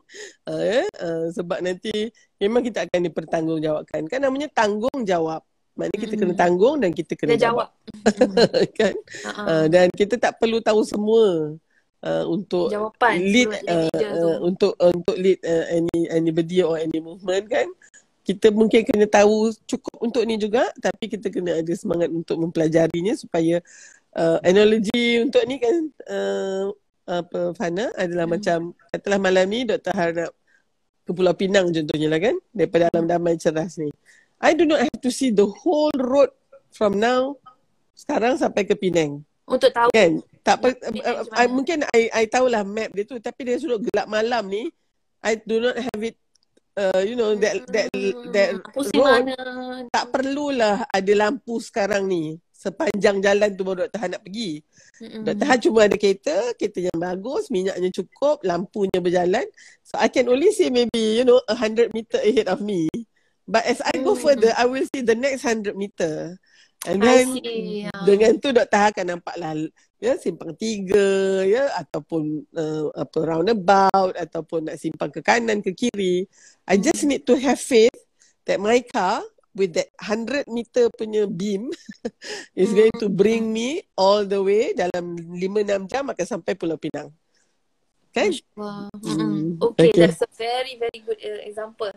Uh, 0.48 0.62
yeah? 0.64 0.86
uh, 0.98 1.30
sebab 1.30 1.62
nanti 1.62 2.10
memang 2.42 2.66
kita 2.66 2.88
akan 2.88 3.00
dipertanggungjawabkan. 3.06 4.10
Kan 4.10 4.26
namanya 4.26 4.50
tanggungjawab. 4.50 5.44
Maknanya 5.72 5.98
kita 6.04 6.14
kena 6.20 6.34
tanggung 6.36 6.76
dan 6.84 6.90
kita 6.92 7.12
kena 7.16 7.34
Dia 7.34 7.48
jawab. 7.48 7.68
jawab. 8.04 8.68
kan? 8.80 8.94
Uh-huh. 8.94 9.46
Uh, 9.48 9.66
dan 9.72 9.86
kita 9.96 10.14
tak 10.20 10.36
perlu 10.36 10.60
tahu 10.60 10.84
semua 10.84 11.56
uh, 12.04 12.24
untuk 12.28 12.68
Jawapan 12.68 13.14
lead 13.22 13.48
uh, 13.66 13.88
uh, 13.88 14.36
untuk 14.44 14.76
uh, 14.76 14.92
untuk 14.92 15.16
lead 15.16 15.40
uh, 15.46 15.64
any 15.72 15.98
anybody 16.12 16.60
or 16.60 16.76
any 16.76 17.00
movement 17.00 17.48
kan. 17.48 17.66
Kita 18.22 18.54
mungkin 18.54 18.86
kena 18.86 19.10
tahu 19.10 19.50
cukup 19.66 19.96
untuk 19.98 20.22
ni 20.22 20.38
juga 20.38 20.70
tapi 20.78 21.10
kita 21.10 21.26
kena 21.26 21.58
ada 21.58 21.72
semangat 21.74 22.06
untuk 22.06 22.38
mempelajarinya 22.38 23.18
supaya 23.18 23.58
uh, 24.14 24.38
analogi 24.46 25.18
untuk 25.18 25.42
ni 25.48 25.58
kan 25.58 25.90
uh, 26.06 26.70
apa 27.02 27.50
Fana 27.58 27.90
adalah 27.98 28.30
hmm. 28.30 28.34
macam 28.38 28.58
katalah 28.94 29.18
malam 29.18 29.46
ni 29.50 29.66
Dr. 29.66 29.90
Harap 29.90 30.30
ke 31.02 31.10
Pulau 31.10 31.34
Pinang 31.34 31.74
contohnya 31.74 32.06
lah 32.06 32.20
kan 32.22 32.38
daripada 32.54 32.86
alam 32.94 33.10
damai 33.10 33.34
ceras 33.34 33.74
ni. 33.82 33.90
I 34.42 34.58
do 34.58 34.66
not 34.66 34.82
have 34.82 34.98
to 35.06 35.10
see 35.14 35.30
the 35.30 35.46
whole 35.46 35.94
road 35.94 36.34
from 36.74 36.98
now 36.98 37.38
sekarang 37.94 38.34
sampai 38.34 38.66
ke 38.66 38.74
Penang. 38.74 39.22
Untuk 39.46 39.70
tahu. 39.70 39.94
Kan? 39.94 40.18
Tak 40.42 40.58
per, 40.58 40.74
uh, 40.74 41.22
uh, 41.22 41.48
mungkin 41.54 41.86
I 41.94 42.10
I 42.10 42.24
tahulah 42.26 42.66
map 42.66 42.90
dia 42.90 43.06
tu 43.06 43.14
tapi 43.22 43.46
dia 43.46 43.62
suruh 43.62 43.78
gelap 43.78 44.10
malam 44.10 44.50
ni 44.50 44.66
I 45.22 45.38
do 45.38 45.62
not 45.62 45.78
have 45.78 46.02
it 46.02 46.18
uh, 46.74 46.98
you 47.06 47.14
know 47.14 47.38
that 47.38 47.62
that 47.70 47.86
that 48.34 48.58
Pusing 48.74 48.98
road 48.98 49.30
mana. 49.30 49.38
tak 49.94 50.10
perlulah 50.10 50.82
ada 50.90 51.12
lampu 51.14 51.62
sekarang 51.62 52.10
ni 52.10 52.42
sepanjang 52.50 53.18
jalan 53.18 53.50
tu 53.58 53.62
baru 53.66 53.86
Dr. 53.90 53.98
Han 53.98 54.10
nak 54.14 54.22
pergi. 54.22 54.62
Mm-hmm. 55.02 55.22
Dr. 55.26 55.46
Han 55.50 55.58
cuma 55.58 55.80
ada 55.82 55.96
kereta, 55.98 56.36
kereta 56.54 56.78
yang 56.78 56.98
bagus, 57.02 57.50
minyaknya 57.50 57.90
cukup, 57.90 58.38
lampunya 58.46 59.02
berjalan. 59.02 59.46
So 59.82 59.98
I 59.98 60.06
can 60.06 60.30
only 60.30 60.54
see 60.54 60.70
maybe 60.70 61.18
you 61.18 61.26
know 61.26 61.42
a 61.50 61.58
hundred 61.58 61.90
meter 61.90 62.22
ahead 62.22 62.46
of 62.46 62.62
me. 62.62 62.86
But 63.46 63.66
as 63.66 63.82
I 63.82 63.98
go 63.98 64.14
hmm. 64.14 64.22
further, 64.22 64.52
I 64.54 64.66
will 64.66 64.86
see 64.90 65.02
the 65.02 65.18
next 65.18 65.42
100 65.42 65.74
meter. 65.74 66.38
And 66.82 66.98
then 66.98 67.38
see, 67.38 67.86
yeah. 67.86 68.02
dengan 68.02 68.42
tu 68.42 68.50
Dr. 68.50 68.74
Ha 68.74 68.90
akan 68.90 69.06
nampak 69.14 69.38
lah 69.38 69.54
ya 70.02 70.18
simpang 70.18 70.50
tiga 70.58 71.38
ya 71.46 71.70
ataupun 71.78 72.42
uh, 72.58 72.90
apa 72.90 73.18
roundabout 73.22 74.18
ataupun 74.18 74.66
nak 74.66 74.82
simpang 74.82 75.14
ke 75.14 75.22
kanan 75.22 75.62
ke 75.62 75.70
kiri. 75.78 76.26
I 76.66 76.74
just 76.82 77.06
hmm. 77.06 77.14
need 77.14 77.22
to 77.30 77.38
have 77.38 77.62
faith 77.62 77.94
that 78.50 78.58
my 78.58 78.82
car 78.82 79.22
with 79.54 79.78
that 79.78 79.94
100 80.00 80.50
meter 80.50 80.90
punya 80.98 81.30
beam 81.30 81.70
is 82.58 82.74
going 82.74 82.94
to 82.98 83.06
bring 83.06 83.46
hmm. 83.46 83.54
me 83.54 83.68
all 83.94 84.26
the 84.26 84.42
way 84.42 84.74
dalam 84.74 85.14
5-6 85.38 85.86
jam 85.86 86.10
akan 86.10 86.26
sampai 86.26 86.58
Pulau 86.58 86.82
Pinang. 86.82 87.14
Kan? 88.12 88.28
Wow. 88.52 88.92
Mm. 89.00 89.56
Okay, 89.56 89.88
okay, 89.88 90.04
that's 90.04 90.20
a 90.20 90.28
very 90.36 90.76
very 90.76 91.00
good 91.00 91.16
uh, 91.16 91.40
example. 91.48 91.88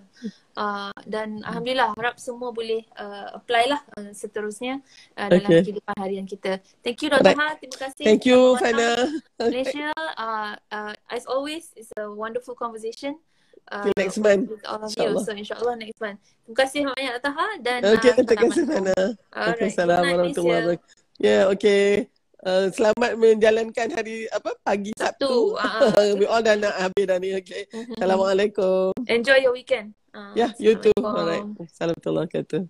Uh, 0.56 0.96
dan 1.04 1.44
alhamdulillah 1.44 1.92
harap 1.92 2.16
semua 2.16 2.56
boleh 2.56 2.88
uh, 2.96 3.36
apply 3.36 3.68
lah 3.68 3.84
uh, 4.00 4.16
seterusnya 4.16 4.80
uh, 5.20 5.28
dalam 5.28 5.52
okay. 5.52 5.68
kehidupan 5.68 5.96
harian 6.00 6.24
kita. 6.24 6.64
Thank 6.80 7.04
you 7.04 7.12
Dr. 7.12 7.36
Ha, 7.36 7.60
terima 7.60 7.78
kasih. 7.84 8.04
Thank 8.08 8.24
you 8.24 8.56
Fana. 8.56 9.12
Malaysia, 9.44 9.92
uh, 10.16 10.56
uh, 10.72 10.94
as 11.12 11.28
always, 11.28 11.76
it's 11.76 11.92
a 12.00 12.08
wonderful 12.08 12.56
conversation. 12.56 13.20
Uh, 13.68 13.92
next 14.00 14.22
month. 14.22 14.48
With 14.48 14.64
all 14.64 14.88
of 14.88 14.94
insya 14.94 15.12
you. 15.12 15.20
So 15.20 15.36
insyaAllah 15.36 15.76
next 15.84 16.00
month. 16.00 16.24
Terima 16.48 16.56
kasih 16.64 16.80
banyak 16.96 17.12
Dr. 17.20 17.34
Ha 17.36 17.48
dan 17.60 17.80
Okay, 18.00 18.12
uh, 18.16 18.24
terima 18.24 18.42
kasih 18.48 18.64
Fana. 18.64 18.98
Assalamualaikum 19.36 20.48
warahmatullahi 20.48 20.64
wabarakatuh. 20.80 21.04
Yeah, 21.20 21.52
okay. 21.52 22.15
Uh, 22.44 22.68
selamat 22.74 23.16
menjalankan 23.16 23.88
hari 23.96 24.28
apa 24.28 24.52
pagi 24.60 24.92
Sabtu. 25.00 25.56
Sabtu. 25.56 25.88
Uh, 25.96 26.12
We 26.20 26.26
all 26.28 26.44
dah 26.44 26.60
nak 26.60 26.76
habis 26.76 27.08
dah 27.08 27.18
ni. 27.22 27.32
Okay. 27.40 27.64
Mm-hmm. 27.72 27.96
Assalamualaikum. 27.96 28.92
Enjoy 29.08 29.40
your 29.40 29.56
weekend. 29.56 29.96
Uh, 30.12 30.36
ya, 30.36 30.52
yeah, 30.52 30.52
you 30.60 30.74
too. 30.76 30.96
Alright. 31.00 31.48
Assalamualaikum. 31.64 32.68